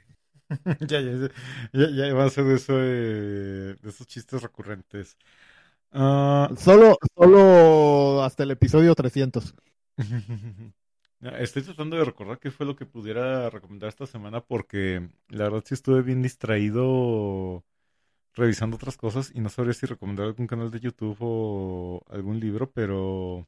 ya, 0.87 1.01
ya, 1.01 1.29
ya, 1.71 1.89
ya 1.91 2.13
va 2.15 2.25
a 2.25 2.29
ser 2.31 2.45
de, 2.45 2.55
eso, 2.55 2.73
eh, 2.79 3.75
de 3.79 3.89
esos 3.89 4.07
chistes 4.07 4.41
recurrentes. 4.41 5.17
Ah, 5.91 6.49
Solo, 6.57 6.97
solo 7.15 8.23
hasta 8.23 8.41
el 8.41 8.49
episodio 8.49 8.95
300. 8.95 9.53
Estoy 11.37 11.61
tratando 11.61 11.97
de 11.97 12.05
recordar 12.05 12.39
qué 12.39 12.49
fue 12.49 12.65
lo 12.65 12.75
que 12.75 12.87
pudiera 12.87 13.51
recomendar 13.51 13.89
esta 13.89 14.07
semana 14.07 14.41
porque 14.41 15.07
la 15.29 15.43
verdad 15.43 15.61
sí 15.63 15.75
estuve 15.75 16.01
bien 16.01 16.23
distraído 16.23 17.63
revisando 18.35 18.75
otras 18.77 18.97
cosas 18.97 19.31
y 19.33 19.41
no 19.41 19.49
sabría 19.49 19.73
si 19.73 19.85
recomendar 19.85 20.27
algún 20.27 20.47
canal 20.47 20.71
de 20.71 20.79
YouTube 20.79 21.17
o 21.21 22.01
algún 22.09 22.39
libro, 22.39 22.71
pero 22.71 23.47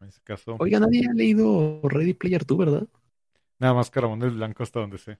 en 0.00 0.08
ese 0.08 0.20
caso, 0.22 0.56
Oiga, 0.58 0.80
nadie 0.80 1.06
ha 1.08 1.12
leído 1.14 1.80
Ready 1.84 2.14
Player 2.14 2.44
2, 2.44 2.58
¿verdad? 2.58 2.88
nada 3.58 3.74
más 3.74 3.90
Caramones 3.90 4.34
Blanco 4.34 4.62
hasta 4.62 4.80
donde 4.80 4.98
sé. 4.98 5.18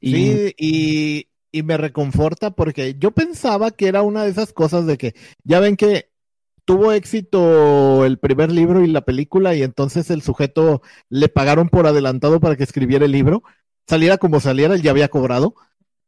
Y 0.00 0.10
Sí, 0.10 0.54
y, 0.58 1.28
y 1.52 1.62
me 1.62 1.76
reconforta 1.76 2.50
porque 2.50 2.96
yo 2.98 3.12
pensaba 3.12 3.70
que 3.70 3.86
era 3.88 4.02
una 4.02 4.24
de 4.24 4.30
esas 4.30 4.52
cosas 4.52 4.86
de 4.86 4.98
que 4.98 5.14
ya 5.44 5.60
ven 5.60 5.76
que 5.76 6.10
tuvo 6.64 6.92
éxito 6.92 8.04
el 8.04 8.18
primer 8.18 8.52
libro 8.52 8.84
y 8.84 8.88
la 8.88 9.02
película 9.02 9.54
y 9.54 9.62
entonces 9.62 10.10
el 10.10 10.22
sujeto 10.22 10.82
le 11.08 11.28
pagaron 11.28 11.68
por 11.68 11.86
adelantado 11.86 12.40
para 12.40 12.56
que 12.56 12.64
escribiera 12.64 13.04
el 13.06 13.12
libro, 13.12 13.42
saliera 13.86 14.18
como 14.18 14.40
saliera, 14.40 14.74
él 14.74 14.82
ya 14.82 14.90
había 14.92 15.08
cobrado. 15.08 15.54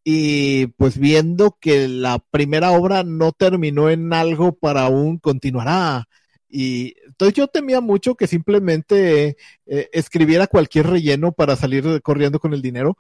Y 0.04 0.66
pues 0.76 0.98
viendo 0.98 1.56
que 1.60 1.88
la 1.88 2.18
primera 2.30 2.72
obra 2.72 3.02
no 3.04 3.32
terminó 3.32 3.88
en 3.90 4.12
algo 4.12 4.52
para 4.56 4.82
aún 4.86 5.18
continuará. 5.18 6.04
Y 6.48 6.94
entonces 7.06 7.34
yo 7.34 7.48
temía 7.48 7.80
mucho 7.80 8.14
que 8.14 8.26
simplemente 8.26 9.36
eh, 9.66 9.88
escribiera 9.92 10.46
cualquier 10.46 10.86
relleno 10.88 11.32
para 11.32 11.56
salir 11.56 12.02
corriendo 12.02 12.38
con 12.38 12.52
el 12.54 12.62
dinero 12.62 12.96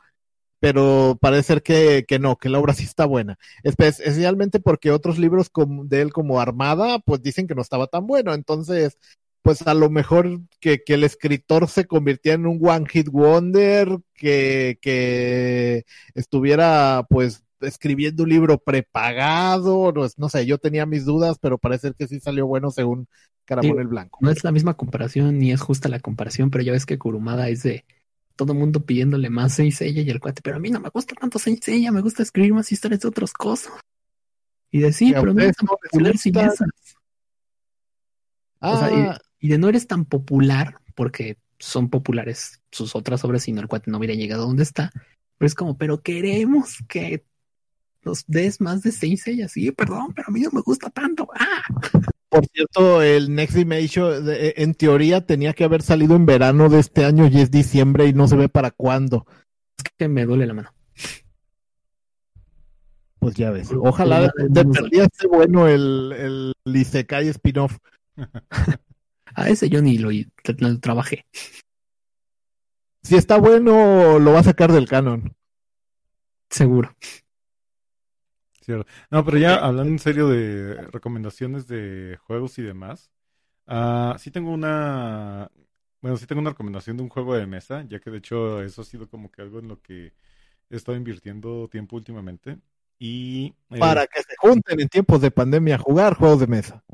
pero 0.60 1.18
parece 1.20 1.42
ser 1.44 1.62
que, 1.62 2.04
que 2.08 2.18
no, 2.18 2.36
que 2.36 2.48
la 2.48 2.58
obra 2.58 2.72
sí 2.74 2.84
está 2.84 3.04
buena. 3.06 3.38
Espe- 3.62 3.88
Especialmente 3.88 4.60
porque 4.60 4.90
otros 4.90 5.18
libros 5.18 5.50
de 5.84 6.00
él 6.00 6.12
como 6.12 6.40
Armada, 6.40 6.98
pues 7.00 7.22
dicen 7.22 7.46
que 7.46 7.54
no 7.54 7.60
estaba 7.62 7.86
tan 7.86 8.06
bueno. 8.06 8.32
Entonces, 8.34 8.98
pues 9.44 9.60
a 9.66 9.74
lo 9.74 9.90
mejor 9.90 10.40
que, 10.58 10.82
que 10.82 10.94
el 10.94 11.04
escritor 11.04 11.68
se 11.68 11.84
convirtiera 11.84 12.36
en 12.36 12.46
un 12.46 12.58
One 12.66 12.86
Hit 12.88 13.08
Wonder, 13.10 13.98
que, 14.14 14.78
que 14.80 15.84
estuviera 16.14 17.06
pues 17.10 17.44
escribiendo 17.60 18.22
un 18.22 18.30
libro 18.30 18.56
prepagado, 18.58 19.92
no, 19.92 20.06
no 20.16 20.28
sé, 20.30 20.46
yo 20.46 20.56
tenía 20.56 20.86
mis 20.86 21.04
dudas, 21.04 21.36
pero 21.38 21.58
parece 21.58 21.92
que 21.92 22.08
sí 22.08 22.20
salió 22.20 22.46
bueno 22.46 22.70
según 22.70 23.06
Caramón 23.44 23.76
Sí. 23.76 23.80
el 23.82 23.88
Blanco. 23.88 24.18
no 24.22 24.30
es 24.30 24.42
la 24.44 24.50
misma 24.50 24.74
comparación 24.78 25.38
ni 25.38 25.52
es 25.52 25.60
justa 25.60 25.90
la 25.90 26.00
comparación, 26.00 26.50
pero 26.50 26.64
ya 26.64 26.72
ves 26.72 26.86
que 26.86 26.96
Kurumada 26.98 27.50
es 27.50 27.62
de 27.64 27.84
todo 28.36 28.54
mundo 28.54 28.80
pidiéndole 28.86 29.28
más 29.28 29.52
Seiya 29.52 30.00
y 30.02 30.08
el 30.08 30.20
cuate, 30.20 30.40
pero 30.42 30.56
a 30.56 30.58
mí 30.58 30.70
no 30.70 30.80
me 30.80 30.88
gusta 30.88 31.14
tanto 31.14 31.38
Seiya, 31.38 31.92
me 31.92 32.00
gusta 32.00 32.22
escribir 32.22 32.54
más 32.54 32.72
historias 32.72 33.00
de 33.02 33.08
otras 33.08 33.34
cosas. 33.34 33.74
Y 34.70 34.80
de 34.80 34.90
sí, 34.90 35.12
pero 35.12 35.26
no 35.26 35.32
ustedes 35.32 35.56
tan 35.56 35.66
popular 35.66 36.16
sin 36.16 36.38
esas. 36.38 36.68
O 38.60 38.78
sea, 38.78 38.88
Ah, 38.90 39.18
y, 39.44 39.48
de 39.48 39.58
no 39.58 39.68
eres 39.68 39.86
tan 39.86 40.04
popular, 40.04 40.76
porque 40.94 41.36
son 41.58 41.88
populares 41.90 42.60
sus 42.70 42.96
otras 42.96 43.24
obras, 43.24 43.42
si 43.42 43.52
no 43.52 43.60
el 43.60 43.68
cuate 43.68 43.90
no 43.90 43.98
hubiera 43.98 44.14
llegado 44.14 44.44
a 44.44 44.46
donde 44.46 44.62
está. 44.62 44.90
Pero 45.38 45.46
es 45.46 45.54
como, 45.54 45.76
pero 45.76 46.00
queremos 46.00 46.78
que 46.88 47.24
nos 48.02 48.24
des 48.26 48.60
más 48.60 48.82
de 48.82 48.92
Saint 48.92 49.18
Seiya. 49.18 49.48
Sí, 49.48 49.70
perdón, 49.72 50.12
pero 50.14 50.28
a 50.28 50.30
mí 50.30 50.40
no 50.40 50.50
me 50.52 50.60
gusta 50.60 50.90
tanto. 50.90 51.28
Ah, 51.34 51.62
Por 52.28 52.46
cierto, 52.46 53.02
el 53.02 53.34
Next 53.34 53.54
Dimension, 53.56 54.24
de- 54.24 54.54
en 54.56 54.74
teoría, 54.74 55.24
tenía 55.26 55.52
que 55.52 55.64
haber 55.64 55.82
salido 55.82 56.16
en 56.16 56.26
verano 56.26 56.68
de 56.68 56.80
este 56.80 57.04
año 57.04 57.28
y 57.28 57.40
es 57.40 57.50
diciembre 57.50 58.06
y 58.06 58.12
no 58.12 58.26
se 58.28 58.36
ve 58.36 58.48
para 58.48 58.70
cuándo. 58.70 59.26
es 59.78 59.84
que 59.96 60.08
me 60.08 60.24
duele 60.26 60.46
la 60.46 60.54
mano. 60.54 60.70
Pues 63.18 63.34
ya 63.36 63.50
ves. 63.50 63.70
Ojalá 63.78 64.20
de, 64.22 64.30
de 64.50 64.64
perdida 64.66 65.04
esté 65.04 65.26
bueno 65.26 65.66
el, 65.66 66.52
el 66.66 66.76
Isekai 66.76 67.28
spin-off. 67.28 67.78
A 69.34 69.48
ese 69.48 69.68
yo 69.68 69.82
ni 69.82 69.98
lo, 69.98 70.10
lo 70.10 70.80
trabajé. 70.80 71.26
Si 73.02 73.16
está 73.16 73.38
bueno, 73.38 74.18
lo 74.18 74.32
va 74.32 74.40
a 74.40 74.44
sacar 74.44 74.72
del 74.72 74.88
canon. 74.88 75.34
Seguro. 76.48 76.94
Cierto. 78.62 78.90
No, 79.10 79.24
pero 79.24 79.36
ya 79.36 79.56
hablando 79.56 79.92
en 79.92 79.98
serio 79.98 80.28
de 80.28 80.74
recomendaciones 80.90 81.66
de 81.66 82.16
juegos 82.22 82.58
y 82.58 82.62
demás, 82.62 83.10
ah, 83.66 84.16
sí 84.18 84.30
tengo 84.30 84.50
una, 84.52 85.50
bueno, 86.00 86.16
sí 86.16 86.26
tengo 86.26 86.40
una 86.40 86.50
recomendación 86.50 86.96
de 86.96 87.02
un 87.02 87.08
juego 87.10 87.34
de 87.34 87.46
mesa, 87.46 87.84
ya 87.88 87.98
que 87.98 88.10
de 88.10 88.18
hecho 88.18 88.62
eso 88.62 88.82
ha 88.82 88.84
sido 88.84 89.08
como 89.08 89.30
que 89.30 89.42
algo 89.42 89.58
en 89.58 89.68
lo 89.68 89.82
que 89.82 90.12
he 90.70 90.76
estado 90.76 90.96
invirtiendo 90.96 91.68
tiempo 91.68 91.96
últimamente. 91.96 92.58
Y 92.98 93.54
eh, 93.70 93.78
Para 93.78 94.06
que 94.06 94.22
se 94.22 94.34
junten 94.38 94.80
en 94.80 94.88
tiempos 94.88 95.20
de 95.20 95.30
pandemia 95.30 95.74
a 95.74 95.78
jugar 95.78 96.14
juegos 96.14 96.40
de 96.40 96.46
mesa. 96.46 96.84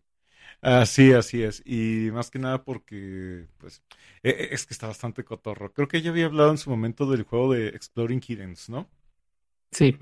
Ah, 0.62 0.86
sí, 0.86 1.12
así 1.12 1.42
es. 1.42 1.62
Y 1.64 2.11
más 2.12 2.30
que 2.30 2.38
nada 2.38 2.64
porque, 2.64 3.46
pues, 3.58 3.82
eh, 4.22 4.30
eh, 4.30 4.48
es 4.52 4.66
que 4.66 4.74
está 4.74 4.86
bastante 4.86 5.24
cotorro. 5.24 5.72
Creo 5.72 5.88
que 5.88 6.02
ya 6.02 6.11
había 6.11 6.26
hablado 6.26 6.50
en 6.50 6.58
su 6.58 6.70
momento 6.70 7.06
del 7.11 7.22
juego 7.24 7.52
de 7.52 7.68
Exploring 7.68 8.20
Kittens, 8.20 8.68
¿no? 8.68 8.88
Sí, 9.72 9.96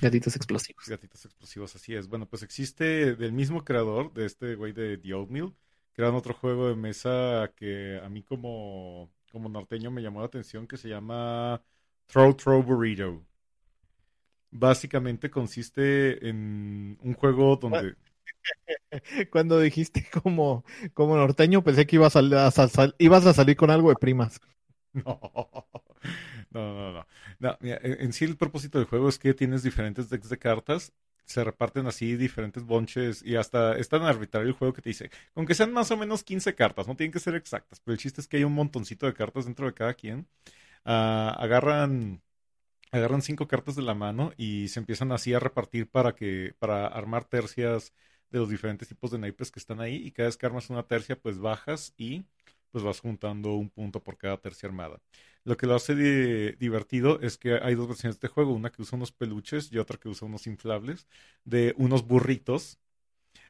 gatitos 0.00 0.36
explosivos. 0.36 0.88
Gatitos 0.88 1.24
explosivos, 1.24 1.76
así 1.76 1.94
es. 1.94 2.08
Bueno, 2.08 2.26
pues 2.26 2.42
existe 2.42 3.14
del 3.14 3.32
mismo 3.32 3.64
creador 3.64 4.12
de 4.14 4.24
este 4.26 4.54
güey 4.54 4.72
de 4.72 4.96
The 4.96 5.14
Oatmeal, 5.14 5.54
crearon 5.92 6.16
otro 6.16 6.34
juego 6.34 6.68
de 6.68 6.76
mesa 6.76 7.52
que 7.56 8.00
a 8.02 8.08
mí 8.08 8.22
como, 8.22 9.10
como 9.30 9.48
norteño 9.50 9.90
me 9.90 10.02
llamó 10.02 10.20
la 10.20 10.26
atención 10.26 10.66
que 10.66 10.78
se 10.78 10.88
llama 10.88 11.62
Throw 12.06 12.34
Throw 12.34 12.62
Burrito. 12.62 13.22
Básicamente 14.50 15.30
consiste 15.30 16.26
en 16.26 16.98
un 17.02 17.14
juego 17.14 17.56
donde... 17.56 17.96
Cuando 19.30 19.60
dijiste 19.60 20.06
como, 20.22 20.64
como 20.94 21.16
norteño, 21.16 21.62
pensé 21.64 21.86
que 21.86 21.96
ibas 21.96 22.16
a, 22.16 22.20
a 22.46 22.50
sal- 22.50 22.94
ibas 22.98 23.26
a 23.26 23.34
salir 23.34 23.56
con 23.56 23.70
algo 23.70 23.90
de 23.90 23.96
primas. 23.96 24.40
No, 24.94 25.20
no, 26.50 26.92
no, 26.92 27.06
no. 27.40 27.58
En 27.70 28.12
sí 28.12 28.24
el 28.24 28.36
propósito 28.36 28.78
del 28.78 28.86
juego 28.88 29.08
es 29.08 29.18
que 29.18 29.34
tienes 29.34 29.62
diferentes 29.62 30.08
decks 30.10 30.28
de 30.28 30.38
cartas, 30.38 30.92
se 31.24 31.44
reparten 31.44 31.86
así 31.86 32.16
diferentes 32.16 32.64
bonches 32.64 33.22
y 33.24 33.36
hasta 33.36 33.76
es 33.76 33.88
tan 33.88 34.02
arbitrario 34.02 34.48
el 34.48 34.54
juego 34.54 34.72
que 34.74 34.82
te 34.82 34.90
dice, 34.90 35.10
con 35.34 35.46
que 35.46 35.54
sean 35.54 35.72
más 35.72 35.90
o 35.90 35.96
menos 35.96 36.24
15 36.24 36.54
cartas, 36.54 36.86
no 36.88 36.96
tienen 36.96 37.12
que 37.12 37.20
ser 37.20 37.34
exactas, 37.34 37.80
pero 37.80 37.94
el 37.94 37.98
chiste 38.00 38.20
es 38.20 38.28
que 38.28 38.38
hay 38.38 38.44
un 38.44 38.54
montoncito 38.54 39.06
de 39.06 39.14
cartas 39.14 39.44
dentro 39.46 39.66
de 39.66 39.74
cada 39.74 39.94
quien. 39.94 40.28
Ah, 40.84 41.36
agarran 41.38 42.22
agarran 42.92 43.22
cinco 43.22 43.48
cartas 43.48 43.76
de 43.76 43.82
la 43.82 43.94
mano 43.94 44.32
y 44.36 44.68
se 44.68 44.80
empiezan 44.80 45.12
así 45.12 45.34
a 45.34 45.38
repartir 45.40 45.88
para 45.90 46.14
que 46.14 46.54
para 46.58 46.86
armar 46.86 47.24
tercias 47.24 47.92
de 48.30 48.38
los 48.38 48.48
diferentes 48.50 48.88
tipos 48.88 49.10
de 49.10 49.18
naipes 49.18 49.50
que 49.50 49.58
están 49.60 49.80
ahí 49.80 49.96
y 49.96 50.12
cada 50.12 50.28
vez 50.28 50.36
que 50.36 50.46
armas 50.46 50.70
una 50.70 50.82
tercia 50.86 51.18
pues 51.20 51.38
bajas 51.38 51.94
y 51.96 52.24
pues 52.70 52.84
vas 52.84 53.00
juntando 53.00 53.54
un 53.54 53.70
punto 53.70 54.02
por 54.02 54.18
cada 54.18 54.36
tercia 54.38 54.68
armada. 54.68 55.00
Lo 55.44 55.56
que 55.56 55.66
lo 55.66 55.74
hace 55.74 55.94
di- 55.94 56.52
divertido 56.58 57.20
es 57.20 57.38
que 57.38 57.54
hay 57.62 57.74
dos 57.74 57.88
versiones 57.88 58.20
de 58.20 58.28
juego, 58.28 58.52
una 58.52 58.70
que 58.70 58.82
usa 58.82 58.96
unos 58.96 59.12
peluches 59.12 59.72
y 59.72 59.78
otra 59.78 59.98
que 59.98 60.08
usa 60.08 60.26
unos 60.28 60.46
inflables 60.46 61.06
de 61.44 61.74
unos 61.78 62.06
burritos, 62.06 62.78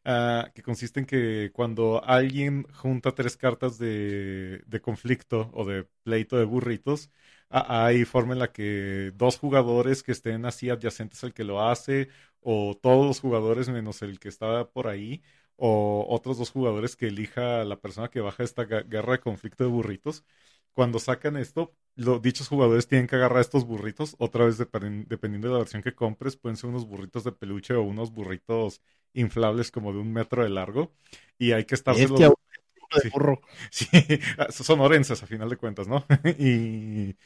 ah, 0.05 0.51
que 0.55 0.62
consiste 0.62 1.01
en 1.01 1.07
que 1.07 1.51
cuando 1.53 2.03
alguien 2.05 2.64
junta 2.74 3.12
tres 3.14 3.37
cartas 3.37 3.79
de, 3.79 4.62
de 4.66 4.81
conflicto 4.81 5.51
o 5.55 5.64
de 5.64 5.85
pleito 6.03 6.37
de 6.39 6.45
burritos, 6.45 7.11
ah, 7.51 7.87
hay 7.87 8.05
forma 8.05 8.33
en 8.35 8.41
la 8.41 8.53
que 8.53 9.12
dos 9.14 9.39
jugadores 9.39 10.03
que 10.03 10.12
estén 10.12 10.45
así 10.47 10.70
adyacentes 10.70 11.22
al 11.24 11.35
que 11.35 11.45
lo 11.45 11.62
hace, 11.62 12.09
o 12.49 12.79
todos 12.81 13.05
los 13.07 13.21
jugadores 13.21 13.69
menos 13.69 14.03
el 14.03 14.19
que 14.21 14.29
está 14.29 14.71
por 14.71 14.87
ahí, 14.89 15.23
o 15.57 16.07
otros 16.09 16.39
dos 16.39 16.51
jugadores 16.51 16.97
que 16.97 17.09
elija 17.09 17.65
la 17.65 17.81
persona 17.81 18.09
que 18.11 18.21
baja 18.21 18.43
esta 18.45 18.65
guerra 18.65 19.13
de 19.15 19.21
conflicto 19.21 19.65
de 19.65 19.71
burritos. 19.71 20.25
Cuando 20.73 20.99
sacan 20.99 21.37
esto, 21.37 21.75
lo- 21.97 22.19
dichos 22.21 22.49
jugadores 22.49 22.87
tienen 22.89 23.07
que 23.07 23.17
agarrar 23.17 23.41
estos 23.41 23.65
burritos, 23.67 24.15
otra 24.19 24.45
vez 24.45 24.59
depen- 24.59 25.07
dependiendo 25.09 25.49
de 25.49 25.55
la 25.55 25.59
versión 25.61 25.83
que 25.83 25.95
compres, 25.95 26.37
pueden 26.37 26.57
ser 26.57 26.69
unos 26.71 26.87
burritos 26.87 27.25
de 27.25 27.33
peluche 27.33 27.75
o 27.75 27.83
unos 27.83 28.13
burritos 28.13 28.83
inflables 29.15 29.71
como 29.71 29.93
de 29.93 29.99
un 30.01 30.13
metro 30.13 30.43
de 30.45 30.51
largo, 30.51 30.93
y 31.39 31.53
hay 31.53 31.65
que 31.65 31.75
uno 32.11 32.21
de 32.21 32.31
Sí. 33.03 33.13
burro. 33.13 33.41
Sí, 33.71 33.87
son 34.51 34.81
orenses 34.81 35.23
a 35.23 35.27
final 35.27 35.49
de 35.49 35.57
cuentas, 35.57 35.89
¿no? 35.89 36.05
Y, 36.39 37.17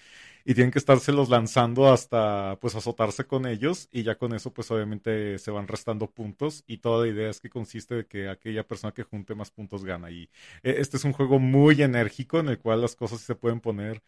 y 0.45 0.55
tienen 0.55 0.71
que 0.71 0.79
estárselos 0.79 1.29
lanzando 1.29 1.93
hasta 1.93 2.59
pues 2.61 2.75
azotarse 2.75 3.27
con 3.27 3.47
ellos 3.47 3.89
y 3.93 4.03
ya 4.03 4.17
con 4.17 4.35
eso 4.35 4.53
pues 4.53 4.71
obviamente 4.71 5.39
se 5.39 5.51
van 5.51 5.69
restando 5.69 6.11
puntos 6.11 6.65
y 6.67 6.79
toda 6.79 7.05
la 7.07 7.13
idea 7.13 7.31
es 7.31 7.41
que 7.41 7.51
consiste 7.51 7.95
de 7.95 8.07
que 8.07 8.29
aquella 8.29 8.67
persona 8.67 8.93
que 8.93 9.03
junte 9.05 9.35
más 9.35 9.51
puntos 9.51 9.85
gana. 9.85 10.11
Y 10.11 10.25
eh, 10.63 10.77
este 10.79 10.97
es 10.97 11.05
un 11.05 11.13
juego 11.13 11.39
muy 11.39 11.83
enérgico 11.83 12.39
en 12.41 12.49
el 12.49 12.59
cual 12.59 12.81
las 12.81 12.97
cosas 12.97 13.21
se 13.21 13.35
pueden 13.35 13.61
poner 13.61 14.03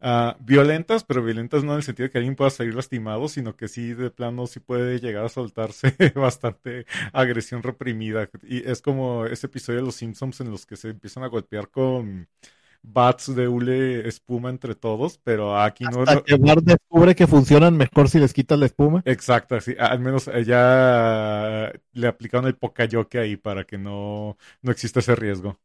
ah, 0.00 0.36
violentas, 0.40 1.04
pero 1.04 1.22
violentas 1.22 1.64
no 1.64 1.72
en 1.72 1.78
el 1.78 1.82
sentido 1.82 2.06
de 2.06 2.10
que 2.12 2.18
alguien 2.18 2.36
pueda 2.36 2.50
salir 2.50 2.74
lastimado, 2.74 3.28
sino 3.28 3.56
que 3.56 3.68
sí 3.68 3.94
de 3.94 4.10
plano 4.10 4.46
sí 4.46 4.60
puede 4.60 5.00
llegar 5.00 5.24
a 5.24 5.28
soltarse 5.28 5.94
bastante 6.14 6.86
agresión 7.12 7.62
reprimida. 7.62 8.28
Y 8.42 8.68
es 8.68 8.82
como 8.82 9.26
ese 9.26 9.46
episodio 9.46 9.80
de 9.80 9.86
Los 9.86 9.96
Simpsons 9.96 10.40
en 10.40 10.50
los 10.50 10.66
que 10.66 10.76
se 10.76 10.90
empiezan 10.90 11.22
a 11.24 11.28
golpear 11.28 11.70
con 11.70 12.28
bats 12.82 13.34
de 13.34 13.48
hule 13.48 14.08
espuma 14.08 14.50
entre 14.50 14.74
todos, 14.74 15.18
pero 15.18 15.58
aquí 15.60 15.88
no, 15.88 16.04
Hasta 16.04 16.16
no- 16.16 16.22
que 16.24 16.36
Bart 16.36 16.62
descubre 16.64 17.14
que 17.14 17.26
funcionan 17.26 17.76
mejor 17.76 18.08
si 18.08 18.18
les 18.18 18.32
quitas 18.34 18.58
la 18.58 18.66
espuma. 18.66 19.04
Exacto, 19.04 19.60
sí, 19.60 19.74
al 19.78 20.00
menos 20.00 20.26
eh, 20.28 20.44
ya 20.44 21.72
le 21.92 22.06
aplicaron 22.08 22.46
el 22.48 22.56
pocayoke 22.56 23.16
ahí 23.18 23.36
para 23.36 23.64
que 23.64 23.78
no, 23.78 24.36
no 24.62 24.72
exista 24.72 24.98
ese 25.00 25.14
riesgo. 25.14 25.58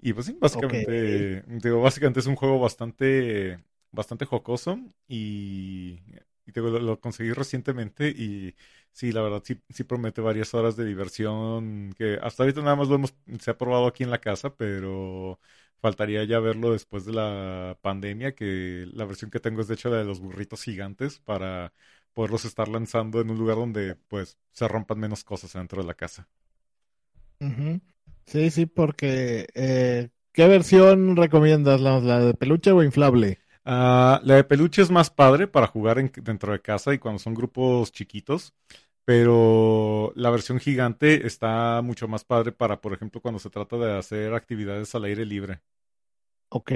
Y 0.00 0.12
pues 0.12 0.26
sí, 0.26 0.36
básicamente, 0.40 1.42
digo, 1.46 1.80
básicamente 1.80 2.20
es 2.20 2.26
un 2.26 2.36
juego 2.36 2.58
bastante, 2.60 3.58
bastante 3.90 4.26
jocoso 4.26 4.78
y, 5.08 6.00
y 6.46 6.52
digo, 6.52 6.68
lo, 6.68 6.78
lo 6.78 7.00
conseguí 7.00 7.32
recientemente 7.32 8.08
y 8.10 8.54
sí, 8.94 9.12
la 9.12 9.22
verdad 9.22 9.42
sí, 9.44 9.60
sí 9.70 9.84
promete 9.84 10.22
varias 10.22 10.54
horas 10.54 10.76
de 10.76 10.86
diversión 10.86 11.92
que 11.98 12.18
hasta 12.22 12.44
ahorita 12.44 12.62
nada 12.62 12.76
más 12.76 12.88
lo 12.88 12.96
hemos, 12.96 13.14
se 13.40 13.50
ha 13.52 13.58
probado 13.58 13.86
aquí 13.88 14.04
en 14.04 14.10
la 14.10 14.20
casa, 14.22 14.56
pero 14.56 15.40
faltaría 15.80 16.24
ya 16.24 16.40
verlo 16.40 16.72
después 16.72 17.06
de 17.06 17.12
la 17.14 17.78
pandemia, 17.82 18.34
que 18.34 18.86
la 18.94 19.04
versión 19.06 19.30
que 19.30 19.40
tengo 19.40 19.60
es 19.62 19.68
de 19.68 19.74
hecho 19.74 19.90
la 19.90 19.98
de 19.98 20.04
los 20.06 20.20
burritos 20.20 20.62
gigantes 20.64 21.20
para 21.20 21.74
poderlos 22.14 22.46
estar 22.46 22.68
lanzando 22.68 23.20
en 23.20 23.30
un 23.30 23.38
lugar 23.38 23.56
donde 23.58 23.96
pues 24.08 24.38
se 24.52 24.68
rompan 24.68 25.00
menos 25.00 25.24
cosas 25.24 25.52
dentro 25.54 25.82
de 25.82 25.88
la 25.88 25.94
casa. 25.94 26.28
Sí, 28.26 28.50
sí, 28.50 28.66
porque 28.66 29.46
eh, 29.54 30.08
¿qué 30.32 30.46
versión 30.48 31.16
recomiendas? 31.16 31.80
¿La, 31.80 32.00
la 32.00 32.20
de 32.20 32.34
peluche 32.34 32.72
o 32.72 32.82
inflable? 32.82 33.38
Ah, 33.66 34.20
la 34.24 34.34
de 34.36 34.44
peluche 34.44 34.82
es 34.82 34.90
más 34.90 35.10
padre 35.10 35.46
para 35.48 35.66
jugar 35.66 35.98
en- 35.98 36.12
dentro 36.22 36.52
de 36.52 36.60
casa 36.60 36.92
y 36.92 36.98
cuando 36.98 37.18
son 37.18 37.34
grupos 37.34 37.92
chiquitos, 37.92 38.52
pero 39.04 40.12
la 40.16 40.30
versión 40.30 40.60
gigante 40.60 41.26
está 41.26 41.82
mucho 41.82 42.08
más 42.08 42.24
padre 42.24 42.52
para, 42.52 42.80
por 42.80 42.92
ejemplo, 42.94 43.20
cuando 43.20 43.38
se 43.40 43.50
trata 43.50 43.76
de 43.78 43.96
hacer 43.98 44.34
actividades 44.34 44.94
al 44.94 45.04
aire 45.04 45.24
libre. 45.26 45.62
Ok. 46.48 46.70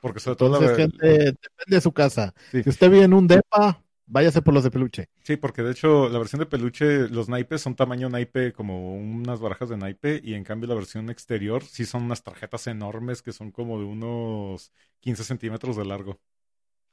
Porque 0.00 0.20
sobre 0.20 0.36
todo 0.36 0.48
la 0.50 0.58
Entonces, 0.58 0.76
ver- 0.76 0.90
gente, 0.90 1.06
depende 1.08 1.76
de 1.76 1.80
su 1.80 1.92
casa. 1.92 2.34
Sí. 2.52 2.62
Si 2.62 2.70
usted 2.70 2.90
vive 2.90 3.04
en 3.04 3.14
un 3.14 3.26
depa, 3.26 3.82
váyase 4.06 4.42
por 4.42 4.54
los 4.54 4.64
de 4.64 4.70
peluche. 4.70 5.08
Sí, 5.24 5.36
porque 5.36 5.62
de 5.62 5.72
hecho 5.72 6.08
la 6.08 6.18
versión 6.20 6.38
de 6.38 6.46
peluche, 6.46 7.08
los 7.08 7.28
naipes 7.28 7.60
son 7.60 7.74
tamaño 7.74 8.08
naipe 8.08 8.52
como 8.52 8.94
unas 8.94 9.40
barajas 9.40 9.68
de 9.68 9.76
naipe 9.76 10.20
y 10.22 10.34
en 10.34 10.44
cambio 10.44 10.68
la 10.68 10.76
versión 10.76 11.10
exterior 11.10 11.64
sí 11.64 11.84
son 11.84 12.04
unas 12.04 12.22
tarjetas 12.22 12.66
enormes 12.68 13.22
que 13.22 13.32
son 13.32 13.50
como 13.50 13.78
de 13.80 13.84
unos 13.86 14.72
15 15.00 15.24
centímetros 15.24 15.76
de 15.76 15.84
largo. 15.84 16.20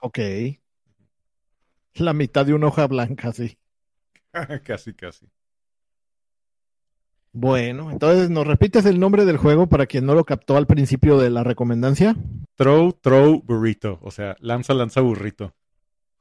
Ok. 0.01 0.19
La 1.95 2.13
mitad 2.13 2.45
de 2.45 2.53
una 2.53 2.67
hoja 2.67 2.85
blanca, 2.85 3.33
sí. 3.33 3.57
Casi, 4.63 4.93
casi. 4.93 5.27
Bueno, 7.35 7.89
entonces, 7.89 8.29
¿nos 8.29 8.45
repites 8.45 8.85
el 8.85 8.99
nombre 8.99 9.25
del 9.25 9.37
juego 9.37 9.67
para 9.67 9.87
quien 9.87 10.05
no 10.05 10.13
lo 10.13 10.23
captó 10.23 10.55
al 10.55 10.67
principio 10.67 11.17
de 11.17 11.31
la 11.31 11.43
recomendancia? 11.43 12.15
Throw, 12.55 12.93
throw, 12.93 13.41
burrito. 13.41 13.97
O 14.03 14.11
sea, 14.11 14.35
lanza, 14.39 14.75
lanza, 14.75 15.01
burrito. 15.01 15.55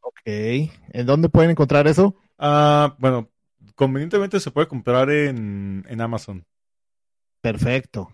Ok. 0.00 0.22
¿En 0.24 1.06
dónde 1.06 1.28
pueden 1.28 1.50
encontrar 1.50 1.86
eso? 1.86 2.16
Ah, 2.38 2.96
bueno, 2.98 3.30
convenientemente 3.74 4.40
se 4.40 4.50
puede 4.50 4.68
comprar 4.68 5.10
en, 5.10 5.84
en 5.86 6.00
Amazon. 6.00 6.46
Perfecto. 7.42 8.10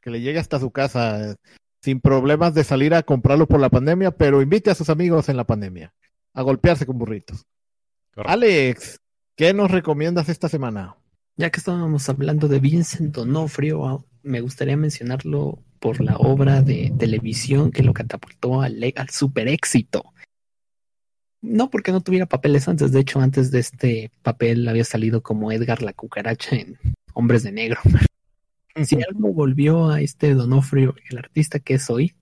Que 0.00 0.10
le 0.10 0.20
llegue 0.20 0.40
hasta 0.40 0.58
su 0.58 0.72
casa 0.72 1.30
eh, 1.30 1.36
sin 1.80 2.00
problemas 2.00 2.52
de 2.52 2.64
salir 2.64 2.94
a 2.94 3.04
comprarlo 3.04 3.46
por 3.46 3.60
la 3.60 3.70
pandemia, 3.70 4.10
pero 4.10 4.42
invite 4.42 4.70
a 4.70 4.74
sus 4.74 4.90
amigos 4.90 5.28
en 5.28 5.36
la 5.36 5.44
pandemia 5.44 5.94
a 6.34 6.42
golpearse 6.42 6.84
con 6.84 6.98
burritos. 6.98 7.46
Correcto. 8.14 8.32
Alex, 8.32 9.00
¿qué 9.36 9.54
nos 9.54 9.70
recomiendas 9.70 10.28
esta 10.28 10.48
semana? 10.48 10.96
Ya 11.36 11.50
que 11.50 11.58
estábamos 11.58 12.08
hablando 12.08 12.46
de 12.46 12.60
Vincent 12.60 13.14
D'Onofrio, 13.14 13.86
ah, 13.86 14.04
me 14.22 14.40
gustaría 14.40 14.76
mencionarlo 14.76 15.62
por 15.80 16.00
la 16.00 16.16
obra 16.16 16.62
de 16.62 16.92
televisión 16.98 17.72
que 17.72 17.82
lo 17.82 17.92
catapultó 17.94 18.60
al, 18.62 18.82
e- 18.84 18.94
al 18.96 19.08
super 19.08 19.48
éxito. 19.48 20.04
No 21.40 21.70
porque 21.70 21.90
no 21.90 22.00
tuviera 22.02 22.26
papeles 22.26 22.68
antes, 22.68 22.92
de 22.92 23.00
hecho 23.00 23.20
antes 23.20 23.50
de 23.50 23.58
este 23.58 24.12
papel 24.22 24.68
había 24.68 24.84
salido 24.84 25.22
como 25.22 25.50
Edgar 25.50 25.82
la 25.82 25.92
cucaracha 25.92 26.54
en 26.54 26.78
Hombres 27.14 27.42
de 27.42 27.52
Negro. 27.52 27.80
Si 28.84 28.96
algo 28.96 29.32
volvió 29.34 29.90
a 29.90 30.00
este 30.00 30.34
Donofrio, 30.34 30.94
el 31.10 31.18
artista 31.18 31.58
que 31.58 31.74
es 31.74 31.90
hoy, 31.90 32.14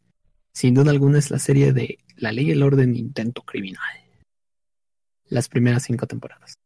sin 0.52 0.74
duda 0.74 0.90
alguna 0.90 1.18
es 1.18 1.30
la 1.30 1.38
serie 1.38 1.72
de 1.72 1.98
La 2.16 2.32
Ley 2.32 2.48
y 2.48 2.52
el 2.52 2.62
Orden 2.62 2.96
Intento 2.96 3.42
Criminal. 3.42 3.82
Las 5.30 5.48
primeras 5.48 5.84
cinco 5.84 6.06
temporadas. 6.06 6.58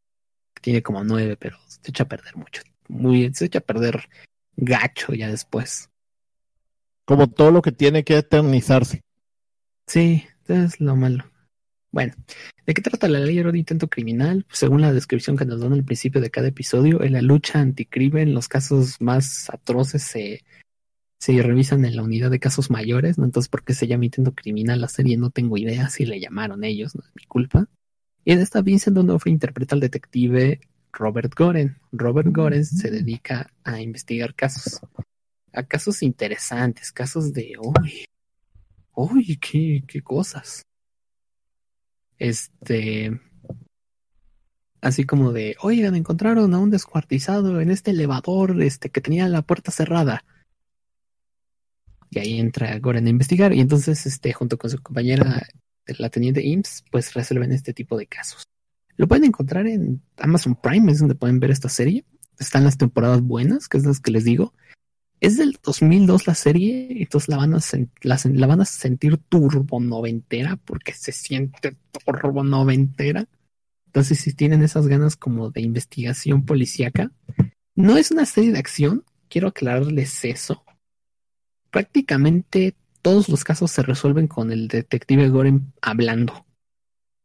Tiene 0.60 0.82
como 0.82 1.04
nueve, 1.04 1.36
pero 1.36 1.58
se 1.66 1.90
echa 1.90 2.04
a 2.04 2.08
perder 2.08 2.36
mucho. 2.36 2.62
Muy, 2.88 3.32
se 3.34 3.44
echa 3.44 3.60
a 3.60 3.62
perder 3.62 4.08
gacho 4.56 5.12
ya 5.14 5.28
después. 5.28 5.90
Como 7.04 7.28
todo 7.28 7.50
lo 7.50 7.62
que 7.62 7.72
tiene 7.72 8.02
que 8.02 8.16
eternizarse. 8.18 9.02
Sí, 9.86 10.24
es 10.48 10.80
lo 10.80 10.96
malo. 10.96 11.24
Bueno, 11.92 12.14
¿de 12.66 12.74
qué 12.74 12.82
trata 12.82 13.06
la 13.06 13.20
ley 13.20 13.40
de 13.40 13.58
intento 13.58 13.88
criminal? 13.88 14.46
Según 14.50 14.80
la 14.80 14.92
descripción 14.92 15.36
que 15.36 15.44
nos 15.44 15.60
dan 15.60 15.74
al 15.74 15.84
principio 15.84 16.20
de 16.20 16.30
cada 16.30 16.48
episodio, 16.48 17.02
en 17.04 17.12
la 17.12 17.22
lucha 17.22 17.60
anticrimen, 17.60 18.34
los 18.34 18.48
casos 18.48 19.00
más 19.00 19.48
atroces 19.50 20.02
se, 20.02 20.42
se 21.20 21.40
revisan 21.40 21.84
en 21.84 21.94
la 21.94 22.02
unidad 22.02 22.32
de 22.32 22.40
casos 22.40 22.70
mayores, 22.70 23.16
¿no? 23.16 23.24
Entonces, 23.24 23.48
¿por 23.48 23.62
qué 23.62 23.74
se 23.74 23.86
llama 23.86 24.06
intento 24.06 24.34
criminal 24.34 24.80
la 24.80 24.88
serie? 24.88 25.16
No 25.16 25.30
tengo 25.30 25.56
idea 25.56 25.88
si 25.88 26.04
le 26.04 26.18
llamaron 26.18 26.64
ellos, 26.64 26.96
no 26.96 27.02
es 27.04 27.12
mi 27.14 27.26
culpa. 27.26 27.68
Y 28.24 28.32
en 28.32 28.40
esta 28.40 28.62
Vincent 28.62 28.96
D'Onofrio 28.96 29.32
interpreta 29.32 29.74
al 29.74 29.80
detective 29.80 30.60
Robert 30.92 31.34
Goren. 31.36 31.76
Robert 31.92 32.28
Goren 32.32 32.64
se 32.64 32.90
dedica 32.90 33.50
a 33.64 33.80
investigar 33.80 34.34
casos, 34.34 34.80
a 35.52 35.62
casos 35.64 36.02
interesantes, 36.02 36.92
casos 36.92 37.32
de, 37.32 37.52
uy, 37.58 38.06
uy, 38.94 39.36
qué, 39.36 39.84
qué 39.86 40.00
cosas. 40.02 40.62
Este, 42.18 43.20
así 44.80 45.04
como 45.04 45.32
de, 45.32 45.56
oigan, 45.60 45.94
encontraron 45.94 46.54
a 46.54 46.58
un 46.58 46.70
descuartizado 46.70 47.60
en 47.60 47.70
este 47.70 47.90
elevador, 47.90 48.62
este, 48.62 48.90
que 48.90 49.00
tenía 49.00 49.28
la 49.28 49.42
puerta 49.42 49.70
cerrada. 49.70 50.24
Y 52.10 52.20
ahí 52.20 52.38
entra 52.38 52.78
Goren 52.78 53.06
a 53.06 53.10
investigar 53.10 53.52
y 53.52 53.60
entonces, 53.60 54.06
este, 54.06 54.32
junto 54.32 54.56
con 54.56 54.70
su 54.70 54.80
compañera, 54.80 55.46
la 55.99 56.11
teniente 56.11 56.43
Imps, 56.43 56.85
pues 56.91 57.14
resuelven 57.14 57.53
este 57.53 57.72
tipo 57.72 57.97
de 57.97 58.07
casos. 58.07 58.45
Lo 58.97 59.09
pueden 59.09 59.24
encontrar 59.24 59.66
en 59.66 60.03
Amazon 60.18 60.55
Prime, 60.55 60.91
es 60.91 61.01
donde 61.01 61.14
pueden 61.14 61.41
ver 61.41 61.51
esta 61.51 61.68
serie. 61.68 62.05
Están 62.39 62.64
las 62.64 62.78
temporadas 62.78 63.22
buenas, 63.22 63.68
que 63.68 63.78
es 63.78 63.85
las 63.85 64.01
que 64.01 64.11
les 64.11 64.24
digo. 64.24 64.55
Es 65.20 65.37
del 65.37 65.59
2002 65.62 66.26
la 66.26 66.35
serie, 66.35 66.89
entonces 67.03 67.28
la 67.28 67.37
van 67.37 67.55
a, 67.55 67.59
la, 68.03 68.20
la 68.24 68.47
van 68.47 68.61
a 68.61 68.64
sentir 68.64 69.16
turbo 69.16 69.80
noventera 69.80 70.57
porque 70.57 70.93
se 70.93 71.12
siente 71.12 71.76
turbo 72.05 72.45
noventera. 72.45 73.26
Entonces, 73.87 74.18
si 74.18 74.35
tienen 74.35 74.62
esas 74.62 74.87
ganas 74.87 75.16
como 75.16 75.51
de 75.51 75.61
investigación 75.61 76.45
policíaca, 76.45 77.11
no 77.74 77.97
es 77.97 78.11
una 78.11 78.26
serie 78.26 78.53
de 78.53 78.59
acción, 78.59 79.05
quiero 79.28 79.49
aclararles 79.49 80.24
eso. 80.24 80.64
Prácticamente 81.70 82.74
todos 83.05 83.28
los 83.28 83.44
casos 83.44 83.70
se 83.70 83.82
resuelven 83.82 84.28
con 84.28 84.50
el 84.50 84.66
detective 84.66 85.28
Goren 85.28 85.74
hablando. 85.82 86.46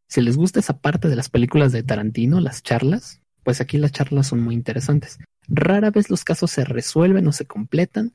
Si 0.10 0.20
les 0.20 0.36
gusta 0.36 0.60
esa 0.60 0.78
parte 0.78 1.08
de 1.08 1.16
las 1.16 1.30
películas 1.30 1.72
de 1.72 1.84
Tarantino, 1.84 2.42
las 2.42 2.64
charlas, 2.64 3.22
pues 3.44 3.62
aquí 3.62 3.78
las 3.78 3.94
charlas 3.94 4.28
son 4.28 4.42
muy 4.42 4.56
interesantes. 4.56 5.20
Rara 5.48 5.90
vez 5.90 6.10
los 6.10 6.26
casos 6.26 6.52
se 6.52 6.66
resuelven 6.66 7.26
o 7.28 7.32
se 7.32 7.46
completan 7.46 8.14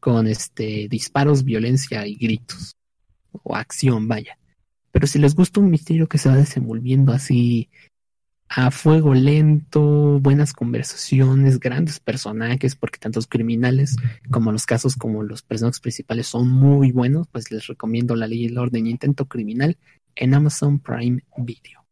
con 0.00 0.26
este 0.26 0.86
disparos, 0.90 1.44
violencia 1.44 2.06
y 2.06 2.14
gritos 2.16 2.76
o 3.32 3.56
acción, 3.56 4.06
vaya. 4.06 4.38
Pero 4.92 5.06
si 5.06 5.18
les 5.18 5.34
gusta 5.34 5.60
un 5.60 5.70
misterio 5.70 6.08
que 6.08 6.18
se 6.18 6.28
va 6.28 6.36
desenvolviendo 6.36 7.14
así 7.14 7.70
a 8.48 8.70
fuego 8.70 9.14
lento, 9.14 10.20
buenas 10.20 10.52
conversaciones, 10.52 11.60
grandes 11.60 12.00
personajes, 12.00 12.74
porque 12.74 12.98
tantos 12.98 13.26
criminales 13.26 13.96
como 14.30 14.52
los 14.52 14.64
casos 14.64 14.96
como 14.96 15.22
los 15.22 15.42
personajes 15.42 15.80
principales 15.80 16.26
son 16.26 16.48
muy 16.48 16.92
buenos, 16.92 17.28
pues 17.28 17.50
les 17.50 17.66
recomiendo 17.66 18.16
La 18.16 18.26
Ley 18.26 18.44
y 18.44 18.46
el 18.46 18.58
Orden 18.58 18.86
y 18.86 18.90
Intento 18.90 19.26
Criminal 19.26 19.76
en 20.14 20.34
Amazon 20.34 20.78
Prime 20.78 21.22
Video. 21.36 21.84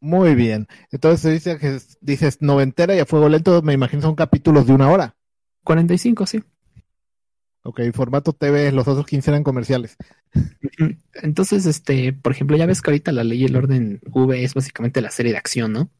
Muy 0.00 0.34
bien. 0.34 0.66
Entonces 0.90 1.32
dice 1.32 1.58
que 1.58 1.78
dices 2.00 2.40
noventera 2.40 2.94
y 2.94 3.00
a 3.00 3.06
fuego 3.06 3.28
lento, 3.28 3.62
me 3.62 3.72
imagino 3.72 4.02
son 4.02 4.14
capítulos 4.14 4.66
de 4.66 4.72
una 4.72 4.90
hora. 4.90 5.16
45, 5.64 6.26
sí. 6.26 6.42
Ok, 7.62 7.80
formato 7.92 8.32
TV, 8.32 8.72
los 8.72 8.88
otros 8.88 9.06
15 9.06 9.30
eran 9.30 9.44
comerciales. 9.44 9.96
Entonces, 11.14 11.66
este, 11.66 12.12
por 12.12 12.32
ejemplo, 12.32 12.56
ya 12.56 12.66
ves 12.66 12.80
que 12.80 12.90
ahorita 12.90 13.12
la 13.12 13.24
ley 13.24 13.42
y 13.42 13.44
el 13.44 13.56
orden 13.56 14.00
V 14.10 14.42
es 14.42 14.54
básicamente 14.54 15.02
la 15.02 15.10
serie 15.10 15.32
de 15.32 15.38
acción, 15.38 15.72
¿no? 15.72 15.90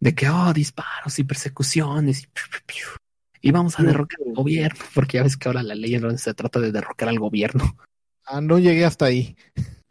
De 0.00 0.14
que, 0.14 0.28
oh, 0.30 0.52
disparos 0.54 1.18
y 1.18 1.24
persecuciones 1.24 2.22
y, 2.22 2.28
y 3.42 3.50
vamos 3.50 3.78
a 3.78 3.82
derrocar 3.82 4.18
al 4.26 4.34
gobierno, 4.34 4.82
porque 4.94 5.18
ya 5.18 5.22
ves 5.22 5.36
que 5.36 5.48
ahora 5.48 5.62
la 5.62 5.74
ley 5.74 5.92
y 5.92 5.94
el 5.96 6.04
orden 6.04 6.18
se 6.18 6.32
trata 6.32 6.60
de 6.60 6.72
derrocar 6.72 7.10
al 7.10 7.18
gobierno. 7.18 7.76
Ah, 8.24 8.40
no 8.40 8.58
llegué 8.58 8.84
hasta 8.84 9.06
ahí. 9.06 9.36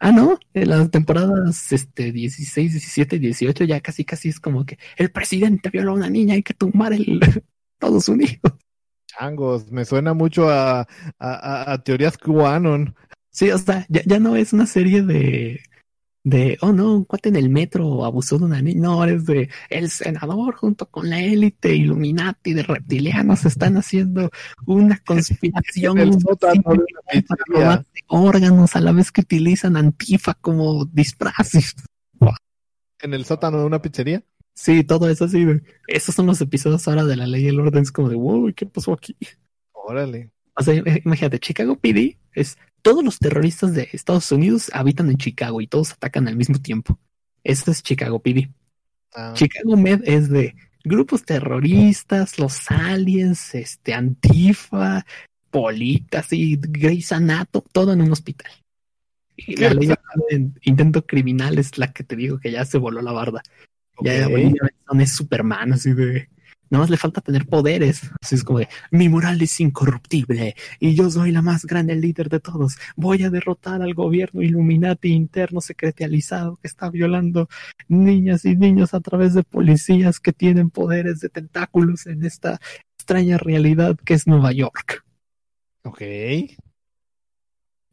Ah, 0.00 0.12
no, 0.12 0.38
en 0.54 0.68
las 0.70 0.90
temporadas 0.90 1.72
este, 1.72 2.12
16, 2.12 2.72
17 2.72 3.16
y 3.16 3.18
18 3.18 3.64
ya 3.64 3.80
casi 3.80 4.04
casi 4.04 4.28
es 4.28 4.38
como 4.38 4.64
que 4.64 4.78
el 4.96 5.10
presidente 5.10 5.70
violó 5.70 5.92
a 5.92 5.94
una 5.94 6.10
niña, 6.10 6.34
hay 6.34 6.42
que 6.42 6.54
tumbar 6.54 6.92
el 6.92 7.20
Estados 7.74 8.08
Unidos. 8.08 8.40
Changos, 9.18 9.70
me 9.70 9.84
suena 9.84 10.14
mucho 10.14 10.48
a, 10.48 10.86
a, 11.18 11.72
a 11.72 11.78
teorías 11.82 12.16
QAnon. 12.18 12.94
Sí, 13.30 13.50
o 13.50 13.58
sea, 13.58 13.86
ya, 13.88 14.02
ya 14.04 14.18
no 14.18 14.36
es 14.36 14.52
una 14.52 14.66
serie 14.66 15.02
de, 15.02 15.60
de, 16.24 16.58
oh 16.60 16.72
no, 16.72 16.94
un 16.94 17.04
cuate 17.04 17.30
en 17.30 17.36
el 17.36 17.48
metro 17.48 18.04
abusó 18.04 18.38
de 18.38 18.44
una 18.44 18.60
niña. 18.60 18.80
No, 18.80 19.04
es 19.04 19.24
de 19.26 19.48
el 19.70 19.88
senador 19.90 20.54
junto 20.56 20.86
con 20.86 21.08
la 21.08 21.20
élite 21.20 21.74
Illuminati 21.74 22.52
de 22.54 22.62
reptilianos 22.62 23.44
están 23.44 23.76
haciendo 23.76 24.30
una 24.66 24.98
conspiración 25.06 25.98
En 25.98 26.08
el 26.08 26.20
sótano 26.20 26.62
de 26.64 26.78
una 26.78 27.24
para 27.26 27.84
órganos 28.08 28.76
a 28.76 28.80
la 28.80 28.92
vez 28.92 29.10
que 29.10 29.22
utilizan 29.22 29.76
antifa 29.76 30.34
como 30.34 30.84
disfraz. 30.86 31.54
En 33.00 33.14
el 33.14 33.24
sótano 33.24 33.60
de 33.60 33.64
una 33.64 33.80
pizzería. 33.80 34.22
Sí, 34.60 34.82
todo 34.82 35.08
eso 35.08 35.26
así. 35.26 35.44
de- 35.44 35.62
Esos 35.86 36.16
son 36.16 36.26
los 36.26 36.40
episodios 36.40 36.88
ahora 36.88 37.04
de 37.04 37.14
la 37.14 37.28
ley 37.28 37.44
y 37.44 37.48
el 37.48 37.60
orden. 37.60 37.82
Es 37.84 37.92
como 37.92 38.08
de, 38.08 38.16
wow, 38.16 38.52
¿qué 38.56 38.66
pasó 38.66 38.92
aquí? 38.92 39.16
Órale. 39.72 40.32
O 40.56 40.62
sea, 40.64 40.74
eh, 40.74 41.00
imagínate, 41.04 41.38
Chicago 41.38 41.76
PD 41.76 42.18
es 42.32 42.58
todos 42.82 43.04
los 43.04 43.20
terroristas 43.20 43.72
de 43.72 43.88
Estados 43.92 44.32
Unidos 44.32 44.68
habitan 44.74 45.08
en 45.10 45.16
Chicago 45.16 45.60
y 45.60 45.68
todos 45.68 45.92
atacan 45.92 46.26
al 46.26 46.34
mismo 46.34 46.58
tiempo. 46.58 46.98
Eso 47.44 47.70
es 47.70 47.84
Chicago 47.84 48.18
PD. 48.20 48.50
Ah, 49.14 49.32
Chicago 49.34 49.76
Med 49.76 50.00
es 50.04 50.28
de 50.28 50.56
grupos 50.82 51.22
terroristas, 51.24 52.40
los 52.40 52.68
aliens, 52.68 53.54
este, 53.54 53.94
Antifa, 53.94 55.06
Politas 55.50 56.32
y 56.32 56.56
Grey's 56.60 57.12
Anatomy, 57.12 57.64
todo 57.72 57.92
en 57.92 58.02
un 58.02 58.10
hospital. 58.10 58.50
Y 59.36 59.54
la 59.54 59.72
ley 59.72 59.86
de 60.30 60.50
intento 60.62 61.06
criminal 61.06 61.58
es 61.58 61.78
la 61.78 61.92
que 61.92 62.02
te 62.02 62.16
digo 62.16 62.40
que 62.40 62.50
ya 62.50 62.64
se 62.64 62.76
voló 62.78 63.00
la 63.02 63.12
barda. 63.12 63.40
Ya 64.00 64.26
ok. 64.26 64.34
Olivia 64.34 64.62
Benson 64.62 65.00
es 65.00 65.14
Superman, 65.14 65.72
así 65.72 65.92
de. 65.92 66.28
Nada 66.70 66.82
más 66.82 66.90
le 66.90 66.98
falta 66.98 67.22
tener 67.22 67.46
poderes. 67.46 68.02
Así 68.20 68.34
es 68.34 68.44
como 68.44 68.58
de, 68.58 68.68
mi 68.90 69.08
moral 69.08 69.40
es 69.40 69.58
incorruptible 69.58 70.54
y 70.78 70.94
yo 70.94 71.10
soy 71.10 71.32
la 71.32 71.40
más 71.40 71.64
grande 71.64 71.94
líder 71.94 72.28
de 72.28 72.40
todos. 72.40 72.76
Voy 72.94 73.22
a 73.22 73.30
derrotar 73.30 73.80
al 73.80 73.94
gobierno 73.94 74.42
Illuminati 74.42 75.08
interno 75.08 75.62
secretalizado 75.62 76.56
que 76.56 76.68
está 76.68 76.90
violando 76.90 77.48
niñas 77.88 78.44
y 78.44 78.54
niños 78.54 78.92
a 78.92 79.00
través 79.00 79.32
de 79.32 79.44
policías 79.44 80.20
que 80.20 80.34
tienen 80.34 80.68
poderes 80.68 81.20
de 81.20 81.30
tentáculos 81.30 82.06
en 82.06 82.22
esta 82.24 82.60
extraña 82.98 83.38
realidad 83.38 83.96
que 84.04 84.12
es 84.12 84.26
Nueva 84.26 84.52
York. 84.52 85.04
Ok. 85.84 86.00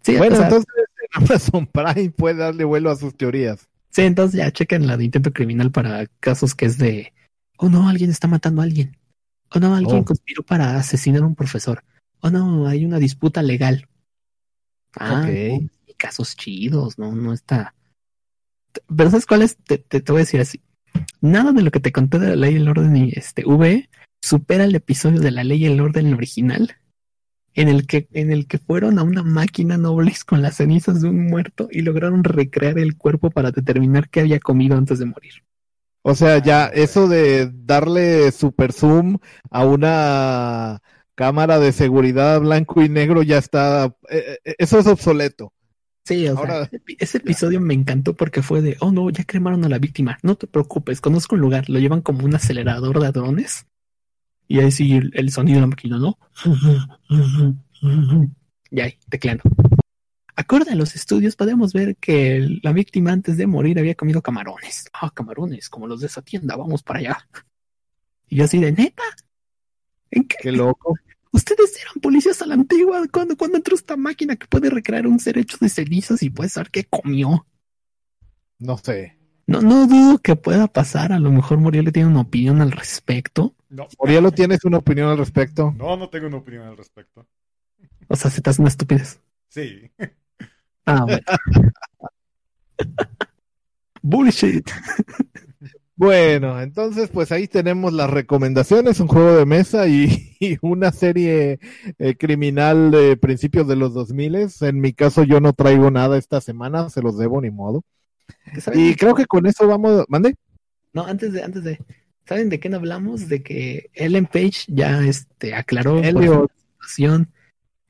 Sí, 0.01 0.17
Bueno, 0.17 0.35
o 0.35 0.37
sea, 0.37 0.47
entonces 0.47 0.73
en 0.77 1.23
Amazon 1.23 1.67
Prime 1.67 2.09
puede 2.11 2.39
darle 2.39 2.65
vuelo 2.65 2.91
a 2.91 2.97
sus 2.97 3.15
teorías. 3.15 3.69
Sí, 3.95 4.01
entonces 4.01 4.37
ya 4.37 4.51
chequen 4.51 4.87
la 4.87 4.97
de 4.97 5.05
intento 5.05 5.31
criminal 5.31 5.71
para 5.71 6.05
casos 6.19 6.53
que 6.53 6.65
es 6.65 6.77
de, 6.77 7.13
oh 7.57 7.69
no, 7.69 7.87
alguien 7.87 8.09
está 8.11 8.27
matando 8.27 8.61
a 8.61 8.65
alguien. 8.65 8.97
Oh 9.51 9.59
no, 9.59 9.73
alguien 9.73 9.99
Oh. 9.99 10.05
conspiró 10.05 10.43
para 10.43 10.77
asesinar 10.77 11.21
a 11.23 11.25
un 11.25 11.35
profesor. 11.35 11.83
Oh 12.19 12.29
no, 12.29 12.67
hay 12.67 12.83
una 12.83 12.99
disputa 12.99 13.41
legal. 13.41 13.87
Ah, 14.99 15.25
y 15.29 15.69
casos 15.97 16.35
chidos, 16.35 16.97
no, 16.99 17.13
no 17.13 17.31
está. 17.33 17.73
Pero 18.93 19.09
¿sabes 19.09 19.25
cuál 19.25 19.41
es? 19.43 19.55
Te, 19.57 19.77
te, 19.77 20.01
te 20.01 20.11
voy 20.11 20.19
a 20.19 20.25
decir 20.25 20.41
así. 20.41 20.61
Nada 21.21 21.53
de 21.53 21.61
lo 21.61 21.71
que 21.71 21.79
te 21.79 21.91
conté 21.91 22.19
de 22.19 22.29
la 22.29 22.35
ley 22.35 22.53
y 22.53 22.57
el 22.57 22.67
orden 22.67 22.95
y 22.97 23.11
este 23.13 23.45
V 23.45 23.89
supera 24.21 24.65
el 24.65 24.75
episodio 24.75 25.19
de 25.21 25.31
la 25.31 25.43
ley 25.43 25.63
y 25.63 25.65
el 25.67 25.79
orden 25.79 26.13
original 26.13 26.75
en 27.55 27.69
el 27.69 27.87
que 27.87 28.07
en 28.13 28.31
el 28.31 28.47
que 28.47 28.57
fueron 28.59 28.99
a 28.99 29.03
una 29.03 29.23
máquina 29.23 29.77
nobles 29.77 30.23
con 30.23 30.41
las 30.41 30.57
cenizas 30.57 31.01
de 31.01 31.09
un 31.09 31.25
muerto 31.27 31.67
y 31.71 31.81
lograron 31.81 32.23
recrear 32.23 32.77
el 32.77 32.97
cuerpo 32.97 33.31
para 33.31 33.51
determinar 33.51 34.09
qué 34.09 34.19
había 34.19 34.39
comido 34.39 34.77
antes 34.77 34.99
de 34.99 35.05
morir. 35.05 35.33
O 36.03 36.13
sea, 36.13 36.37
ya 36.37 36.67
eso 36.67 37.07
de 37.07 37.49
darle 37.51 38.31
super 38.31 38.71
zoom 38.73 39.17
a 39.49 39.65
una 39.65 40.81
cámara 41.15 41.57
de 41.59 41.71
seguridad 41.71 42.41
blanco 42.41 42.83
y 42.83 42.89
negro 42.89 43.23
ya 43.23 43.37
está, 43.39 43.85
eh, 44.09 44.37
eh, 44.43 44.55
eso 44.59 44.77
es 44.77 44.85
obsoleto. 44.85 45.51
Sí, 46.03 46.27
o 46.27 46.37
Ahora- 46.37 46.67
sea, 46.67 46.79
ese 46.99 47.17
episodio 47.17 47.59
me 47.59 47.73
encantó 47.73 48.13
porque 48.15 48.43
fue 48.43 48.61
de, 48.61 48.77
oh 48.81 48.91
no, 48.91 49.09
ya 49.09 49.23
cremaron 49.23 49.65
a 49.65 49.69
la 49.69 49.79
víctima, 49.79 50.19
no 50.21 50.35
te 50.35 50.45
preocupes, 50.45 51.01
conozco 51.01 51.33
un 51.35 51.41
lugar, 51.41 51.69
lo 51.69 51.79
llevan 51.79 52.01
como 52.01 52.23
un 52.25 52.35
acelerador 52.35 52.99
de 53.01 53.11
drones 53.11 53.65
y 54.47 54.59
ahí 54.59 54.71
sí 54.71 54.99
el, 55.13 55.31
sonido 55.31 55.57
de 55.57 55.61
la 55.61 55.67
máquina, 55.67 55.97
¿no? 55.97 56.17
Y 58.71 58.79
ahí, 58.81 58.97
tecleando. 59.09 59.43
Acorde 60.35 60.71
a 60.71 60.75
los 60.75 60.95
estudios, 60.95 61.35
podemos 61.35 61.71
ver 61.71 61.95
que 61.95 62.59
la 62.61 62.73
víctima 62.73 63.11
antes 63.11 63.37
de 63.37 63.47
morir 63.47 63.79
había 63.79 63.95
comido 63.95 64.21
camarones. 64.21 64.89
Ah, 64.93 65.09
camarones, 65.13 65.69
como 65.69 65.87
los 65.87 66.01
de 66.01 66.07
esa 66.07 66.21
tienda, 66.21 66.57
vamos 66.57 66.83
para 66.83 66.99
allá. 66.99 67.29
Y 68.27 68.37
yo 68.37 68.45
así 68.45 68.59
de 68.59 68.71
neta. 68.71 69.03
¿En 70.11 70.27
qué? 70.27 70.35
Qué 70.41 70.51
loco. 70.51 70.95
Ustedes 71.31 71.79
eran 71.81 72.01
policías 72.01 72.41
a 72.41 72.47
la 72.47 72.55
antigua. 72.55 73.05
cuando 73.11 73.37
cuando 73.37 73.57
entró 73.57 73.75
esta 73.75 73.95
máquina 73.95 74.35
que 74.35 74.47
puede 74.47 74.69
recrear 74.69 75.07
un 75.07 75.19
ser 75.19 75.37
hecho 75.37 75.57
de 75.59 75.69
cenizas 75.69 76.21
y 76.23 76.29
puede 76.29 76.49
saber 76.49 76.71
qué 76.71 76.83
comió? 76.85 77.45
No 78.59 78.77
sé. 78.77 79.17
No, 79.47 79.61
no 79.61 79.87
dudo 79.87 80.17
que 80.17 80.35
pueda 80.35 80.67
pasar. 80.67 81.11
A 81.11 81.19
lo 81.19 81.31
mejor 81.31 81.57
Muriel 81.57 81.91
tiene 81.91 82.09
una 82.09 82.21
opinión 82.21 82.61
al 82.61 82.71
respecto. 82.71 83.53
No, 83.69 83.87
Orielo, 83.97 84.31
¿tienes 84.31 84.63
una 84.65 84.77
opinión 84.77 85.09
al 85.09 85.17
respecto? 85.17 85.73
no, 85.77 85.97
no 85.97 86.09
tengo 86.09 86.27
una 86.27 86.37
opinión 86.37 86.67
al 86.67 86.77
respecto. 86.77 87.25
O 88.07 88.15
sea, 88.15 88.31
se 88.31 88.41
te 88.41 88.49
hace 88.49 88.61
una 88.61 88.69
estupidez. 88.69 89.19
Sí. 89.49 89.91
Ah, 90.87 91.03
bueno. 91.03 91.23
Bullshit. 94.03 94.69
Bueno, 95.97 96.61
entonces 96.61 97.09
pues 97.09 97.31
ahí 97.31 97.47
tenemos 97.47 97.93
las 97.93 98.09
recomendaciones, 98.09 98.99
un 98.99 99.07
juego 99.07 99.37
de 99.37 99.45
mesa 99.45 99.87
y, 99.87 100.35
y 100.41 100.57
una 100.61 100.91
serie 100.91 101.59
eh, 101.97 102.15
criminal 102.17 102.91
de 102.91 103.15
principios 103.15 103.65
de 103.65 103.77
los 103.77 103.93
2000. 103.93 104.49
En 104.59 104.81
mi 104.81 104.91
caso 104.91 105.23
yo 105.23 105.39
no 105.39 105.53
traigo 105.53 105.91
nada 105.91 106.17
esta 106.17 106.41
semana, 106.41 106.89
se 106.89 107.01
los 107.01 107.17
debo 107.17 107.39
ni 107.39 107.49
modo. 107.49 107.83
¿Saben 108.59 108.79
Y 108.79 108.89
de- 108.89 108.95
creo 108.95 109.15
que 109.15 109.25
con 109.25 109.45
eso 109.45 109.67
vamos, 109.67 110.05
mande. 110.07 110.35
No, 110.93 111.05
antes 111.05 111.33
de, 111.33 111.43
antes 111.43 111.63
de. 111.63 111.79
¿Saben 112.25 112.49
de 112.49 112.59
qué 112.59 112.69
no 112.69 112.77
hablamos? 112.77 113.27
De 113.29 113.43
que 113.43 113.89
Ellen 113.93 114.25
Page 114.25 114.65
ya 114.67 115.01
este, 115.01 115.53
aclaró 115.53 115.95
por 115.97 116.05
Elliot. 116.05 116.51
su 116.51 116.63
situación. 116.87 117.31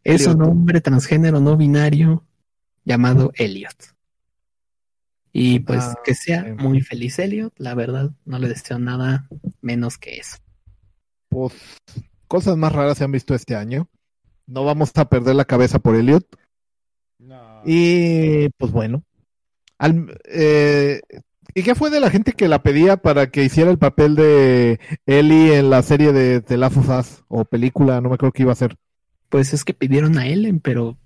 Es 0.04 0.22
Elliot. 0.22 0.36
un 0.36 0.42
hombre 0.44 0.82
transgénero 0.82 1.40
no 1.40 1.56
binario 1.56 2.26
llamado 2.84 3.32
Elliot. 3.36 3.76
Y 5.32 5.60
pues 5.60 5.84
Ah, 5.84 5.96
que 6.04 6.14
sea 6.16 6.56
muy 6.58 6.82
feliz 6.82 7.20
Elliot, 7.20 7.54
la 7.58 7.76
verdad, 7.76 8.12
no 8.26 8.40
le 8.40 8.48
deseo 8.48 8.80
nada 8.80 9.28
menos 9.62 9.98
que 9.98 10.18
eso. 10.18 10.38
Pues 11.30 11.54
cosas 12.28 12.56
más 12.58 12.72
raras 12.72 12.98
se 12.98 13.04
han 13.04 13.12
visto 13.12 13.36
este 13.36 13.56
año. 13.56 13.90
No 14.48 14.64
vamos 14.64 14.92
a 14.96 15.10
perder 15.10 15.36
la 15.36 15.46
cabeza 15.46 15.80
por 15.80 15.96
Elliot. 15.96 16.26
No. 17.20 17.62
Y 17.66 18.50
pues 18.58 18.72
bueno. 18.72 19.04
Al- 19.78 20.18
eh, 20.26 21.02
¿Y 21.54 21.64
qué 21.64 21.74
fue 21.74 21.90
de 21.90 22.00
la 22.02 22.10
gente 22.10 22.34
que 22.34 22.50
la 22.50 22.62
pedía 22.64 22.98
para 22.98 23.28
que 23.28 23.44
hiciera 23.44 23.72
el 23.72 23.78
papel 23.78 24.16
de 24.16 24.80
Ellie 25.06 25.58
en 25.58 25.70
la 25.70 25.84
serie 25.84 26.12
de 26.12 26.42
The 26.42 26.58
Last 26.58 26.78
of 26.78 26.90
Us 26.90 27.24
o 27.30 27.46
película? 27.46 28.02
No 28.02 28.10
me 28.10 28.18
creo 28.18 28.32
que 28.34 28.44
iba 28.44 28.52
a 28.52 28.56
ser. 28.56 28.76
Pues 29.30 29.54
es 29.54 29.64
que 29.64 29.74
pidieron 29.74 30.18
a 30.18 30.28
Ellen, 30.28 30.60
pero 30.60 30.98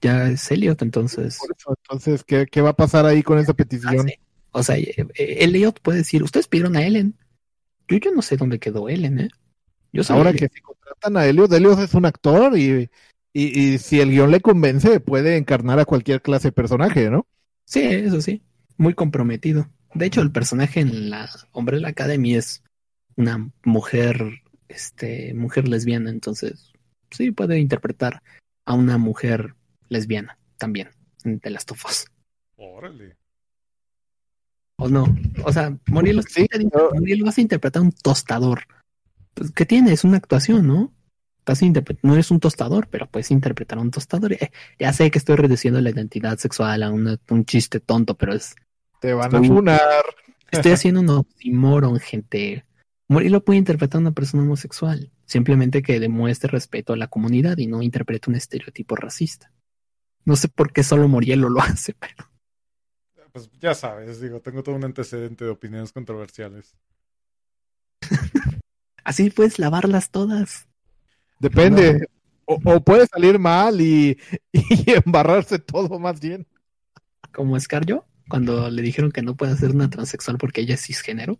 ya 0.00 0.28
es 0.28 0.48
Elliot, 0.50 0.80
entonces. 0.82 1.38
Por 1.38 1.56
eso, 1.56 1.74
entonces, 1.82 2.24
¿qué, 2.24 2.46
qué 2.50 2.60
va 2.60 2.70
a 2.70 2.76
pasar 2.76 3.04
ahí 3.04 3.22
con 3.22 3.38
esa 3.38 3.54
petición? 3.54 3.96
Ah, 3.98 4.02
sí. 4.06 4.14
O 4.52 4.62
sea, 4.62 4.78
eh, 4.78 4.94
eh, 4.96 5.36
Elliot 5.40 5.80
puede 5.80 5.98
decir, 5.98 6.22
ustedes 6.22 6.46
pidieron 6.48 6.76
a 6.76 6.86
Ellen. 6.86 7.14
Yo, 7.88 7.98
yo 7.98 8.12
no 8.12 8.22
sé 8.22 8.36
dónde 8.36 8.58
quedó 8.58 8.88
Ellen, 8.88 9.20
¿eh? 9.20 9.28
Yo 9.92 10.02
Ahora 10.08 10.32
que 10.32 10.48
si 10.52 10.60
contratan 10.60 11.16
a 11.16 11.26
Elliot, 11.26 11.52
Elliot 11.52 11.78
es 11.80 11.94
un 11.94 12.06
actor 12.06 12.56
y, 12.56 12.90
y, 13.32 13.60
y 13.74 13.78
si 13.78 14.00
el 14.00 14.10
guion 14.10 14.30
le 14.30 14.40
convence, 14.40 15.00
puede 15.00 15.36
encarnar 15.36 15.78
a 15.80 15.84
cualquier 15.84 16.22
clase 16.22 16.48
de 16.48 16.52
personaje, 16.52 17.10
¿no? 17.10 17.26
Sí, 17.66 17.80
eso 17.82 18.20
sí. 18.22 18.42
Muy 18.78 18.94
comprometido. 18.94 19.68
De 19.92 20.06
hecho, 20.06 20.22
el 20.22 20.32
personaje 20.32 20.80
en 20.80 21.10
la 21.10 21.28
Umbrella 21.52 21.88
Academy 21.88 22.34
es 22.34 22.62
una 23.16 23.50
mujer, 23.64 24.42
este, 24.68 25.34
mujer 25.34 25.68
lesbiana, 25.68 26.10
entonces 26.10 26.72
sí 27.10 27.30
puede 27.30 27.58
interpretar 27.58 28.22
a 28.64 28.74
una 28.74 28.98
mujer 28.98 29.54
lesbiana 29.88 30.38
también 30.58 30.90
Last 31.42 31.72
of 31.72 31.84
Us. 31.84 32.06
Órale. 32.56 33.16
O 34.78 34.88
no, 34.88 35.16
o 35.44 35.52
sea, 35.52 35.76
Morelos, 35.86 36.26
Sí, 36.28 36.46
vas 37.22 37.38
a 37.38 37.40
interpretar 37.40 37.82
un 37.82 37.92
tostador. 37.92 38.62
Pues, 39.34 39.50
¿Qué 39.52 39.64
tiene? 39.64 39.92
Es 39.92 40.04
una 40.04 40.18
actuación, 40.18 40.66
¿no? 40.66 40.92
Estás 41.48 41.62
no 42.02 42.14
eres 42.14 42.32
un 42.32 42.40
tostador, 42.40 42.88
pero 42.88 43.06
puedes 43.06 43.30
interpretar 43.30 43.78
a 43.78 43.80
un 43.80 43.92
tostador. 43.92 44.32
Eh, 44.32 44.50
ya 44.80 44.92
sé 44.92 45.12
que 45.12 45.18
estoy 45.18 45.36
reduciendo 45.36 45.80
la 45.80 45.90
identidad 45.90 46.38
sexual 46.38 46.82
a 46.82 46.90
una- 46.90 47.20
un 47.30 47.44
chiste 47.44 47.78
tonto, 47.78 48.16
pero 48.16 48.32
es 48.34 48.56
Te 49.00 49.14
van 49.14 49.32
a 49.32 49.40
funar. 49.44 50.04
Estoy 50.50 50.72
haciendo 50.72 51.02
un 51.02 51.08
oxímoron, 51.10 52.00
gente. 52.00 52.66
Murilo 53.08 53.44
puede 53.44 53.60
interpretar 53.60 53.98
a 53.98 54.00
una 54.00 54.10
persona 54.10 54.42
homosexual, 54.42 55.12
simplemente 55.24 55.82
que 55.82 56.00
demuestre 56.00 56.50
respeto 56.50 56.94
a 56.94 56.96
la 56.96 57.06
comunidad 57.06 57.56
y 57.58 57.68
no 57.68 57.80
interprete 57.80 58.28
un 58.28 58.34
estereotipo 58.34 58.96
racista. 58.96 59.52
No 60.24 60.34
sé 60.34 60.48
por 60.48 60.72
qué 60.72 60.82
solo 60.82 61.06
Murielo 61.06 61.48
lo 61.48 61.60
hace, 61.62 61.94
pero 61.94 62.28
Pues 63.30 63.48
ya 63.60 63.72
sabes, 63.74 64.20
digo, 64.20 64.40
tengo 64.40 64.64
todo 64.64 64.74
un 64.74 64.82
antecedente 64.82 65.44
de 65.44 65.50
opiniones 65.52 65.92
controversiales. 65.92 66.74
así 69.04 69.30
puedes 69.30 69.60
lavarlas 69.60 70.10
todas. 70.10 70.66
Depende. 71.38 72.06
O, 72.44 72.60
o 72.64 72.80
puede 72.80 73.06
salir 73.06 73.38
mal 73.38 73.80
y, 73.80 74.18
y 74.52 74.84
embarrarse 74.92 75.58
todo 75.58 75.98
más 75.98 76.20
bien. 76.20 76.46
Como 77.32 77.58
Scarjo, 77.58 78.06
cuando 78.28 78.70
le 78.70 78.82
dijeron 78.82 79.12
que 79.12 79.22
no 79.22 79.36
puede 79.36 79.56
ser 79.56 79.70
una 79.70 79.90
transexual 79.90 80.38
porque 80.38 80.62
ella 80.62 80.74
es 80.74 80.84
cisgénero. 80.84 81.38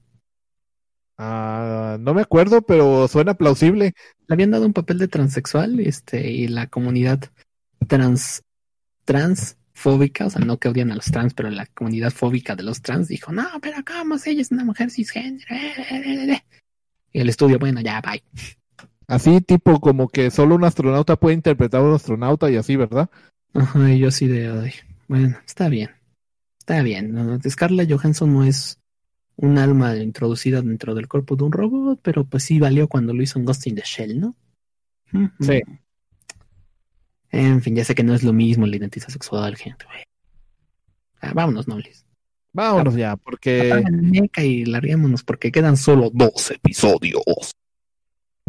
Ah, 1.18 1.96
no 1.98 2.12
me 2.12 2.20
acuerdo, 2.20 2.62
pero 2.62 3.08
suena 3.08 3.34
plausible. 3.34 3.94
Le 4.26 4.34
habían 4.34 4.50
dado 4.50 4.66
un 4.66 4.74
papel 4.74 4.98
de 4.98 5.08
transexual 5.08 5.80
este, 5.80 6.30
y 6.30 6.48
la 6.48 6.66
comunidad 6.66 7.30
trans, 7.86 8.42
transfóbica, 9.04 10.26
o 10.26 10.30
sea, 10.30 10.44
no 10.44 10.58
que 10.58 10.68
odian 10.68 10.92
a 10.92 10.96
los 10.96 11.06
trans, 11.06 11.32
pero 11.32 11.50
la 11.50 11.66
comunidad 11.66 12.10
fóbica 12.10 12.54
de 12.54 12.64
los 12.64 12.82
trans 12.82 13.08
dijo, 13.08 13.32
no, 13.32 13.48
pero 13.62 13.78
¿cómo 13.84 14.16
ella 14.24 14.42
es 14.42 14.50
una 14.50 14.64
mujer 14.64 14.90
cisgénero? 14.90 15.46
Y 17.12 17.20
el 17.20 17.28
estudio, 17.30 17.58
bueno, 17.58 17.80
ya, 17.80 18.02
bye. 18.02 18.22
Así, 19.08 19.40
tipo, 19.40 19.80
como 19.80 20.08
que 20.08 20.30
solo 20.30 20.56
un 20.56 20.64
astronauta 20.64 21.16
puede 21.16 21.36
interpretar 21.36 21.80
a 21.80 21.84
un 21.84 21.94
astronauta 21.94 22.50
y 22.50 22.56
así, 22.56 22.76
¿verdad? 22.76 23.08
Ajá, 23.54 23.92
y 23.92 24.00
yo 24.00 24.08
así 24.08 24.26
de, 24.26 24.48
ay, 24.48 24.72
bueno, 25.06 25.36
está 25.46 25.68
bien, 25.68 25.90
está 26.58 26.82
bien. 26.82 27.12
¿no? 27.14 27.38
Scarlett 27.48 27.90
Johansson 27.90 28.32
no 28.32 28.44
es 28.44 28.80
un 29.36 29.58
alma 29.58 29.96
introducida 29.96 30.60
dentro 30.60 30.94
del 30.94 31.08
cuerpo 31.08 31.36
de 31.36 31.44
un 31.44 31.52
robot, 31.52 32.00
pero 32.02 32.24
pues 32.24 32.42
sí 32.42 32.58
valió 32.58 32.88
cuando 32.88 33.14
lo 33.14 33.22
hizo 33.22 33.38
en 33.38 33.44
Ghost 33.44 33.66
in 33.66 33.76
the 33.76 33.82
Shell, 33.84 34.20
¿no? 34.20 34.34
Sí. 35.40 35.60
En 37.30 37.62
fin, 37.62 37.76
ya 37.76 37.84
sé 37.84 37.94
que 37.94 38.02
no 38.02 38.14
es 38.14 38.22
lo 38.22 38.32
mismo 38.32 38.66
la 38.66 38.76
identidad 38.76 39.08
sexual, 39.08 39.56
gente. 39.56 39.84
güey. 39.84 40.02
Ah, 41.20 41.32
vámonos, 41.34 41.68
nobles. 41.68 42.04
Vámonos 42.52 42.94
ya, 42.96 43.16
porque... 43.16 43.84
Y 44.38 44.64
larguémonos 44.64 45.22
porque 45.22 45.52
quedan 45.52 45.76
solo 45.76 46.10
dos 46.12 46.50
episodios. 46.50 47.52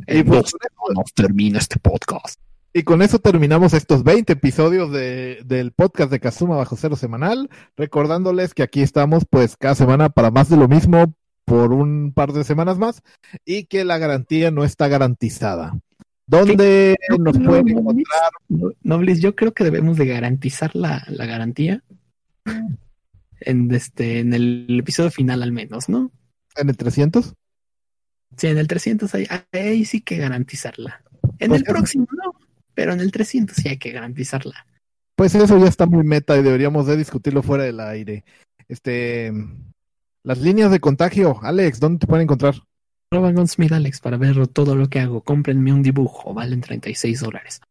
Y 0.06 0.20
En 0.20 0.26
pues, 0.26 0.52
dos 0.94 1.14
termina 1.14 1.60
este 1.60 1.80
podcast. 1.80 2.40
Y 2.74 2.84
con 2.84 3.02
eso 3.02 3.18
terminamos 3.20 3.74
estos 3.74 4.04
20 4.04 4.34
episodios 4.34 4.92
de, 4.92 5.40
del 5.46 5.72
podcast 5.72 6.12
de 6.12 6.20
Kazuma 6.20 6.58
Bajo 6.58 6.76
Cero 6.76 6.96
Semanal, 6.96 7.50
recordándoles 7.76 8.54
que 8.54 8.62
aquí 8.64 8.82
estamos 8.82 9.24
pues 9.30 9.58
cada 9.58 9.74
semana 9.74 10.10
para 10.10 10.30
más 10.30 10.50
de 10.50 10.58
lo 10.58 10.68
mismo 10.68 11.14
por 11.46 11.72
un 11.74 12.12
par 12.14 12.34
de 12.34 12.44
semanas 12.44 12.78
más 12.78 13.02
y 13.46 13.64
que 13.66 13.84
la 13.86 13.98
garantía 13.98 14.52
no 14.52 14.64
está 14.64 14.88
garantizada. 14.90 15.80
¿Dónde 16.28 16.98
nos 17.18 17.40
No, 17.40 17.50
pueden 17.50 17.66
no, 17.68 17.80
encontrar? 17.80 18.30
No- 18.50 18.72
Nobles, 18.84 19.22
yo 19.22 19.34
creo 19.36 19.54
que 19.54 19.64
debemos 19.64 19.98
de 19.98 20.06
garantizar 20.08 20.76
la, 20.76 21.04
la 21.08 21.26
garantía 21.26 21.82
en 23.40 23.74
este 23.74 24.20
en 24.20 24.34
el 24.34 24.68
episodio 24.80 25.10
final 25.10 25.42
al 25.42 25.52
menos, 25.52 25.90
¿no? 25.90 26.12
¿En 26.58 26.70
el 26.70 26.78
300? 26.78 27.34
Sí, 28.36 28.48
en 28.48 28.58
el 28.58 28.68
300 28.68 29.14
ahí, 29.16 29.28
ahí 29.52 29.86
sí 29.86 30.02
que 30.02 30.18
garantizarla. 30.18 31.02
En 31.40 31.50
Pues 31.50 31.62
el 31.62 31.66
próximo 31.66 32.08
no, 32.12 32.34
pero 32.74 32.94
en 32.94 33.00
el 33.00 33.12
300 33.12 33.56
sí 33.56 33.70
hay 33.70 33.78
que 33.78 33.92
garantizarla. 33.92 34.66
Pues 35.16 35.34
eso 35.34 35.58
ya 35.58 35.68
está 35.68 35.86
muy 35.86 36.04
meta 36.04 36.38
y 36.38 36.44
deberíamos 36.44 36.86
de 36.86 36.98
discutirlo 36.98 37.42
fuera 37.42 37.64
del 37.64 37.80
aire. 37.80 38.24
Este, 38.68 39.34
las 40.24 40.40
líneas 40.40 40.70
de 40.72 40.80
contagio, 40.80 41.40
Alex, 41.42 41.80
¿dónde 41.80 42.00
te 42.00 42.08
pueden 42.08 42.24
encontrar? 42.24 42.56
Arroba 43.10 43.32
Gunsmith 43.32 43.72
Alex 43.72 44.02
para 44.02 44.18
ver 44.18 44.48
todo 44.48 44.76
lo 44.76 44.90
que 44.90 45.00
hago. 45.00 45.22
Cómprenme 45.22 45.72
un 45.74 45.82
dibujo, 45.82 46.34
valen 46.34 46.62
36 46.62 47.22
dólares. 47.22 47.62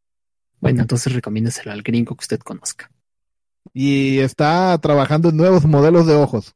Bueno, 0.60 0.80
entonces 0.80 1.12
recomiéndeselo 1.12 1.70
al 1.70 1.82
gringo 1.82 2.16
que 2.16 2.22
usted 2.22 2.40
conozca. 2.40 2.90
Y 3.74 4.18
está 4.20 4.76
trabajando 4.78 5.28
en 5.28 5.36
nuevos 5.36 5.66
modelos 5.66 6.06
de 6.06 6.14
ojos. 6.14 6.54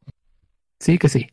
Sí 0.78 0.98
que 0.98 1.08
sí. 1.08 1.28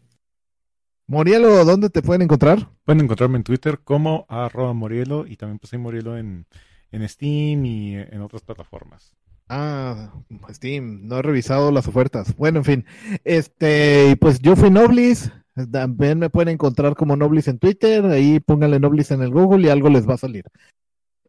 Morielo, 1.09 1.63
¿dónde 1.63 1.89
te 1.89 2.01
pueden 2.01 2.23
encontrar? 2.23 2.69
Pueden 2.83 3.01
encontrarme 3.01 3.37
en 3.37 3.43
Twitter 3.43 3.79
como 3.81 4.25
arroba 4.27 4.73
Morielo 4.73 5.25
y 5.25 5.37
también 5.37 5.57
pues 5.57 5.71
hay 5.71 5.79
Morielo 5.79 6.17
en, 6.17 6.45
en 6.91 7.07
Steam 7.07 7.65
y 7.65 7.95
en 7.95 8.21
otras 8.21 8.41
plataformas. 8.41 9.15
Ah, 9.47 10.11
Steam, 10.49 11.07
no 11.07 11.19
he 11.19 11.21
revisado 11.21 11.71
las 11.71 11.87
ofertas. 11.87 12.35
Bueno, 12.35 12.59
en 12.59 12.65
fin, 12.65 12.85
este, 13.23 14.17
pues 14.19 14.39
yo 14.39 14.57
fui 14.57 14.69
Noblis, 14.69 15.31
también 15.71 16.19
me 16.19 16.29
pueden 16.29 16.49
encontrar 16.49 16.95
como 16.95 17.15
Noblis 17.15 17.47
en 17.47 17.59
Twitter, 17.59 18.03
ahí 18.07 18.41
pónganle 18.41 18.81
Noblis 18.81 19.11
en 19.11 19.21
el 19.21 19.31
Google 19.31 19.65
y 19.65 19.69
algo 19.69 19.89
les 19.89 20.07
va 20.07 20.15
a 20.15 20.17
salir. 20.17 20.43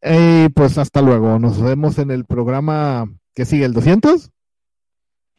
Y 0.02 0.48
pues 0.48 0.76
hasta 0.78 1.02
luego, 1.02 1.38
nos 1.38 1.62
vemos 1.62 1.98
en 1.98 2.10
el 2.10 2.24
programa 2.24 3.06
que 3.32 3.44
sigue, 3.44 3.64
el 3.64 3.74
200. 3.74 4.32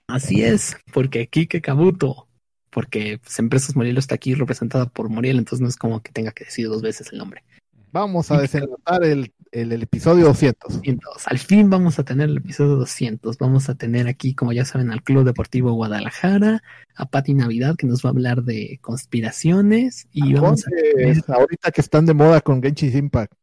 Así 0.07 0.43
es, 0.43 0.77
porque 0.93 1.27
Kike 1.27 1.59
Kabuto, 1.59 2.28
porque 2.69 3.19
pues, 3.19 3.39
Empresas 3.39 3.75
Morielo 3.75 3.99
está 3.99 4.15
aquí 4.15 4.33
representada 4.33 4.87
por 4.87 5.09
Moriel, 5.09 5.37
entonces 5.37 5.61
no 5.61 5.67
es 5.67 5.75
como 5.75 6.01
que 6.01 6.11
tenga 6.11 6.31
que 6.31 6.45
decir 6.45 6.67
dos 6.67 6.81
veces 6.81 7.11
el 7.11 7.19
nombre. 7.19 7.43
Vamos 7.91 8.29
a 8.29 8.39
desenlatar 8.39 9.03
el, 9.03 9.33
el, 9.51 9.71
el 9.71 9.83
episodio 9.83 10.25
200. 10.25 10.75
200. 10.75 11.27
Al 11.27 11.39
fin 11.39 11.69
vamos 11.69 11.97
a 11.97 12.03
tener 12.03 12.29
el 12.29 12.37
episodio 12.37 12.75
200. 12.75 13.37
Vamos 13.39 13.67
a 13.69 13.75
tener 13.75 14.07
aquí, 14.07 14.35
como 14.35 14.53
ya 14.53 14.63
saben, 14.63 14.91
al 14.91 15.01
Club 15.01 15.23
Deportivo 15.23 15.73
Guadalajara, 15.73 16.61
a 16.95 17.05
Pati 17.07 17.33
Navidad, 17.33 17.75
que 17.75 17.87
nos 17.87 18.05
va 18.05 18.09
a 18.09 18.11
hablar 18.11 18.43
de 18.43 18.77
conspiraciones. 18.81 20.07
Y 20.11 20.33
vamos 20.33 20.65
a 20.67 21.33
ahorita 21.33 21.71
que 21.71 21.81
están 21.81 22.05
de 22.05 22.13
moda 22.13 22.41
con 22.41 22.61
Genshin 22.61 22.95
Impact. 22.95 23.33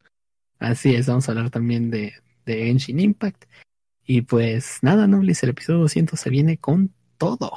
Así 0.59 0.95
es, 0.95 1.07
vamos 1.07 1.29
a 1.29 1.33
hablar 1.33 1.51
también 1.51 1.91
de, 1.91 2.15
de 2.45 2.67
Genshin 2.67 3.01
Impact. 3.01 3.45
Y 4.05 4.23
pues 4.23 4.79
nada, 4.83 5.09
Nobles, 5.09 5.43
el 5.43 5.51
episodio 5.51 5.81
200 5.81 6.19
se 6.19 6.31
viene 6.31 6.59
con 6.59 6.95
todo. 7.19 7.51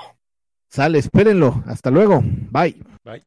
Sale, 0.69 0.99
espérenlo. 0.99 1.63
Hasta 1.65 1.89
luego. 1.89 2.21
Bye. 2.23 2.75
Bye. 3.03 3.23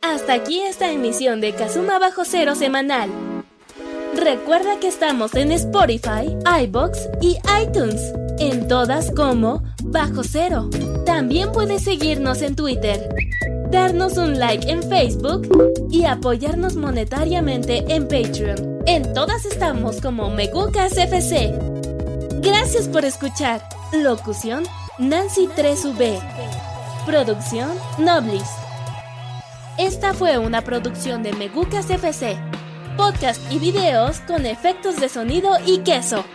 Hasta 0.00 0.34
aquí 0.34 0.60
esta 0.60 0.90
emisión 0.90 1.40
de 1.40 1.52
Kazuma 1.54 1.98
Bajo 1.98 2.24
Cero 2.24 2.54
semanal. 2.54 3.10
Recuerda 4.14 4.78
que 4.78 4.88
estamos 4.88 5.34
en 5.34 5.52
Spotify, 5.52 6.36
iBox 6.64 7.08
y 7.20 7.38
iTunes, 7.62 8.12
en 8.38 8.68
todas 8.68 9.10
como 9.10 9.62
Bajo 9.82 10.22
Cero. 10.22 10.70
También 11.04 11.50
puedes 11.50 11.82
seguirnos 11.82 12.42
en 12.42 12.54
Twitter, 12.54 13.08
darnos 13.70 14.18
un 14.18 14.38
like 14.38 14.70
en 14.70 14.82
Facebook 14.82 15.48
y 15.90 16.04
apoyarnos 16.04 16.76
monetariamente 16.76 17.84
en 17.88 18.02
Patreon. 18.06 18.82
En 18.86 19.12
todas 19.14 19.44
estamos 19.46 20.00
como 20.00 20.30
Megucas 20.30 20.96
FC. 20.96 21.58
Gracias 22.42 22.86
por 22.88 23.04
escuchar. 23.04 23.66
Locución 23.92 24.64
Nancy 24.98 25.48
3V. 25.48 26.20
Producción 27.06 27.70
Noblis. 27.96 28.44
Esta 29.78 30.12
fue 30.12 30.36
una 30.36 30.60
producción 30.60 31.22
de 31.22 31.32
Megucas 31.32 31.88
FC. 31.88 32.36
Podcast 32.98 33.40
y 33.50 33.58
videos 33.58 34.20
con 34.20 34.44
efectos 34.44 35.00
de 35.00 35.08
sonido 35.08 35.54
y 35.64 35.78
queso. 35.78 36.26